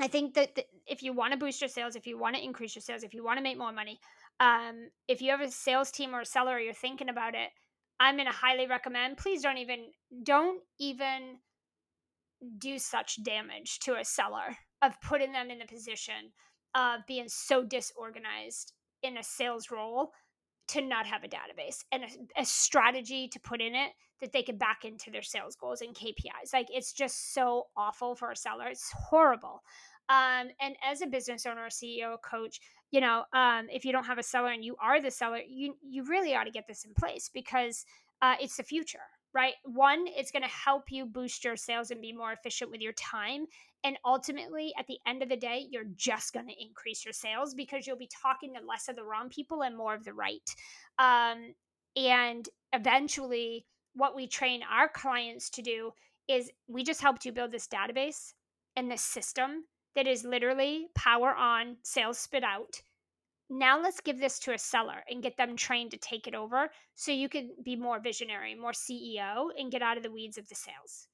I 0.00 0.08
think 0.08 0.34
that 0.34 0.54
the, 0.54 0.64
if 0.86 1.02
you 1.02 1.12
want 1.12 1.32
to 1.32 1.38
boost 1.38 1.60
your 1.60 1.68
sales, 1.68 1.96
if 1.96 2.06
you 2.06 2.18
want 2.18 2.36
to 2.36 2.44
increase 2.44 2.74
your 2.74 2.82
sales, 2.82 3.02
if 3.02 3.14
you 3.14 3.24
want 3.24 3.38
to 3.38 3.42
make 3.42 3.58
more 3.58 3.72
money, 3.72 4.00
um, 4.40 4.90
if 5.08 5.22
you 5.22 5.30
have 5.30 5.40
a 5.40 5.50
sales 5.50 5.90
team 5.90 6.14
or 6.14 6.20
a 6.20 6.26
seller, 6.26 6.58
you're 6.58 6.74
thinking 6.74 7.08
about 7.08 7.34
it, 7.34 7.50
I'm 8.00 8.16
to 8.18 8.24
highly 8.24 8.66
recommend. 8.66 9.18
Please 9.18 9.42
don't 9.42 9.58
even 9.58 9.86
don't 10.24 10.60
even 10.80 11.38
do 12.58 12.78
such 12.78 13.22
damage 13.22 13.78
to 13.80 13.94
a 13.94 14.04
seller 14.04 14.56
of 14.82 15.00
putting 15.00 15.32
them 15.32 15.50
in 15.50 15.58
the 15.58 15.66
position 15.66 16.32
of 16.74 17.06
being 17.06 17.28
so 17.28 17.62
disorganized 17.62 18.72
in 19.02 19.16
a 19.16 19.22
sales 19.22 19.70
role 19.70 20.10
to 20.68 20.80
not 20.80 21.06
have 21.06 21.24
a 21.24 21.28
database 21.28 21.84
and 21.92 22.04
a, 22.04 22.40
a, 22.40 22.44
strategy 22.44 23.28
to 23.28 23.38
put 23.40 23.60
in 23.60 23.74
it 23.74 23.92
that 24.20 24.32
they 24.32 24.42
can 24.42 24.56
back 24.56 24.84
into 24.84 25.10
their 25.10 25.22
sales 25.22 25.56
goals 25.56 25.82
and 25.82 25.94
KPIs. 25.94 26.52
Like 26.52 26.68
it's 26.70 26.92
just 26.92 27.34
so 27.34 27.64
awful 27.76 28.14
for 28.14 28.30
a 28.30 28.36
seller. 28.36 28.68
It's 28.68 28.90
horrible. 28.92 29.62
Um, 30.08 30.48
and 30.60 30.76
as 30.84 31.02
a 31.02 31.06
business 31.06 31.46
owner, 31.46 31.66
CEO, 31.68 32.16
coach, 32.22 32.60
you 32.90 33.00
know, 33.00 33.24
um, 33.32 33.66
if 33.70 33.84
you 33.84 33.92
don't 33.92 34.04
have 34.04 34.18
a 34.18 34.22
seller 34.22 34.50
and 34.50 34.64
you 34.64 34.76
are 34.80 35.00
the 35.00 35.10
seller, 35.10 35.40
you 35.46 35.76
you 35.82 36.04
really 36.04 36.34
ought 36.34 36.44
to 36.44 36.50
get 36.50 36.66
this 36.68 36.84
in 36.84 36.94
place 36.94 37.30
because 37.32 37.84
uh, 38.22 38.36
it's 38.40 38.56
the 38.56 38.62
future, 38.62 39.00
right? 39.34 39.54
One, 39.64 40.06
it's 40.06 40.30
going 40.30 40.44
to 40.44 40.48
help 40.48 40.84
you 40.90 41.04
boost 41.04 41.44
your 41.44 41.56
sales 41.56 41.90
and 41.90 42.00
be 42.00 42.12
more 42.12 42.32
efficient 42.32 42.70
with 42.70 42.80
your 42.80 42.92
time. 42.92 43.46
And 43.82 43.98
ultimately, 44.04 44.72
at 44.78 44.86
the 44.86 44.98
end 45.06 45.22
of 45.22 45.28
the 45.28 45.36
day, 45.36 45.66
you're 45.70 45.90
just 45.96 46.32
going 46.32 46.46
to 46.46 46.62
increase 46.62 47.04
your 47.04 47.12
sales 47.12 47.52
because 47.52 47.86
you'll 47.86 47.96
be 47.96 48.08
talking 48.22 48.54
to 48.54 48.66
less 48.66 48.88
of 48.88 48.96
the 48.96 49.04
wrong 49.04 49.28
people 49.28 49.62
and 49.62 49.76
more 49.76 49.94
of 49.94 50.04
the 50.04 50.14
right. 50.14 50.48
Um, 50.98 51.54
and 51.96 52.48
eventually, 52.72 53.66
what 53.94 54.16
we 54.16 54.26
train 54.26 54.62
our 54.70 54.88
clients 54.88 55.50
to 55.50 55.62
do 55.62 55.90
is 56.28 56.50
we 56.68 56.82
just 56.82 57.02
helped 57.02 57.26
you 57.26 57.32
build 57.32 57.52
this 57.52 57.68
database 57.68 58.32
and 58.76 58.90
this 58.90 59.02
system 59.02 59.64
that 59.94 60.06
is 60.06 60.24
literally 60.24 60.86
power 60.94 61.34
on, 61.34 61.76
sales 61.82 62.18
spit 62.18 62.42
out. 62.42 62.80
Now 63.50 63.80
let's 63.80 64.00
give 64.00 64.18
this 64.18 64.38
to 64.40 64.54
a 64.54 64.58
seller 64.58 65.04
and 65.08 65.22
get 65.22 65.36
them 65.36 65.56
trained 65.56 65.90
to 65.90 65.98
take 65.98 66.26
it 66.26 66.34
over 66.34 66.70
so 66.94 67.12
you 67.12 67.28
can 67.28 67.50
be 67.62 67.76
more 67.76 68.00
visionary, 68.00 68.54
more 68.54 68.72
CEO, 68.72 69.48
and 69.58 69.70
get 69.70 69.82
out 69.82 69.96
of 69.96 70.02
the 70.02 70.10
weeds 70.10 70.38
of 70.38 70.48
the 70.48 70.54
sales. 70.54 71.08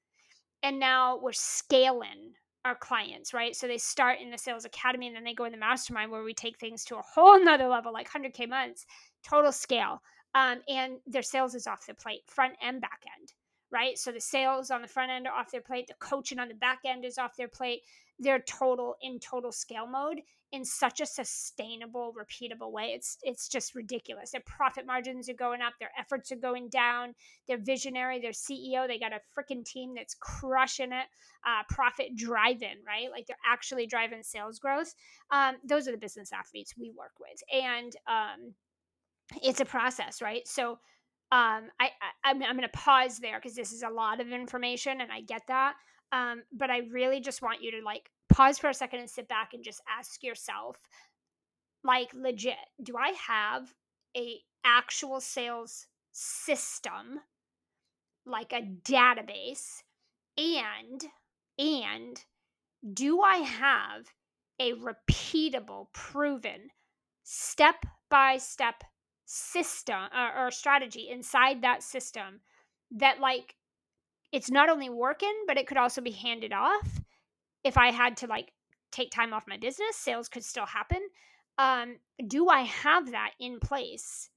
And 0.62 0.78
now 0.78 1.18
we're 1.20 1.33
scaling 1.33 2.35
our 2.64 2.74
clients, 2.74 3.33
right? 3.33 3.57
So 3.57 3.66
they 3.66 3.78
start 3.78 4.18
in 4.20 4.31
the 4.31 4.39
sales 4.39 4.64
academy 4.64 5.07
and 5.07 5.16
then 5.16 5.24
they 5.24 5.35
go 5.35 5.45
in 5.45 5.53
the 5.53 5.59
mastermind 5.59 6.11
where 6.11 6.22
we 6.22 6.35
take 6.35 6.59
things 6.59 6.85
to 6.87 6.97
a 6.97 7.03
whole 7.03 7.43
nother 7.45 7.68
level, 7.68 7.93
like 7.93 8.11
100K 8.11 8.49
months, 8.49 8.87
total 9.26 9.53
scale. 9.53 10.03
Um, 10.35 10.61
and 10.68 10.99
their 11.07 11.22
sales 11.22 11.55
is 11.55 11.66
off 11.66 11.87
the 11.87 11.95
plate, 11.95 12.20
front 12.26 12.55
and 12.62 12.81
back 12.81 13.01
end, 13.18 13.33
right? 13.72 13.99
So 13.99 14.12
the 14.12 14.20
sales 14.20 14.70
on 14.70 14.83
the 14.83 14.89
front 14.89 15.11
end 15.11 15.26
are 15.26 15.33
off 15.35 15.51
their 15.51 15.61
plate, 15.61 15.89
the 15.89 15.95
coaching 15.99 16.39
on 16.39 16.49
the 16.49 16.55
back 16.55 16.81
end 16.85 17.05
is 17.05 17.18
off 17.18 17.37
their 17.37 17.49
plate. 17.49 17.81
They're 18.20 18.40
total 18.40 18.96
in 19.02 19.18
total 19.18 19.50
scale 19.50 19.86
mode 19.86 20.20
in 20.52 20.64
such 20.64 21.00
a 21.00 21.06
sustainable, 21.06 22.12
repeatable 22.12 22.72
way. 22.72 22.92
It's 22.94 23.16
it's 23.22 23.48
just 23.48 23.74
ridiculous. 23.74 24.32
Their 24.32 24.42
profit 24.44 24.84
margins 24.84 25.28
are 25.28 25.34
going 25.34 25.62
up, 25.62 25.74
their 25.78 25.92
efforts 25.98 26.32
are 26.32 26.36
going 26.36 26.68
down. 26.68 27.14
They're 27.46 27.58
visionary, 27.58 28.20
their 28.20 28.32
CEO, 28.32 28.86
they 28.86 28.98
got 28.98 29.12
a 29.12 29.20
freaking 29.36 29.64
team 29.64 29.94
that's 29.94 30.14
crushing 30.14 30.92
it, 30.92 31.06
uh, 31.46 31.62
profit 31.68 32.16
driving, 32.16 32.78
right? 32.86 33.10
Like 33.10 33.26
they're 33.26 33.36
actually 33.46 33.86
driving 33.86 34.22
sales 34.22 34.58
growth. 34.58 34.94
Um, 35.30 35.56
those 35.64 35.86
are 35.86 35.92
the 35.92 35.98
business 35.98 36.32
athletes 36.32 36.74
we 36.76 36.92
work 36.96 37.12
with, 37.20 37.40
and 37.52 37.92
um, 38.08 38.54
it's 39.42 39.60
a 39.60 39.64
process, 39.64 40.20
right? 40.20 40.46
So 40.48 40.72
um, 41.32 41.70
I, 41.78 41.90
I 42.24 42.30
I'm 42.30 42.40
going 42.40 42.62
to 42.62 42.68
pause 42.68 43.18
there 43.18 43.38
because 43.38 43.54
this 43.54 43.72
is 43.72 43.82
a 43.84 43.88
lot 43.88 44.20
of 44.20 44.32
information, 44.32 45.00
and 45.00 45.12
I 45.12 45.20
get 45.20 45.42
that. 45.46 45.74
Um, 46.12 46.42
but 46.52 46.70
I 46.70 46.78
really 46.90 47.20
just 47.20 47.42
want 47.42 47.62
you 47.62 47.70
to 47.72 47.84
like 47.84 48.11
pause 48.28 48.58
for 48.58 48.68
a 48.68 48.74
second 48.74 49.00
and 49.00 49.11
sit 49.11 49.28
back 49.28 49.54
and 49.54 49.64
just 49.64 49.82
ask 49.88 50.22
yourself, 50.22 50.76
like 51.84 52.12
legit, 52.14 52.56
do 52.82 52.96
I 52.96 53.11
have 53.11 53.72
a 54.16 54.38
actual 54.64 55.20
sales 55.20 55.86
system, 56.12 57.20
like 58.26 58.52
a 58.52 58.68
database, 58.82 59.82
and 60.36 61.04
and 61.58 62.24
do 62.94 63.20
I 63.20 63.36
have 63.36 64.06
a 64.58 64.72
repeatable, 64.74 65.86
proven, 65.92 66.70
step 67.22 67.86
by 68.11 68.36
step 68.38 68.82
system 69.24 70.08
or, 70.16 70.46
or 70.46 70.50
strategy 70.50 71.08
inside 71.11 71.62
that 71.62 71.82
system 71.82 72.40
that 72.90 73.20
like 73.20 73.54
it's 74.33 74.51
not 74.51 74.68
only 74.68 74.91
working, 74.91 75.45
but 75.47 75.59
it 75.59 75.66
could 75.66 75.76
also 75.76 76.01
be 76.01 76.11
handed 76.11 76.53
off. 76.53 77.01
If 77.64 77.76
I 77.76 77.91
had 77.91 78.16
to 78.18 78.26
like 78.26 78.53
take 78.91 79.11
time 79.11 79.33
off 79.33 79.45
my 79.49 79.57
business, 79.57 79.97
sales 79.97 80.28
could 80.28 80.45
still 80.45 80.66
happen. 80.66 81.01
Um, 81.59 81.97
do 82.26 82.49
I 82.49 82.62
have 82.62 83.11
that 83.11 83.33
in 83.39 83.61
place 83.61 84.31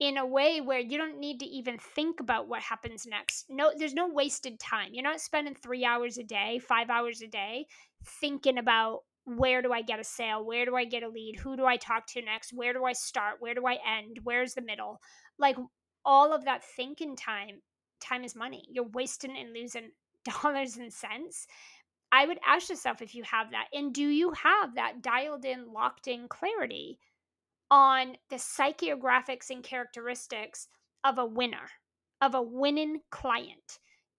in 0.00 0.16
a 0.16 0.26
way 0.26 0.60
where 0.60 0.78
you 0.78 0.96
don't 0.96 1.18
need 1.18 1.40
to 1.40 1.46
even 1.46 1.76
think 1.78 2.20
about 2.20 2.46
what 2.46 2.62
happens 2.62 3.06
next? 3.06 3.46
No, 3.48 3.72
there's 3.76 3.94
no 3.94 4.08
wasted 4.08 4.60
time. 4.60 4.90
You're 4.92 5.02
not 5.02 5.20
spending 5.20 5.54
three 5.54 5.84
hours 5.84 6.18
a 6.18 6.22
day, 6.22 6.60
five 6.60 6.88
hours 6.88 7.20
a 7.20 7.26
day 7.26 7.66
thinking 8.04 8.58
about 8.58 9.00
where 9.24 9.60
do 9.60 9.72
I 9.72 9.82
get 9.82 10.00
a 10.00 10.04
sale? 10.04 10.44
Where 10.44 10.64
do 10.64 10.76
I 10.76 10.84
get 10.84 11.02
a 11.02 11.08
lead? 11.08 11.36
Who 11.40 11.56
do 11.56 11.66
I 11.66 11.76
talk 11.76 12.06
to 12.08 12.22
next? 12.22 12.52
Where 12.52 12.72
do 12.72 12.84
I 12.84 12.92
start? 12.92 13.36
Where 13.40 13.54
do 13.54 13.66
I 13.66 13.78
end? 13.86 14.20
Where's 14.22 14.54
the 14.54 14.62
middle? 14.62 15.00
Like 15.38 15.56
all 16.04 16.32
of 16.32 16.44
that 16.44 16.64
thinking 16.64 17.16
time 17.16 17.60
time 18.00 18.24
is 18.24 18.36
money. 18.36 18.64
You're 18.68 18.88
wasting 18.88 19.36
and 19.36 19.52
losing 19.52 19.90
dollars 20.42 20.76
and 20.76 20.92
cents. 20.92 21.46
I 22.10 22.26
would 22.26 22.38
ask 22.46 22.70
yourself 22.70 23.02
if 23.02 23.14
you 23.14 23.22
have 23.24 23.50
that. 23.50 23.66
And 23.72 23.92
do 23.92 24.06
you 24.08 24.32
have 24.32 24.74
that 24.76 25.02
dialed 25.02 25.44
in, 25.44 25.72
locked 25.72 26.08
in 26.08 26.28
clarity 26.28 26.98
on 27.70 28.16
the 28.30 28.36
psychographics 28.36 29.50
and 29.50 29.62
characteristics 29.62 30.68
of 31.04 31.18
a 31.18 31.26
winner, 31.26 31.68
of 32.22 32.34
a 32.34 32.42
winning 32.42 33.00
client? 33.10 33.78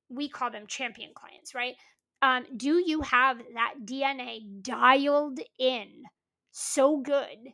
We 0.10 0.30
call 0.30 0.52
them 0.52 0.68
champion 0.68 1.12
clients, 1.16 1.56
right? 1.56 1.76
Um, 2.22 2.46
do 2.58 2.82
you 2.86 3.02
have 3.02 3.40
that 3.54 3.76
DNA 3.86 4.62
dialed 4.62 5.40
in 5.58 5.88
so 6.52 6.98
good 6.98 7.54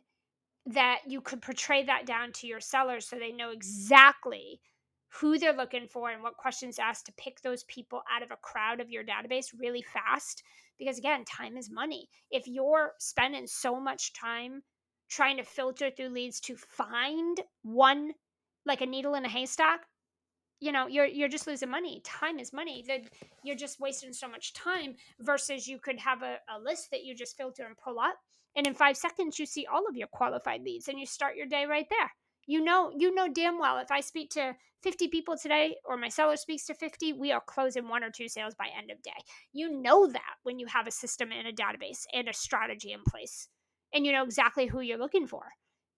that 0.66 1.00
you 1.06 1.20
could 1.20 1.40
portray 1.40 1.84
that 1.84 2.06
down 2.06 2.32
to 2.32 2.46
your 2.46 2.60
sellers 2.60 3.06
so 3.06 3.16
they 3.16 3.30
know 3.30 3.50
exactly 3.50 4.60
who 5.08 5.38
they're 5.38 5.56
looking 5.56 5.86
for 5.88 6.10
and 6.10 6.22
what 6.22 6.36
questions 6.36 6.78
asked 6.78 7.06
to 7.06 7.12
pick 7.12 7.40
those 7.40 7.64
people 7.64 8.02
out 8.14 8.22
of 8.22 8.30
a 8.30 8.36
crowd 8.36 8.80
of 8.80 8.90
your 8.90 9.04
database 9.04 9.54
really 9.58 9.82
fast. 9.82 10.42
Because 10.78 10.98
again, 10.98 11.24
time 11.24 11.56
is 11.56 11.70
money. 11.70 12.08
If 12.30 12.46
you're 12.46 12.92
spending 12.98 13.46
so 13.46 13.80
much 13.80 14.12
time 14.12 14.62
trying 15.08 15.36
to 15.38 15.44
filter 15.44 15.90
through 15.90 16.08
leads 16.08 16.40
to 16.40 16.56
find 16.56 17.40
one, 17.62 18.12
like 18.66 18.80
a 18.80 18.86
needle 18.86 19.14
in 19.14 19.24
a 19.24 19.28
haystack, 19.28 19.86
you 20.60 20.72
know 20.72 20.86
you're 20.86 21.06
you're 21.06 21.28
just 21.28 21.46
losing 21.46 21.70
money 21.70 22.00
time 22.04 22.38
is 22.38 22.52
money 22.52 22.84
that 22.88 23.00
you're 23.42 23.56
just 23.56 23.78
wasting 23.80 24.12
so 24.12 24.28
much 24.28 24.54
time 24.54 24.94
versus 25.20 25.68
you 25.68 25.78
could 25.78 25.98
have 25.98 26.22
a, 26.22 26.36
a 26.48 26.58
list 26.58 26.90
that 26.90 27.04
you 27.04 27.14
just 27.14 27.36
filter 27.36 27.66
and 27.66 27.76
pull 27.76 27.98
up 27.98 28.16
and 28.56 28.66
in 28.66 28.74
five 28.74 28.96
seconds 28.96 29.38
you 29.38 29.44
see 29.44 29.66
all 29.66 29.86
of 29.86 29.96
your 29.96 30.08
qualified 30.08 30.62
leads 30.62 30.88
and 30.88 30.98
you 30.98 31.06
start 31.06 31.36
your 31.36 31.46
day 31.46 31.66
right 31.66 31.86
there 31.90 32.10
you 32.46 32.62
know, 32.62 32.92
you 32.96 33.14
know 33.14 33.28
damn 33.32 33.58
well 33.58 33.78
if 33.78 33.90
I 33.90 34.00
speak 34.00 34.30
to 34.30 34.54
50 34.82 35.08
people 35.08 35.36
today 35.36 35.76
or 35.84 35.96
my 35.96 36.08
seller 36.08 36.36
speaks 36.36 36.66
to 36.66 36.74
50, 36.74 37.14
we 37.14 37.32
are 37.32 37.42
closing 37.44 37.88
one 37.88 38.04
or 38.04 38.10
two 38.10 38.28
sales 38.28 38.54
by 38.54 38.66
end 38.76 38.90
of 38.90 39.02
day. 39.02 39.10
You 39.52 39.80
know 39.80 40.06
that 40.06 40.34
when 40.44 40.58
you 40.58 40.66
have 40.66 40.86
a 40.86 40.92
system 40.92 41.30
and 41.32 41.48
a 41.48 41.52
database 41.52 42.04
and 42.12 42.28
a 42.28 42.32
strategy 42.32 42.92
in 42.92 43.00
place 43.02 43.48
and 43.92 44.06
you 44.06 44.12
know 44.12 44.24
exactly 44.24 44.66
who 44.66 44.80
you're 44.80 44.98
looking 44.98 45.26
for, 45.26 45.42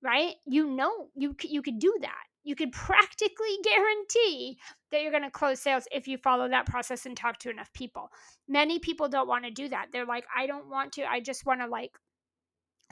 right? 0.03 0.34
You 0.46 0.66
know 0.66 1.09
you 1.14 1.36
you 1.42 1.62
could 1.62 1.78
do 1.78 1.94
that. 2.01 2.24
You 2.44 2.57
could 2.57 2.72
practically 2.72 3.59
guarantee 3.62 4.59
that 4.90 5.03
you're 5.03 5.11
going 5.11 5.24
to 5.24 5.30
close 5.30 5.61
sales 5.61 5.84
if 5.92 6.09
you 6.09 6.16
follow 6.16 6.49
that 6.49 6.66
process 6.66 7.05
and 7.05 7.16
talk 7.16 7.38
to 7.40 7.51
enough 7.51 7.70
people. 7.74 8.11
Many 8.49 8.78
people 8.78 9.09
don't 9.09 9.28
want 9.28 9.44
to 9.44 9.51
do 9.51 9.68
that. 9.68 9.88
They're 9.92 10.07
like, 10.07 10.24
I 10.34 10.46
don't 10.46 10.70
want 10.70 10.92
to. 10.92 11.05
I 11.05 11.20
just 11.20 11.44
want 11.44 11.61
to 11.61 11.66
like 11.66 11.90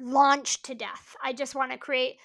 launch 0.01 0.63
to 0.63 0.75
death. 0.75 1.17
I 1.25 1.33
just 1.33 1.55
want 1.55 1.73
to 1.73 1.79
create 1.79 2.17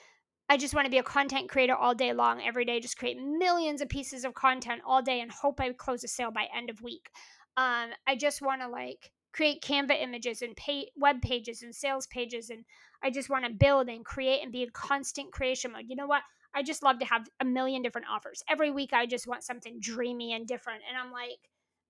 I 0.51 0.57
just 0.57 0.73
want 0.75 0.83
to 0.83 0.91
be 0.91 0.97
a 0.97 1.03
content 1.03 1.47
creator 1.47 1.75
all 1.75 1.95
day 1.95 2.11
long, 2.11 2.41
every 2.45 2.65
day, 2.65 2.81
just 2.81 2.97
create 2.97 3.15
millions 3.17 3.79
of 3.79 3.87
pieces 3.87 4.25
of 4.25 4.33
content 4.33 4.81
all 4.85 5.01
day 5.01 5.21
and 5.21 5.31
hope 5.31 5.61
I 5.61 5.71
close 5.71 6.03
a 6.03 6.09
sale 6.09 6.29
by 6.29 6.49
end 6.53 6.69
of 6.69 6.81
week. 6.81 7.09
Um, 7.55 7.91
I 8.05 8.17
just 8.19 8.41
want 8.41 8.59
to 8.59 8.67
like 8.67 9.11
create 9.31 9.63
Canva 9.63 10.03
images 10.03 10.41
and 10.41 10.53
pay 10.57 10.89
web 10.97 11.21
pages 11.21 11.61
and 11.61 11.73
sales 11.73 12.05
pages, 12.07 12.49
and 12.49 12.65
I 13.01 13.11
just 13.11 13.29
want 13.29 13.45
to 13.45 13.53
build 13.53 13.87
and 13.87 14.03
create 14.03 14.43
and 14.43 14.51
be 14.51 14.63
in 14.63 14.71
constant 14.73 15.31
creation 15.31 15.71
mode. 15.71 15.85
You 15.87 15.95
know 15.95 16.05
what? 16.05 16.23
I 16.53 16.63
just 16.63 16.83
love 16.83 16.99
to 16.99 17.05
have 17.05 17.29
a 17.39 17.45
million 17.45 17.81
different 17.81 18.07
offers 18.11 18.43
every 18.49 18.71
week. 18.71 18.91
I 18.91 19.05
just 19.05 19.27
want 19.27 19.45
something 19.45 19.77
dreamy 19.79 20.33
and 20.33 20.45
different, 20.45 20.81
and 20.85 20.97
I'm 20.97 21.13
like, 21.13 21.39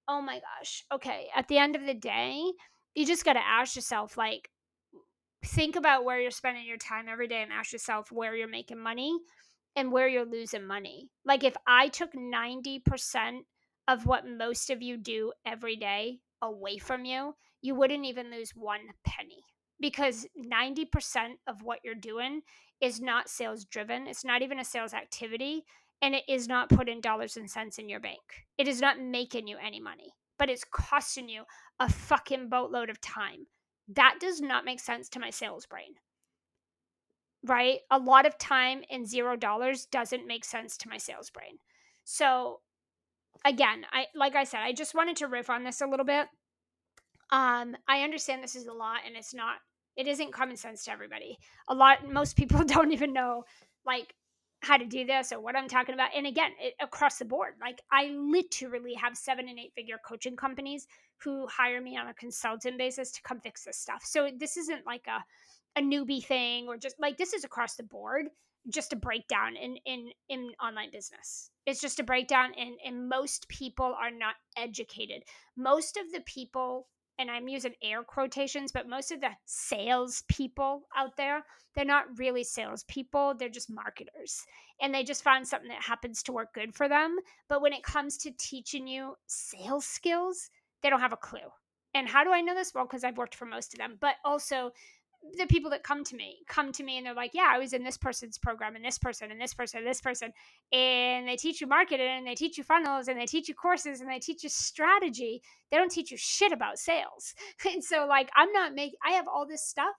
oh 0.07 0.21
my 0.21 0.39
gosh, 0.39 0.83
okay. 0.93 1.29
At 1.35 1.47
the 1.47 1.57
end 1.57 1.75
of 1.75 1.87
the 1.87 1.95
day, 1.95 2.43
you 2.93 3.07
just 3.07 3.25
got 3.25 3.33
to 3.33 3.39
ask 3.43 3.75
yourself, 3.75 4.17
like, 4.17 4.51
think 5.45 5.75
about 5.75 6.05
where 6.05 6.19
you're 6.19 6.31
spending 6.31 6.65
your 6.65 6.77
time 6.77 7.07
every 7.09 7.27
day 7.27 7.41
and 7.41 7.51
ask 7.51 7.71
yourself 7.71 8.11
where 8.11 8.35
you're 8.35 8.47
making 8.47 8.79
money 8.79 9.17
and 9.75 9.91
where 9.91 10.07
you're 10.07 10.25
losing 10.25 10.65
money. 10.65 11.09
Like 11.25 11.43
if 11.43 11.55
I 11.65 11.87
took 11.87 12.13
90% 12.13 13.39
of 13.87 14.05
what 14.05 14.27
most 14.27 14.69
of 14.69 14.81
you 14.81 14.97
do 14.97 15.31
every 15.45 15.75
day 15.75 16.19
away 16.41 16.77
from 16.77 17.05
you, 17.05 17.35
you 17.61 17.75
wouldn't 17.75 18.05
even 18.05 18.31
lose 18.31 18.51
one 18.55 18.81
penny 19.05 19.43
because 19.79 20.27
90% 20.37 20.85
of 21.47 21.63
what 21.63 21.79
you're 21.83 21.95
doing 21.95 22.41
is 22.79 23.01
not 23.01 23.29
sales 23.29 23.65
driven. 23.65 24.07
It's 24.07 24.25
not 24.25 24.41
even 24.41 24.59
a 24.59 24.65
sales 24.65 24.93
activity 24.93 25.63
and 26.01 26.15
it 26.15 26.23
is 26.27 26.47
not 26.47 26.69
putting 26.69 27.01
dollars 27.01 27.37
and 27.37 27.49
cents 27.49 27.77
in 27.77 27.89
your 27.89 27.99
bank. 27.99 28.21
It 28.57 28.67
is 28.67 28.81
not 28.81 28.99
making 28.99 29.47
you 29.47 29.57
any 29.63 29.79
money, 29.79 30.13
but 30.37 30.49
it's 30.49 30.63
costing 30.63 31.29
you 31.29 31.43
a 31.79 31.89
fucking 31.89 32.49
boatload 32.49 32.89
of 32.89 33.01
time 33.01 33.47
that 33.87 34.15
does 34.19 34.41
not 34.41 34.65
make 34.65 34.79
sense 34.79 35.09
to 35.09 35.19
my 35.19 35.29
sales 35.29 35.65
brain. 35.65 35.95
right? 37.43 37.79
A 37.89 37.97
lot 37.97 38.25
of 38.25 38.37
time 38.37 38.83
and 38.89 39.07
zero 39.07 39.35
dollars 39.35 39.85
doesn't 39.85 40.27
make 40.27 40.45
sense 40.45 40.77
to 40.77 40.89
my 40.89 40.97
sales 40.97 41.29
brain. 41.29 41.57
So 42.03 42.61
again, 43.45 43.85
I 43.91 44.07
like 44.15 44.35
I 44.35 44.43
said, 44.43 44.61
I 44.61 44.73
just 44.73 44.95
wanted 44.95 45.17
to 45.17 45.27
riff 45.27 45.49
on 45.49 45.63
this 45.63 45.81
a 45.81 45.87
little 45.87 46.05
bit. 46.05 46.27
Um, 47.31 47.75
I 47.87 48.01
understand 48.03 48.43
this 48.43 48.55
is 48.55 48.67
a 48.67 48.73
lot 48.73 48.99
and 49.05 49.15
it's 49.15 49.33
not 49.33 49.57
it 49.97 50.07
isn't 50.07 50.33
common 50.33 50.57
sense 50.57 50.85
to 50.85 50.91
everybody. 50.91 51.37
A 51.67 51.75
lot 51.75 52.07
most 52.11 52.35
people 52.37 52.63
don't 52.65 52.91
even 52.93 53.13
know 53.13 53.43
like 53.85 54.13
how 54.61 54.77
to 54.77 54.85
do 54.85 55.05
this 55.05 55.31
or 55.31 55.39
what 55.39 55.55
I'm 55.55 55.67
talking 55.67 55.93
about. 55.93 56.09
And 56.15 56.27
again, 56.27 56.51
it, 56.59 56.75
across 56.79 57.17
the 57.17 57.25
board, 57.25 57.55
like 57.59 57.81
I 57.91 58.07
literally 58.15 58.93
have 58.93 59.17
seven 59.17 59.49
and 59.49 59.59
eight 59.59 59.73
figure 59.75 59.99
coaching 60.05 60.35
companies 60.35 60.87
who 61.23 61.47
hire 61.47 61.81
me 61.81 61.97
on 61.97 62.07
a 62.07 62.13
consultant 62.13 62.77
basis 62.77 63.11
to 63.11 63.21
come 63.23 63.39
fix 63.39 63.65
this 63.65 63.77
stuff. 63.77 64.03
So 64.05 64.29
this 64.37 64.57
isn't 64.57 64.85
like 64.85 65.07
a 65.07 65.23
a 65.77 65.81
newbie 65.81 66.23
thing 66.23 66.67
or 66.67 66.77
just 66.77 66.99
like 66.99 67.17
this 67.17 67.33
is 67.33 67.43
across 67.43 67.75
the 67.75 67.83
board 67.83 68.25
just 68.69 68.93
a 68.93 68.95
breakdown 68.95 69.55
in 69.55 69.77
in 69.85 70.09
in 70.29 70.51
online 70.61 70.91
business 70.91 71.49
it's 71.65 71.81
just 71.81 71.99
a 71.99 72.03
breakdown 72.03 72.51
and 72.57 72.75
and 72.85 73.09
most 73.09 73.47
people 73.47 73.95
are 73.99 74.11
not 74.11 74.35
educated 74.57 75.23
most 75.55 75.97
of 75.97 76.11
the 76.11 76.21
people 76.21 76.87
and 77.19 77.29
I'm 77.29 77.47
using 77.47 77.73
air 77.83 78.03
quotations, 78.03 78.71
but 78.71 78.89
most 78.89 79.11
of 79.11 79.21
the 79.21 79.29
sales 79.45 80.23
people 80.27 80.83
out 80.95 81.17
there, 81.17 81.43
they're 81.75 81.85
not 81.85 82.17
really 82.17 82.43
salespeople. 82.43 83.35
They're 83.37 83.49
just 83.49 83.69
marketers. 83.69 84.43
And 84.81 84.93
they 84.93 85.03
just 85.03 85.23
find 85.23 85.47
something 85.47 85.69
that 85.69 85.83
happens 85.83 86.23
to 86.23 86.31
work 86.31 86.53
good 86.53 86.73
for 86.73 86.89
them. 86.89 87.17
But 87.47 87.61
when 87.61 87.73
it 87.73 87.83
comes 87.83 88.17
to 88.19 88.31
teaching 88.31 88.87
you 88.87 89.15
sales 89.27 89.85
skills, 89.85 90.49
they 90.81 90.89
don't 90.89 91.01
have 91.01 91.13
a 91.13 91.17
clue. 91.17 91.39
And 91.93 92.07
how 92.07 92.23
do 92.23 92.31
I 92.31 92.41
know 92.41 92.55
this? 92.55 92.73
Well, 92.73 92.85
because 92.85 93.03
I've 93.03 93.17
worked 93.17 93.35
for 93.35 93.45
most 93.45 93.73
of 93.73 93.79
them, 93.79 93.97
but 93.99 94.15
also 94.23 94.71
the 95.37 95.45
people 95.45 95.69
that 95.71 95.83
come 95.83 96.03
to 96.03 96.15
me 96.15 96.39
come 96.47 96.71
to 96.71 96.83
me 96.83 96.97
and 96.97 97.05
they're 97.05 97.13
like, 97.13 97.31
yeah, 97.33 97.51
I 97.53 97.59
was 97.59 97.73
in 97.73 97.83
this 97.83 97.97
person's 97.97 98.37
program 98.37 98.75
and 98.75 98.83
this 98.83 98.97
person 98.97 99.31
and 99.31 99.39
this 99.39 99.53
person 99.53 99.79
and 99.79 99.87
this 99.87 100.01
person. 100.01 100.33
And 100.71 101.27
they 101.27 101.35
teach 101.35 101.61
you 101.61 101.67
marketing 101.67 102.07
and 102.07 102.27
they 102.27 102.35
teach 102.35 102.57
you 102.57 102.63
funnels 102.63 103.07
and 103.07 103.19
they 103.19 103.25
teach 103.25 103.47
you 103.47 103.55
courses 103.55 104.01
and 104.01 104.09
they 104.09 104.19
teach 104.19 104.43
you 104.43 104.49
strategy. 104.49 105.41
They 105.69 105.77
don't 105.77 105.91
teach 105.91 106.11
you 106.11 106.17
shit 106.17 106.51
about 106.51 106.79
sales. 106.79 107.33
And 107.71 107.83
so, 107.83 108.05
like, 108.05 108.29
I'm 108.35 108.51
not 108.51 108.73
making, 108.73 108.97
I 109.05 109.11
have 109.11 109.27
all 109.27 109.47
this 109.47 109.63
stuff 109.63 109.95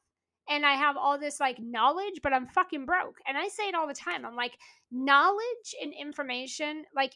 and 0.49 0.66
I 0.66 0.73
have 0.73 0.97
all 0.97 1.18
this 1.18 1.41
like 1.41 1.59
knowledge, 1.61 2.20
but 2.23 2.33
I'm 2.33 2.47
fucking 2.47 2.85
broke. 2.85 3.18
And 3.27 3.39
I 3.39 3.49
say 3.49 3.68
it 3.68 3.75
all 3.75 3.87
the 3.87 3.95
time. 3.95 4.27
I'm 4.27 4.37
like, 4.37 4.59
knowledge 4.91 5.75
and 5.81 5.93
information, 5.99 6.85
like, 6.95 7.14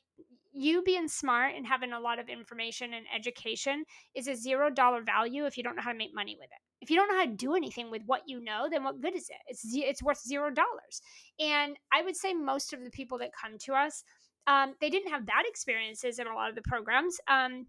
you 0.57 0.83
being 0.83 1.09
smart 1.09 1.55
and 1.55 1.67
having 1.67 1.93
a 1.93 2.01
lot 2.01 2.19
of 2.19 2.29
information 2.29 2.95
and 2.95 3.07
education 3.15 3.85
is 4.15 4.29
a 4.29 4.35
zero 4.35 4.71
dollar 4.71 5.03
value 5.03 5.47
if 5.47 5.57
you 5.57 5.63
don't 5.63 5.77
know 5.77 5.83
how 5.83 5.93
to 5.93 5.99
make 5.99 6.15
money 6.15 6.37
with 6.39 6.49
it 6.51 6.61
if 6.81 6.91
you 6.91 6.97
don't 6.97 7.09
know 7.09 7.17
how 7.19 7.25
to 7.25 7.33
do 7.33 7.55
anything 7.55 7.91
with 7.91 8.03
what 8.07 8.23
you 8.27 8.43
know, 8.43 8.69
then 8.71 8.85
what 8.85 9.01
good 9.01 9.17
is 9.17 9.29
it? 9.29 9.37
It's 9.49 9.63
it's 9.65 10.03
worth 10.03 10.21
zero 10.21 10.51
dollars. 10.51 11.01
And 11.41 11.77
I 11.93 12.03
would 12.03 12.17
say 12.17 12.35
most 12.35 12.73
of 12.73 12.85
the 12.85 12.91
people 12.91 13.19
that 13.19 13.31
come 13.33 13.59
to 13.61 13.73
us, 13.73 14.05
um, 14.47 14.75
they 14.81 14.91
didn't 14.91 15.11
have 15.11 15.27
bad 15.27 15.47
experiences 15.47 16.19
in 16.19 16.27
a 16.27 16.35
lot 16.35 16.51
of 16.51 16.55
the 16.55 16.63
programs. 16.63 17.17
Um, 17.29 17.67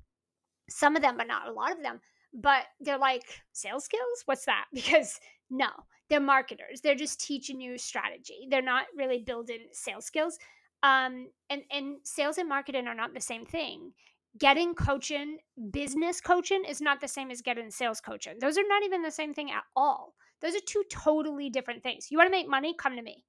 some 0.70 0.96
of 0.96 1.02
them, 1.02 1.16
but 1.18 1.28
not 1.28 1.48
a 1.48 1.54
lot 1.54 1.72
of 1.72 1.82
them. 1.82 2.00
But 2.34 2.64
they're 2.82 2.98
like 2.98 3.24
sales 3.54 3.86
skills. 3.86 4.24
What's 4.26 4.46
that? 4.46 4.66
Because 4.74 5.20
no, 5.50 5.70
they're 6.10 6.20
marketers. 6.20 6.82
They're 6.82 6.96
just 6.96 7.22
teaching 7.22 7.62
you 7.62 7.78
strategy. 7.78 8.48
They're 8.50 8.62
not 8.62 8.86
really 8.98 9.20
building 9.20 9.68
sales 9.72 10.06
skills. 10.06 10.38
Um, 10.84 11.30
and 11.50 11.64
and 11.72 11.98
sales 12.04 12.38
and 12.38 12.48
marketing 12.48 12.88
are 12.88 12.96
not 12.96 13.14
the 13.14 13.22
same 13.22 13.46
thing 13.46 13.94
getting 14.38 14.76
coaching, 14.76 15.38
business 15.72 16.22
coaching 16.22 16.64
is 16.68 16.82
not 16.82 17.02
the 17.02 17.08
same 17.08 17.32
as 17.32 17.42
getting 17.42 17.72
sales 17.72 18.02
coaching. 18.02 18.36
Those 18.40 18.58
are 18.58 18.68
not 18.68 18.84
even 18.84 19.02
the 19.02 19.12
same 19.12 19.34
thing 19.34 19.52
at 19.52 19.64
all. 19.76 20.14
Those 20.42 20.56
are 20.56 20.62
two 20.66 20.84
totally 20.92 21.50
different 21.50 21.84
things. 21.84 22.08
You 22.12 22.18
want 22.18 22.28
to 22.28 22.38
make 22.38 22.50
money? 22.50 22.76
Come 22.78 22.96
to 22.96 23.02
me. 23.02 23.24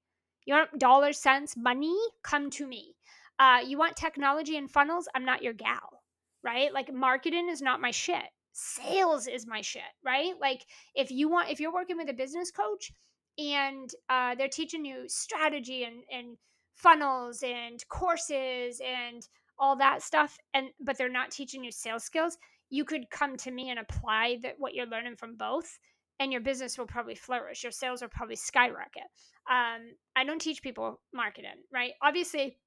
You 0.44 0.54
want 0.54 0.78
dollars, 0.78 1.18
cents, 1.18 1.56
money? 1.56 1.96
Come 2.22 2.50
to 2.50 2.66
me. 2.66 2.94
Uh, 3.38 3.60
you 3.66 3.78
want 3.78 3.96
technology 3.96 4.56
and 4.56 4.70
funnels? 4.70 5.08
I'm 5.14 5.24
not 5.24 5.42
your 5.42 5.52
gal, 5.52 6.02
right? 6.42 6.72
Like 6.72 6.92
marketing 6.92 7.48
is 7.48 7.62
not 7.62 7.80
my 7.80 7.90
shit. 7.90 8.24
Sales 8.52 9.28
is 9.28 9.46
my 9.46 9.60
shit, 9.60 9.82
right? 10.04 10.34
Like 10.40 10.64
if 10.94 11.10
you 11.10 11.28
want, 11.28 11.50
if 11.50 11.60
you're 11.60 11.72
working 11.72 11.96
with 11.96 12.10
a 12.10 12.14
business 12.14 12.50
coach 12.50 12.92
and 13.38 13.88
uh, 14.08 14.34
they're 14.34 14.48
teaching 14.48 14.84
you 14.84 15.04
strategy 15.06 15.84
and 15.84 16.02
and 16.10 16.36
funnels 16.78 17.42
and 17.42 17.86
courses 17.88 18.80
and 18.84 19.28
all 19.58 19.76
that 19.76 20.02
stuff 20.02 20.38
and 20.54 20.68
but 20.80 20.96
they're 20.96 21.08
not 21.08 21.30
teaching 21.30 21.64
you 21.64 21.72
sales 21.72 22.04
skills 22.04 22.38
you 22.70 22.84
could 22.84 23.10
come 23.10 23.36
to 23.36 23.50
me 23.50 23.70
and 23.70 23.78
apply 23.78 24.38
that 24.42 24.54
what 24.58 24.74
you're 24.74 24.86
learning 24.86 25.16
from 25.16 25.36
both 25.36 25.78
and 26.20 26.32
your 26.32 26.40
business 26.40 26.76
will 26.76 26.86
probably 26.86 27.14
flourish. 27.14 27.62
Your 27.62 27.72
sales 27.72 28.02
will 28.02 28.08
probably 28.08 28.36
skyrocket. 28.36 29.04
Um, 29.50 29.94
i 30.14 30.24
don't 30.24 30.40
teach 30.40 30.62
people 30.62 31.00
marketing 31.12 31.62
right? 31.72 31.92
Obviously 32.02 32.58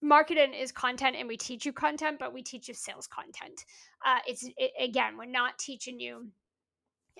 marketing 0.00 0.54
is 0.54 0.72
content 0.72 1.16
and 1.18 1.28
we 1.28 1.36
teach 1.36 1.66
you 1.66 1.72
content 1.72 2.18
but 2.18 2.32
we 2.32 2.42
teach 2.42 2.68
you 2.68 2.74
sales 2.74 3.06
content. 3.06 3.64
Uh, 4.04 4.18
it's 4.26 4.48
it, 4.56 4.72
again 4.80 5.16
we're 5.18 5.26
not 5.26 5.58
teaching 5.58 6.00
you 6.00 6.26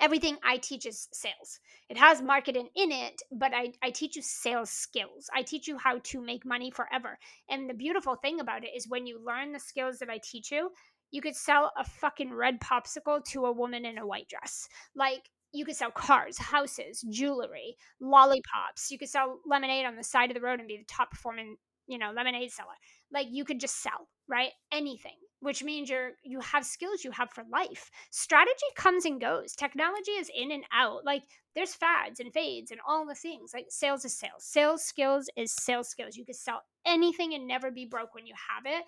everything 0.00 0.36
I 0.44 0.58
teach 0.58 0.86
is 0.86 1.08
sales. 1.12 1.60
It 1.88 1.96
has 1.96 2.22
marketing 2.22 2.68
in 2.74 2.90
it, 2.92 3.22
but 3.32 3.52
I, 3.54 3.72
I 3.82 3.90
teach 3.90 4.16
you 4.16 4.22
sales 4.22 4.70
skills. 4.70 5.28
I 5.34 5.42
teach 5.42 5.68
you 5.68 5.78
how 5.78 5.98
to 6.04 6.20
make 6.20 6.44
money 6.44 6.70
forever. 6.70 7.18
And 7.48 7.68
the 7.68 7.74
beautiful 7.74 8.16
thing 8.16 8.40
about 8.40 8.64
it 8.64 8.70
is 8.76 8.88
when 8.88 9.06
you 9.06 9.20
learn 9.24 9.52
the 9.52 9.60
skills 9.60 9.98
that 9.98 10.10
I 10.10 10.18
teach 10.22 10.50
you, 10.50 10.70
you 11.10 11.20
could 11.20 11.36
sell 11.36 11.72
a 11.78 11.84
fucking 11.84 12.32
red 12.32 12.60
popsicle 12.60 13.24
to 13.26 13.46
a 13.46 13.52
woman 13.52 13.84
in 13.84 13.98
a 13.98 14.06
white 14.06 14.28
dress. 14.28 14.68
Like, 14.96 15.30
you 15.52 15.64
could 15.64 15.76
sell 15.76 15.92
cars, 15.92 16.36
houses, 16.36 17.04
jewelry, 17.10 17.76
lollipops. 18.00 18.90
You 18.90 18.98
could 18.98 19.08
sell 19.08 19.38
lemonade 19.46 19.86
on 19.86 19.94
the 19.94 20.02
side 20.02 20.30
of 20.30 20.34
the 20.34 20.40
road 20.40 20.58
and 20.58 20.66
be 20.66 20.78
the 20.78 20.84
top 20.88 21.12
performing, 21.12 21.56
you 21.86 21.98
know, 21.98 22.10
lemonade 22.10 22.50
seller. 22.50 22.74
Like, 23.12 23.28
you 23.30 23.44
could 23.44 23.60
just 23.60 23.80
sell, 23.80 24.08
right? 24.28 24.50
Anything 24.72 25.12
which 25.44 25.62
means 25.62 25.90
you're 25.90 26.12
you 26.22 26.40
have 26.40 26.64
skills 26.64 27.04
you 27.04 27.10
have 27.10 27.30
for 27.30 27.44
life. 27.52 27.90
Strategy 28.10 28.66
comes 28.76 29.04
and 29.04 29.20
goes. 29.20 29.52
Technology 29.52 30.12
is 30.12 30.30
in 30.34 30.50
and 30.50 30.64
out. 30.72 31.04
Like 31.04 31.22
there's 31.54 31.74
fads 31.74 32.18
and 32.18 32.32
fades 32.32 32.70
and 32.70 32.80
all 32.88 33.04
the 33.06 33.14
things. 33.14 33.52
Like 33.52 33.66
sales 33.68 34.06
is 34.06 34.18
sales. 34.18 34.42
Sales 34.44 34.82
skills 34.82 35.28
is 35.36 35.52
sales 35.52 35.88
skills. 35.88 36.16
You 36.16 36.24
can 36.24 36.34
sell 36.34 36.62
anything 36.86 37.34
and 37.34 37.46
never 37.46 37.70
be 37.70 37.84
broke 37.84 38.14
when 38.14 38.26
you 38.26 38.34
have 38.54 38.64
it. 38.64 38.84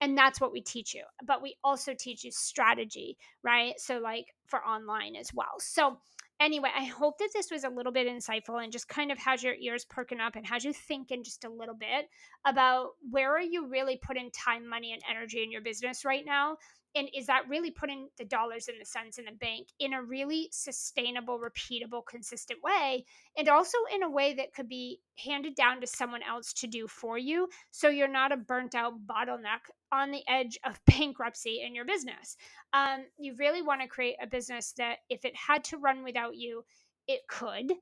And 0.00 0.16
that's 0.16 0.40
what 0.40 0.52
we 0.52 0.60
teach 0.60 0.94
you. 0.94 1.02
But 1.24 1.42
we 1.42 1.56
also 1.64 1.92
teach 1.98 2.22
you 2.22 2.30
strategy, 2.30 3.16
right? 3.42 3.74
So 3.78 3.98
like 3.98 4.26
for 4.46 4.64
online 4.64 5.16
as 5.16 5.34
well. 5.34 5.58
So 5.58 5.98
anyway, 6.40 6.70
I 6.76 6.84
hope 6.84 7.18
that 7.18 7.30
this 7.34 7.50
was 7.50 7.64
a 7.64 7.68
little 7.68 7.92
bit 7.92 8.06
insightful 8.06 8.62
and 8.62 8.72
just 8.72 8.88
kind 8.88 9.10
of 9.10 9.18
has 9.18 9.42
your 9.42 9.54
ears 9.54 9.84
perking 9.84 10.20
up 10.20 10.36
and 10.36 10.46
has 10.46 10.64
you 10.64 10.72
thinking 10.72 11.24
just 11.24 11.44
a 11.44 11.50
little 11.50 11.74
bit 11.74 12.08
about 12.46 12.90
where 13.10 13.34
are 13.34 13.40
you 13.40 13.68
really 13.68 13.98
putting 14.02 14.30
time, 14.30 14.68
money, 14.68 14.92
and 14.92 15.02
energy 15.08 15.42
in 15.42 15.50
your 15.50 15.62
business 15.62 16.04
right 16.04 16.24
now? 16.24 16.56
And 16.96 17.10
is 17.14 17.26
that 17.26 17.48
really 17.48 17.70
putting 17.70 18.08
the 18.16 18.24
dollars 18.24 18.68
and 18.68 18.80
the 18.80 18.86
cents 18.86 19.18
in 19.18 19.26
the 19.26 19.32
bank 19.32 19.68
in 19.78 19.92
a 19.92 20.02
really 20.02 20.48
sustainable, 20.50 21.38
repeatable, 21.38 22.00
consistent 22.04 22.62
way? 22.62 23.04
And 23.36 23.48
also 23.50 23.76
in 23.94 24.02
a 24.02 24.10
way 24.10 24.32
that 24.34 24.54
could 24.54 24.68
be 24.68 25.00
handed 25.22 25.54
down 25.54 25.82
to 25.82 25.86
someone 25.86 26.22
else 26.22 26.54
to 26.54 26.66
do 26.66 26.88
for 26.88 27.18
you. 27.18 27.48
So 27.70 27.90
you're 27.90 28.08
not 28.08 28.32
a 28.32 28.38
burnt 28.38 28.74
out 28.74 28.94
bottleneck 29.06 29.68
on 29.92 30.10
the 30.10 30.22
edge 30.26 30.58
of 30.64 30.80
bankruptcy 30.86 31.62
in 31.64 31.74
your 31.74 31.84
business. 31.84 32.36
Um, 32.72 33.04
you 33.18 33.34
really 33.38 33.60
want 33.60 33.82
to 33.82 33.88
create 33.88 34.16
a 34.22 34.26
business 34.26 34.72
that 34.78 34.98
if 35.10 35.26
it 35.26 35.36
had 35.36 35.64
to 35.64 35.76
run 35.76 36.02
without 36.02 36.34
you, 36.34 36.64
it 37.06 37.20
could, 37.28 37.72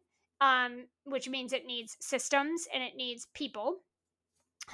um, 0.41 0.87
which 1.05 1.29
means 1.29 1.53
it 1.53 1.67
needs 1.67 1.97
systems 2.01 2.67
and 2.75 2.83
it 2.83 2.97
needs 2.97 3.29
people 3.33 3.77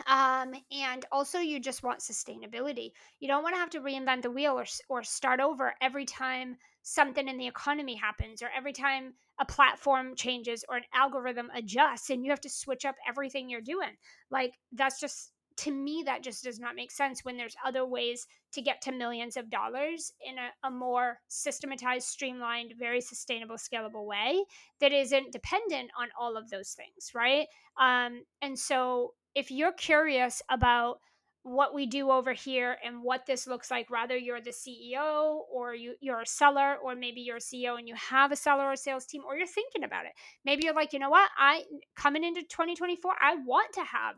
um, 0.07 0.55
and 0.71 1.05
also 1.13 1.39
you 1.39 1.61
just 1.61 1.83
want 1.83 2.01
sustainability. 2.01 2.93
You 3.19 3.29
don't 3.29 3.43
want 3.43 3.55
to 3.55 3.61
have 3.61 3.71
to 3.71 3.81
reinvent 3.81 4.23
the 4.23 4.31
wheel 4.31 4.53
or, 4.53 4.65
or 4.89 5.03
start 5.03 5.41
over 5.41 5.75
every 5.81 6.05
time 6.05 6.57
something 6.83 7.29
in 7.29 7.37
the 7.37 7.47
economy 7.47 7.95
happens 7.95 8.43
or 8.43 8.49
every 8.57 8.73
time 8.73 9.15
a 9.39 9.45
platform 9.45 10.15
changes 10.17 10.65
or 10.69 10.77
an 10.77 10.85
algorithm 10.95 11.51
adjusts 11.55 12.11
and 12.11 12.25
you 12.25 12.31
have 12.31 12.41
to 12.41 12.51
switch 12.51 12.85
up 12.85 12.97
everything 13.09 13.49
you're 13.49 13.61
doing. 13.61 13.97
Like 14.31 14.55
that's 14.73 15.01
just 15.01 15.33
to 15.57 15.71
me 15.71 16.03
that 16.07 16.23
just 16.23 16.45
does 16.45 16.59
not 16.59 16.75
make 16.75 16.91
sense 16.91 17.23
when 17.23 17.37
there's 17.37 17.57
other 17.67 17.85
ways 17.85 18.27
to 18.53 18.63
get 18.63 18.81
to 18.81 18.93
millions 18.93 19.37
of 19.37 19.51
dollars 19.51 20.13
in 20.27 20.37
a, 20.39 20.67
a 20.67 20.71
more 20.71 21.19
systematized 21.29 22.07
streamlined 22.07 22.73
very 22.79 23.01
sustainable 23.01 23.57
scalable 23.57 24.07
way 24.07 24.43
that 24.81 24.93
isn't 24.93 25.33
dependent 25.33 25.91
on 25.99 26.09
all 26.19 26.37
of 26.37 26.49
those 26.49 26.71
things 26.71 27.11
right? 27.15 27.47
Um, 27.79 28.23
and 28.41 28.59
so 28.59 29.13
if 29.35 29.51
you're 29.51 29.73
curious 29.73 30.43
about 30.51 31.01
what 31.43 31.75
we 31.75 31.87
do 31.87 32.11
over 32.11 32.35
here 32.35 32.77
and 32.85 33.03
what 33.03 33.25
this 33.27 33.47
looks 33.47 33.71
like 33.71 33.91
rather 33.91 34.15
you're 34.15 34.43
the 34.43 34.51
ceo 34.51 35.41
or 35.51 35.75
you, 35.75 35.95
you're 36.01 36.21
a 36.21 36.27
seller 36.27 36.77
or 36.85 36.95
maybe 36.95 37.23
you're 37.23 37.39
a 37.39 37.41
ceo 37.41 37.79
and 37.79 37.89
you 37.89 37.95
have 37.95 38.31
a 38.31 38.37
seller 38.37 38.65
or 38.65 38.77
sales 38.77 39.07
team 39.07 39.23
or 39.27 39.37
you're 39.37 39.47
thinking 39.47 39.83
about 39.83 40.05
it. 40.05 40.13
Maybe 40.45 40.65
you're 40.65 40.75
like 40.75 40.93
you 40.93 40.99
know 40.99 41.09
what? 41.09 41.31
I 41.39 41.63
coming 41.97 42.25
into 42.25 42.43
2024 42.43 43.15
i 43.23 43.37
want 43.37 43.73
to 43.73 43.81
have 43.81 44.17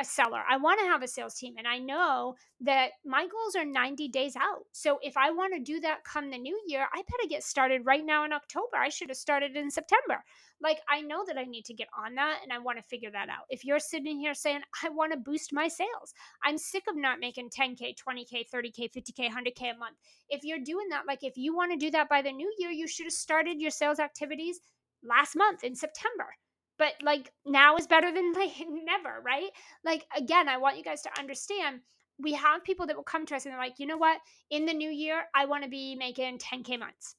a 0.00 0.04
seller. 0.04 0.42
I 0.48 0.56
want 0.56 0.80
to 0.80 0.86
have 0.86 1.02
a 1.02 1.08
sales 1.08 1.34
team. 1.34 1.54
And 1.56 1.68
I 1.68 1.78
know 1.78 2.34
that 2.60 2.90
my 3.04 3.22
goals 3.22 3.54
are 3.56 3.64
90 3.64 4.08
days 4.08 4.34
out. 4.34 4.64
So 4.72 4.98
if 5.02 5.16
I 5.16 5.30
want 5.30 5.54
to 5.54 5.60
do 5.60 5.78
that 5.80 6.04
come 6.04 6.30
the 6.30 6.38
new 6.38 6.60
year, 6.66 6.86
I 6.92 6.96
better 6.96 7.28
get 7.28 7.44
started 7.44 7.86
right 7.86 8.04
now 8.04 8.24
in 8.24 8.32
October. 8.32 8.76
I 8.76 8.88
should 8.88 9.08
have 9.08 9.16
started 9.16 9.56
in 9.56 9.70
September. 9.70 10.24
Like, 10.60 10.78
I 10.88 11.00
know 11.00 11.24
that 11.26 11.38
I 11.38 11.44
need 11.44 11.64
to 11.66 11.74
get 11.74 11.88
on 11.96 12.14
that 12.16 12.38
and 12.42 12.52
I 12.52 12.58
want 12.58 12.78
to 12.78 12.82
figure 12.82 13.10
that 13.12 13.28
out. 13.28 13.44
If 13.50 13.64
you're 13.64 13.78
sitting 13.78 14.18
here 14.18 14.34
saying, 14.34 14.60
I 14.82 14.88
want 14.88 15.12
to 15.12 15.18
boost 15.18 15.52
my 15.52 15.68
sales, 15.68 16.12
I'm 16.42 16.58
sick 16.58 16.84
of 16.88 16.96
not 16.96 17.20
making 17.20 17.50
10K, 17.50 17.94
20K, 17.96 18.44
30K, 18.52 18.90
50K, 18.90 19.30
100K 19.30 19.74
a 19.74 19.78
month. 19.78 19.96
If 20.28 20.42
you're 20.42 20.58
doing 20.58 20.88
that, 20.90 21.06
like, 21.06 21.22
if 21.22 21.36
you 21.36 21.54
want 21.54 21.72
to 21.72 21.78
do 21.78 21.90
that 21.92 22.08
by 22.08 22.22
the 22.22 22.32
new 22.32 22.52
year, 22.58 22.70
you 22.70 22.88
should 22.88 23.06
have 23.06 23.12
started 23.12 23.60
your 23.60 23.70
sales 23.70 24.00
activities 24.00 24.60
last 25.04 25.36
month 25.36 25.62
in 25.62 25.76
September 25.76 26.34
but 26.78 26.94
like 27.02 27.32
now 27.46 27.76
is 27.76 27.86
better 27.86 28.12
than 28.12 28.32
like 28.32 28.52
never, 28.68 29.20
right? 29.24 29.50
Like 29.84 30.06
again, 30.16 30.48
I 30.48 30.58
want 30.58 30.76
you 30.76 30.84
guys 30.84 31.02
to 31.02 31.18
understand 31.18 31.80
we 32.18 32.32
have 32.34 32.64
people 32.64 32.86
that 32.86 32.96
will 32.96 33.02
come 33.02 33.26
to 33.26 33.34
us 33.34 33.44
and 33.44 33.52
they're 33.52 33.60
like, 33.60 33.78
you 33.78 33.86
know 33.86 33.96
what? 33.96 34.18
In 34.50 34.66
the 34.66 34.74
new 34.74 34.90
year, 34.90 35.24
I 35.34 35.46
want 35.46 35.64
to 35.64 35.70
be 35.70 35.96
making 35.96 36.38
10K 36.38 36.78
months. 36.78 37.16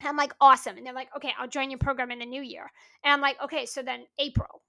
And 0.00 0.08
I'm 0.08 0.16
like, 0.16 0.32
awesome. 0.40 0.76
And 0.76 0.86
they're 0.86 0.94
like, 0.94 1.08
okay, 1.16 1.32
I'll 1.38 1.48
join 1.48 1.70
your 1.70 1.78
program 1.78 2.10
in 2.10 2.18
the 2.18 2.26
new 2.26 2.42
year. 2.42 2.70
And 3.04 3.12
I'm 3.12 3.20
like, 3.20 3.36
okay, 3.42 3.66
so 3.66 3.82
then 3.82 4.04
April, 4.18 4.62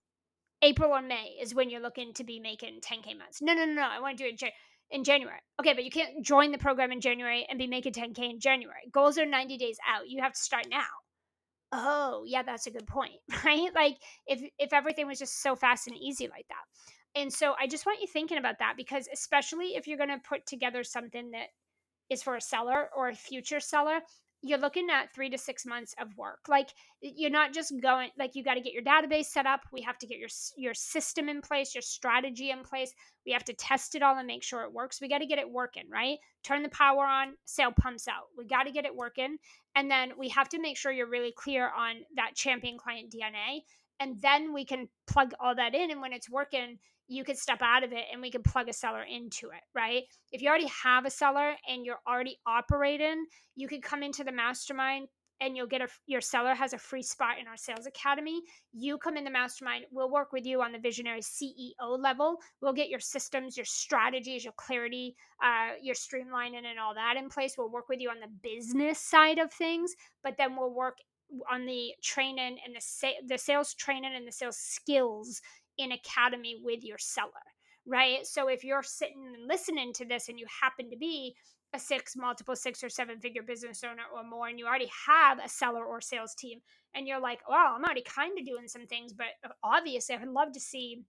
April 0.62 0.92
or 0.92 1.02
May 1.02 1.38
is 1.42 1.56
when 1.56 1.70
you're 1.70 1.82
looking 1.82 2.14
to 2.16 2.24
be 2.24 2.40
making 2.40 2.82
10K 2.82 3.18
months. 3.18 3.42
No, 3.42 3.54
no, 3.54 3.66
no, 3.66 3.74
no. 3.74 3.88
I 3.90 4.00
want 4.00 4.18
to 4.18 4.24
do 4.24 4.30
it 4.30 4.54
in 4.92 5.04
January. 5.04 5.40
Okay, 5.60 5.74
but 5.74 5.84
you 5.84 5.92
can't 5.92 6.24
join 6.24 6.52
the 6.52 6.58
program 6.58 6.92
in 6.92 7.02
January 7.02 7.46
and 7.50 7.60
be 7.60 7.68
making 7.68 7.94
10K 7.94 8.30
in 8.30 8.40
January. 8.40 8.82
Goals 8.92 9.18
are 9.18 9.26
90 9.26 9.58
days 9.58 9.78
out. 9.88 10.08
You 10.08 10.22
have 10.22 10.34
to 10.34 10.40
start 10.40 10.68
now 10.70 10.88
oh 11.72 12.24
yeah 12.26 12.42
that's 12.42 12.68
a 12.68 12.72
good 12.72 12.88
point 12.88 13.20
right? 13.46 13.70
Like 13.76 13.98
if 14.28 14.42
if 14.58 14.74
everything 14.74 15.08
was 15.08 15.20
just 15.20 15.42
so 15.42 15.56
fast 15.56 15.88
and 15.88 15.98
easy 15.98 16.28
like 16.28 16.48
that. 16.50 17.20
And 17.20 17.34
so 17.34 17.56
i 17.60 17.68
just 17.68 17.86
want 17.86 18.02
you 18.02 18.08
thinking 18.08 18.38
about 18.38 18.60
that 18.60 18.76
because 18.78 19.08
especially 19.12 19.76
if 19.76 19.88
you're 19.88 19.98
going 19.98 20.10
to 20.10 20.22
put 20.28 20.46
together 20.46 20.84
something 20.84 21.32
that 21.32 21.48
is 22.10 22.24
for 22.24 22.36
a 22.36 22.42
seller 22.42 22.90
or 22.96 23.10
a 23.10 23.16
future 23.16 23.60
seller 23.60 24.00
you're 24.42 24.60
looking 24.60 24.88
at 24.90 25.14
three 25.14 25.30
to 25.30 25.38
six 25.38 25.66
months 25.66 25.94
of 26.00 26.08
work. 26.18 26.40
Like 26.48 26.70
you're 27.02 27.30
not 27.30 27.54
just 27.54 27.74
going 27.82 28.10
like 28.18 28.36
you 28.36 28.44
got 28.44 28.54
to 28.54 28.62
get 28.62 28.74
your 28.74 28.84
database 28.84 29.26
set 29.26 29.46
up. 29.46 29.62
We 29.72 29.82
have 29.82 29.98
to 30.00 30.08
get 30.08 30.18
your 30.18 30.30
your 30.58 30.74
system 30.74 31.28
in 31.30 31.42
place 31.42 31.76
your 31.76 31.82
strategy 31.82 32.52
in 32.52 32.64
place. 32.64 32.94
We 33.26 33.34
have 33.34 33.44
to 33.46 33.54
test 33.54 33.96
it 33.96 34.02
all 34.02 34.18
and 34.18 34.28
make 34.28 34.44
sure 34.44 34.64
it 34.64 34.74
works. 34.74 35.02
We 35.02 35.10
got 35.10 35.20
to 35.20 35.26
get 35.26 35.40
it 35.40 35.50
working 35.50 35.90
right? 35.92 36.18
Turn 36.44 36.64
the 36.64 36.70
power 36.70 37.06
on 37.06 37.34
sale 37.46 37.72
pumps 37.72 38.08
out. 38.08 38.28
We 38.38 38.46
got 38.46 38.64
to 38.64 38.72
get 38.72 38.86
it 38.86 38.96
working. 38.96 39.38
And 39.76 39.92
then 39.92 40.14
we 40.18 40.30
have 40.30 40.50
to 40.50 40.62
make 40.62 40.78
sure 40.78 40.92
you're 40.92 41.10
really 41.10 41.34
clear 41.36 41.70
on 41.70 41.96
that 42.16 42.36
champion 42.36 42.78
client 42.78 43.14
dna 43.14 43.62
and 44.00 44.22
then 44.22 44.54
we 44.54 44.66
can 44.66 44.88
plug 45.08 45.34
all 45.40 45.56
that 45.56 45.76
in 45.76 45.92
and 45.92 46.02
when 46.02 46.14
it's 46.14 46.30
working 46.30 46.78
you 47.10 47.24
could 47.24 47.38
step 47.38 47.60
out 47.62 47.84
of 47.84 47.92
it 47.92 48.06
and 48.12 48.22
we 48.22 48.30
can 48.30 48.44
plug 48.44 48.70
a 48.70 48.74
seller 48.74 49.04
into 49.04 49.48
it, 49.48 49.64
right? 49.74 50.04
If 50.32 50.42
you 50.42 50.48
already 50.48 50.70
have 50.84 51.06
a 51.06 51.10
seller 51.10 51.56
and 51.68 51.84
you're 51.84 52.00
already 52.08 52.38
operating, 52.46 53.26
you 53.56 53.68
could 53.68 53.82
come 53.82 54.04
into 54.04 54.24
the 54.24 54.32
mastermind 54.32 55.08
and 55.42 55.56
you'll 55.56 55.68
get 55.68 55.82
a 55.82 55.88
your 56.06 56.22
seller 56.22 56.54
has 56.54 56.74
a 56.74 56.78
free 56.78 57.02
spot 57.02 57.38
in 57.42 57.48
our 57.48 57.58
sales 57.58 57.88
academy. 57.88 58.42
You 58.74 58.98
come 58.98 59.18
in 59.18 59.24
the 59.24 59.32
mastermind, 59.32 59.86
we'll 59.92 60.12
work 60.12 60.32
with 60.32 60.46
you 60.46 60.62
on 60.62 60.72
the 60.72 60.80
visionary 60.80 61.22
CEO 61.22 61.98
level. 61.98 62.38
We'll 62.62 62.74
get 62.74 62.90
your 62.90 63.00
systems, 63.00 63.58
your 63.58 63.66
strategies, 63.66 64.44
your 64.44 64.54
clarity, 64.58 65.16
uh, 65.44 65.76
your 65.82 65.96
streamlining 65.96 66.66
and 66.66 66.80
all 66.80 66.94
that 66.94 67.16
in 67.18 67.30
place. 67.30 67.56
We'll 67.58 67.72
work 67.72 67.90
with 67.90 68.02
you 68.02 68.10
on 68.10 68.20
the 68.20 68.50
business 68.50 69.00
side 69.00 69.40
of 69.40 69.52
things, 69.52 69.96
but 70.24 70.36
then 70.38 70.56
we'll 70.56 70.74
work 70.74 70.98
on 71.52 71.66
the 71.66 71.94
training 72.04 72.58
and 72.66 72.76
the 72.76 72.82
sa- 72.82 73.22
the 73.28 73.38
sales 73.38 73.74
training 73.74 74.14
and 74.16 74.28
the 74.28 74.32
sales 74.32 74.58
skills 74.58 75.42
in 75.78 75.92
academy 75.92 76.62
with 76.64 76.84
your 76.84 76.98
seller, 76.98 77.32
right? 77.86 78.26
So 78.26 78.48
if 78.50 78.64
you're 78.64 78.84
sitting 78.84 79.34
and 79.36 79.48
listening 79.48 79.94
to 79.94 80.06
this 80.06 80.30
and 80.30 80.40
you 80.40 80.46
happen 80.62 80.90
to 80.90 80.98
be 80.98 81.36
a 81.74 81.80
six, 81.80 82.16
multiple 82.16 82.56
six 82.56 82.84
or 82.84 82.90
seven 82.90 83.20
figure 83.20 83.44
business 83.44 83.84
owner 83.84 84.04
or 84.14 84.24
more, 84.24 84.48
and 84.48 84.58
you 84.60 84.66
already 84.66 84.90
have 85.08 85.40
a 85.40 85.48
seller 85.48 85.86
or 85.86 86.02
sales 86.02 86.34
team, 86.36 86.60
and 86.96 87.08
you're 87.08 87.22
like, 87.22 87.40
well, 87.48 87.74
I'm 87.76 87.84
already 87.84 88.04
kind 88.04 88.38
of 88.38 88.46
doing 88.46 88.68
some 88.68 88.88
things, 88.88 89.14
but 89.14 89.28
uh, 89.46 89.50
obviously 89.64 90.16
I 90.16 90.20
would 90.20 90.30
love 90.30 90.52
to 90.54 90.60
see 90.60 91.04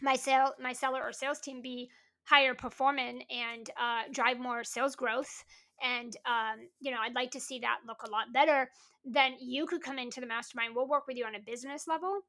my 0.00 0.16
sale, 0.16 0.52
my 0.60 0.72
seller 0.72 1.02
or 1.02 1.12
sales 1.12 1.40
team 1.40 1.60
be 1.62 1.90
higher 2.24 2.54
performing 2.54 3.22
and 3.30 3.68
uh, 3.80 4.02
drive 4.12 4.38
more 4.38 4.62
sales 4.64 4.94
growth 4.94 5.44
and 5.82 6.16
um, 6.26 6.66
you 6.80 6.90
know 6.90 6.98
i'd 7.02 7.14
like 7.14 7.30
to 7.30 7.40
see 7.40 7.58
that 7.58 7.78
look 7.86 8.02
a 8.04 8.10
lot 8.10 8.32
better 8.32 8.70
then 9.04 9.34
you 9.40 9.66
could 9.66 9.82
come 9.82 9.98
into 9.98 10.20
the 10.20 10.26
mastermind 10.26 10.74
we'll 10.74 10.88
work 10.88 11.06
with 11.06 11.16
you 11.16 11.24
on 11.24 11.34
a 11.34 11.40
business 11.40 11.86
level 11.86 12.20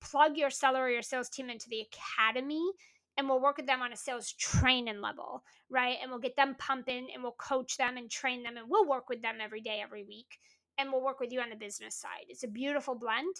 plug 0.00 0.36
your 0.36 0.50
seller 0.50 0.82
or 0.82 0.90
your 0.90 1.02
sales 1.02 1.28
team 1.28 1.48
into 1.48 1.68
the 1.68 1.80
academy 1.80 2.72
and 3.16 3.28
we'll 3.28 3.40
work 3.40 3.56
with 3.56 3.66
them 3.66 3.82
on 3.82 3.92
a 3.92 3.96
sales 3.96 4.32
training 4.32 5.00
level, 5.00 5.42
right? 5.68 5.96
And 6.00 6.10
we'll 6.10 6.20
get 6.20 6.36
them 6.36 6.56
pumping 6.58 7.08
and 7.12 7.22
we'll 7.22 7.32
coach 7.32 7.76
them 7.76 7.96
and 7.96 8.10
train 8.10 8.42
them 8.42 8.56
and 8.56 8.66
we'll 8.68 8.88
work 8.88 9.08
with 9.08 9.22
them 9.22 9.36
every 9.42 9.60
day, 9.60 9.80
every 9.82 10.04
week. 10.04 10.38
And 10.78 10.90
we'll 10.90 11.04
work 11.04 11.20
with 11.20 11.32
you 11.32 11.40
on 11.40 11.50
the 11.50 11.56
business 11.56 11.94
side. 11.94 12.24
It's 12.28 12.44
a 12.44 12.48
beautiful 12.48 12.94
blend. 12.94 13.34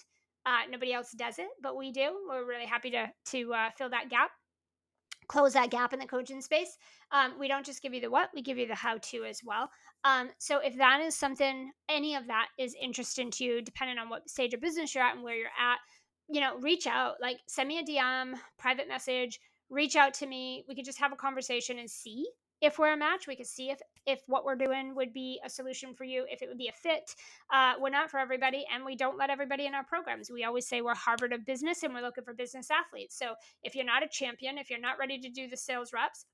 Uh, 0.44 0.68
nobody 0.70 0.92
else 0.92 1.12
does 1.12 1.38
it, 1.38 1.48
but 1.62 1.76
we 1.76 1.92
do. 1.92 2.10
We're 2.28 2.44
really 2.44 2.66
happy 2.66 2.90
to 2.90 3.10
to 3.26 3.54
uh, 3.54 3.70
fill 3.78 3.90
that 3.90 4.10
gap, 4.10 4.30
close 5.32 5.54
that 5.54 5.70
gap 5.70 5.94
in 5.94 5.98
the 5.98 6.06
coaching 6.06 6.42
space. 6.42 6.76
Um, 7.10 7.32
we 7.40 7.48
don't 7.48 7.64
just 7.64 7.80
give 7.80 7.94
you 7.94 8.02
the 8.02 8.10
what, 8.10 8.28
we 8.34 8.42
give 8.42 8.58
you 8.58 8.68
the 8.68 8.74
how 8.74 8.98
to 8.98 9.24
as 9.24 9.40
well. 9.42 9.70
Um, 10.04 10.28
so 10.38 10.58
if 10.58 10.76
that 10.76 11.00
is 11.00 11.16
something, 11.16 11.72
any 11.88 12.14
of 12.14 12.26
that 12.26 12.48
is 12.58 12.76
interesting 12.80 13.30
to 13.32 13.44
you, 13.44 13.62
depending 13.62 13.96
on 13.96 14.10
what 14.10 14.28
stage 14.28 14.52
of 14.52 14.60
business 14.60 14.94
you're 14.94 15.02
at 15.02 15.14
and 15.14 15.24
where 15.24 15.34
you're 15.34 15.46
at, 15.58 15.78
you 16.28 16.42
know, 16.42 16.58
reach 16.58 16.86
out, 16.86 17.14
like 17.22 17.38
send 17.48 17.66
me 17.66 17.78
a 17.78 17.82
DM, 17.82 18.34
private 18.58 18.88
message, 18.88 19.40
reach 19.70 19.96
out 19.96 20.12
to 20.14 20.26
me. 20.26 20.64
We 20.68 20.74
could 20.74 20.84
just 20.84 21.00
have 21.00 21.12
a 21.12 21.16
conversation 21.16 21.78
and 21.78 21.90
see 21.90 22.26
if 22.62 22.78
we're 22.78 22.92
a 22.92 22.96
match. 22.96 23.26
We 23.26 23.36
could 23.36 23.46
see 23.46 23.70
if 23.70 23.80
if 24.06 24.22
what 24.26 24.44
we're 24.44 24.56
doing 24.56 24.94
would 24.94 25.12
be 25.12 25.40
a 25.44 25.50
solution 25.50 25.94
for 25.94 26.04
you, 26.04 26.24
if 26.30 26.40
it 26.40 26.48
would 26.48 26.58
be 26.58 26.68
a 26.68 26.72
fit. 26.72 27.14
Uh, 27.52 27.74
we're 27.78 27.90
not 27.90 28.10
for 28.10 28.18
everybody, 28.18 28.64
and 28.72 28.84
we 28.84 28.96
don't 28.96 29.18
let 29.18 29.28
everybody 29.28 29.66
in 29.66 29.74
our 29.74 29.84
programs. 29.84 30.30
We 30.30 30.44
always 30.44 30.66
say 30.66 30.80
we're 30.80 30.94
Harvard 30.94 31.32
of 31.32 31.44
business, 31.44 31.82
and 31.82 31.92
we're 31.92 32.00
looking 32.00 32.24
for 32.24 32.32
business 32.32 32.68
athletes. 32.70 33.18
So 33.18 33.34
if 33.62 33.74
you're 33.74 33.84
not 33.84 34.04
a 34.04 34.08
champion, 34.08 34.56
if 34.56 34.70
you're 34.70 34.80
not 34.80 34.98
ready 34.98 35.18
to 35.18 35.28
do 35.28 35.48
the 35.48 35.56
sales 35.56 35.92
reps, 35.92 36.24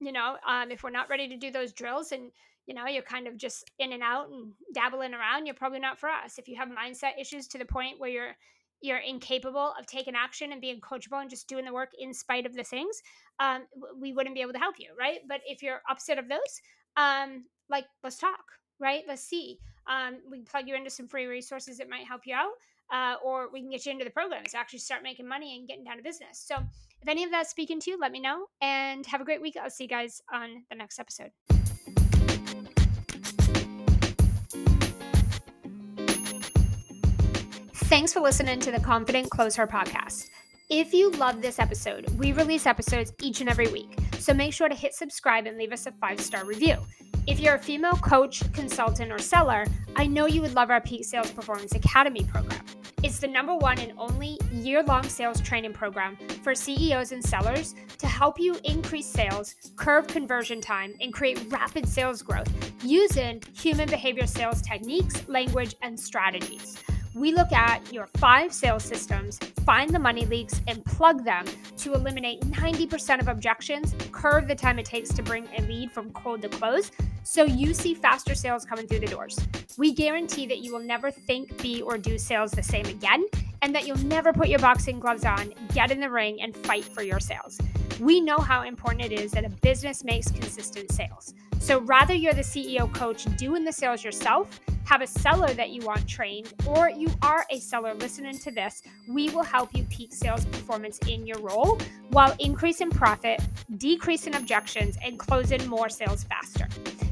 you 0.00 0.10
know, 0.10 0.36
um, 0.48 0.70
if 0.70 0.82
we're 0.82 0.90
not 0.90 1.08
ready 1.08 1.28
to 1.28 1.36
do 1.36 1.50
those 1.50 1.72
drills 1.72 2.10
and 2.10 2.32
you 2.66 2.74
know 2.74 2.86
you're 2.86 3.02
kind 3.02 3.26
of 3.26 3.36
just 3.36 3.70
in 3.78 3.92
and 3.92 4.02
out 4.04 4.28
and 4.28 4.52
dabbling 4.72 5.14
around 5.14 5.46
you're 5.46 5.54
probably 5.54 5.80
not 5.80 5.98
for 5.98 6.08
us 6.08 6.38
if 6.38 6.46
you 6.46 6.54
have 6.54 6.68
mindset 6.68 7.20
issues 7.20 7.48
to 7.48 7.58
the 7.58 7.64
point 7.64 7.98
where 7.98 8.08
you're 8.08 8.36
you're 8.82 8.98
incapable 8.98 9.74
of 9.78 9.86
taking 9.86 10.14
action 10.14 10.52
and 10.52 10.60
being 10.60 10.80
coachable 10.80 11.20
and 11.20 11.30
just 11.30 11.48
doing 11.48 11.64
the 11.64 11.72
work 11.72 11.90
in 11.98 12.12
spite 12.12 12.46
of 12.46 12.54
the 12.54 12.64
things, 12.64 13.02
um, 13.40 13.62
we 13.98 14.12
wouldn't 14.12 14.34
be 14.34 14.42
able 14.42 14.52
to 14.52 14.58
help 14.58 14.76
you, 14.78 14.88
right? 14.98 15.20
But 15.28 15.40
if 15.46 15.62
you're 15.62 15.80
upset 15.88 16.18
of 16.18 16.28
those, 16.28 16.60
um, 16.96 17.44
like 17.68 17.84
let's 18.02 18.18
talk, 18.18 18.44
right? 18.78 19.02
Let's 19.06 19.24
see. 19.24 19.58
Um, 19.86 20.18
we 20.30 20.38
can 20.38 20.46
plug 20.46 20.68
you 20.68 20.74
into 20.74 20.90
some 20.90 21.08
free 21.08 21.26
resources 21.26 21.78
that 21.78 21.88
might 21.88 22.06
help 22.06 22.22
you 22.24 22.34
out, 22.34 22.52
uh, 22.92 23.16
or 23.24 23.50
we 23.52 23.60
can 23.60 23.70
get 23.70 23.86
you 23.86 23.92
into 23.92 24.04
the 24.04 24.10
programs 24.10 24.52
to 24.52 24.58
actually 24.58 24.80
start 24.80 25.02
making 25.02 25.26
money 25.26 25.56
and 25.56 25.66
getting 25.66 25.84
down 25.84 25.96
to 25.96 26.02
business. 26.02 26.44
So 26.44 26.56
if 26.56 27.08
any 27.08 27.24
of 27.24 27.30
that's 27.30 27.50
speaking 27.50 27.80
to 27.80 27.90
you, 27.90 27.98
let 27.98 28.12
me 28.12 28.20
know 28.20 28.46
and 28.60 29.04
have 29.06 29.20
a 29.20 29.24
great 29.24 29.42
week. 29.42 29.56
I'll 29.60 29.70
see 29.70 29.84
you 29.84 29.90
guys 29.90 30.22
on 30.32 30.64
the 30.70 30.76
next 30.76 30.98
episode. 30.98 31.30
Thanks 37.92 38.14
for 38.14 38.20
listening 38.20 38.58
to 38.60 38.70
the 38.70 38.80
Confident 38.80 39.28
ClosHER 39.28 39.68
podcast. 39.68 40.30
If 40.70 40.94
you 40.94 41.10
love 41.10 41.42
this 41.42 41.58
episode, 41.58 42.08
we 42.18 42.32
release 42.32 42.64
episodes 42.64 43.12
each 43.20 43.42
and 43.42 43.50
every 43.50 43.68
week, 43.68 43.98
so 44.18 44.32
make 44.32 44.54
sure 44.54 44.70
to 44.70 44.74
hit 44.74 44.94
subscribe 44.94 45.44
and 45.44 45.58
leave 45.58 45.72
us 45.72 45.84
a 45.84 45.92
five 45.92 46.18
star 46.18 46.46
review. 46.46 46.76
If 47.26 47.38
you're 47.38 47.56
a 47.56 47.58
female 47.58 47.92
coach, 47.92 48.50
consultant, 48.54 49.12
or 49.12 49.18
seller, 49.18 49.66
I 49.94 50.06
know 50.06 50.24
you 50.24 50.40
would 50.40 50.54
love 50.54 50.70
our 50.70 50.80
Peak 50.80 51.04
Sales 51.04 51.30
Performance 51.32 51.74
Academy 51.74 52.24
program. 52.24 52.64
It's 53.02 53.18
the 53.18 53.28
number 53.28 53.54
one 53.54 53.78
and 53.78 53.92
only 53.98 54.38
year 54.50 54.82
long 54.82 55.02
sales 55.02 55.42
training 55.42 55.74
program 55.74 56.16
for 56.42 56.54
CEOs 56.54 57.12
and 57.12 57.22
sellers 57.22 57.74
to 57.98 58.06
help 58.06 58.40
you 58.40 58.56
increase 58.64 59.06
sales, 59.06 59.54
curve 59.76 60.06
conversion 60.06 60.62
time, 60.62 60.94
and 61.02 61.12
create 61.12 61.44
rapid 61.50 61.86
sales 61.86 62.22
growth 62.22 62.48
using 62.82 63.42
human 63.52 63.90
behavior 63.90 64.26
sales 64.26 64.62
techniques, 64.62 65.28
language, 65.28 65.74
and 65.82 66.00
strategies 66.00 66.82
we 67.14 67.32
look 67.32 67.52
at 67.52 67.92
your 67.92 68.06
five 68.18 68.52
sales 68.52 68.84
systems, 68.84 69.38
find 69.66 69.90
the 69.90 69.98
money 69.98 70.24
leaks, 70.24 70.60
and 70.66 70.84
plug 70.84 71.24
them 71.24 71.44
to 71.76 71.92
eliminate 71.94 72.40
90% 72.40 73.20
of 73.20 73.28
objections, 73.28 73.94
curve 74.12 74.48
the 74.48 74.54
time 74.54 74.78
it 74.78 74.86
takes 74.86 75.10
to 75.10 75.22
bring 75.22 75.46
a 75.58 75.62
lead 75.62 75.92
from 75.92 76.10
cold 76.12 76.42
to 76.42 76.48
close, 76.48 76.90
so 77.22 77.44
you 77.44 77.74
see 77.74 77.94
faster 77.94 78.34
sales 78.34 78.64
coming 78.64 78.86
through 78.86 79.00
the 79.00 79.06
doors. 79.06 79.38
We 79.76 79.92
guarantee 79.92 80.46
that 80.46 80.58
you 80.58 80.72
will 80.72 80.80
never 80.80 81.10
think, 81.10 81.60
be, 81.62 81.82
or 81.82 81.98
do 81.98 82.18
sales 82.18 82.52
the 82.52 82.62
same 82.62 82.86
again, 82.86 83.24
and 83.60 83.74
that 83.74 83.86
you'll 83.86 83.98
never 83.98 84.32
put 84.32 84.48
your 84.48 84.58
boxing 84.58 84.98
gloves 84.98 85.24
on, 85.24 85.52
get 85.74 85.90
in 85.90 86.00
the 86.00 86.10
ring, 86.10 86.40
and 86.40 86.56
fight 86.56 86.84
for 86.84 87.02
your 87.02 87.20
sales. 87.20 87.58
We 88.00 88.20
know 88.20 88.38
how 88.38 88.62
important 88.62 89.04
it 89.04 89.12
is 89.12 89.32
that 89.32 89.44
a 89.44 89.50
business 89.50 90.02
makes 90.02 90.30
consistent 90.30 90.90
sales. 90.90 91.34
So 91.62 91.80
rather 91.82 92.12
you're 92.12 92.32
the 92.32 92.42
CEO 92.42 92.92
coach 92.92 93.24
doing 93.36 93.62
the 93.62 93.70
sales 93.70 94.02
yourself, 94.02 94.60
have 94.84 95.00
a 95.00 95.06
seller 95.06 95.54
that 95.54 95.70
you 95.70 95.80
want 95.86 96.08
trained, 96.08 96.52
or 96.66 96.90
you 96.90 97.08
are 97.22 97.46
a 97.50 97.60
seller 97.60 97.94
listening 97.94 98.36
to 98.40 98.50
this, 98.50 98.82
we 99.06 99.30
will 99.30 99.44
help 99.44 99.72
you 99.72 99.84
peak 99.84 100.12
sales 100.12 100.44
performance 100.44 100.98
in 101.06 101.24
your 101.24 101.38
role 101.38 101.78
while 102.10 102.34
increasing 102.40 102.90
profit, 102.90 103.40
decreasing 103.76 104.34
objections, 104.34 104.98
and 105.04 105.20
closing 105.20 105.64
more 105.68 105.88
sales 105.88 106.24
faster. 106.24 106.66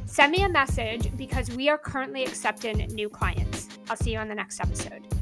Send 0.06 0.32
me 0.32 0.42
a 0.42 0.48
message 0.48 1.16
because 1.16 1.48
we 1.52 1.68
are 1.68 1.78
currently 1.78 2.24
accepting 2.24 2.78
new 2.88 3.08
clients. 3.08 3.68
I'll 3.88 3.96
see 3.96 4.14
you 4.14 4.18
on 4.18 4.26
the 4.26 4.34
next 4.34 4.58
episode. 4.58 5.19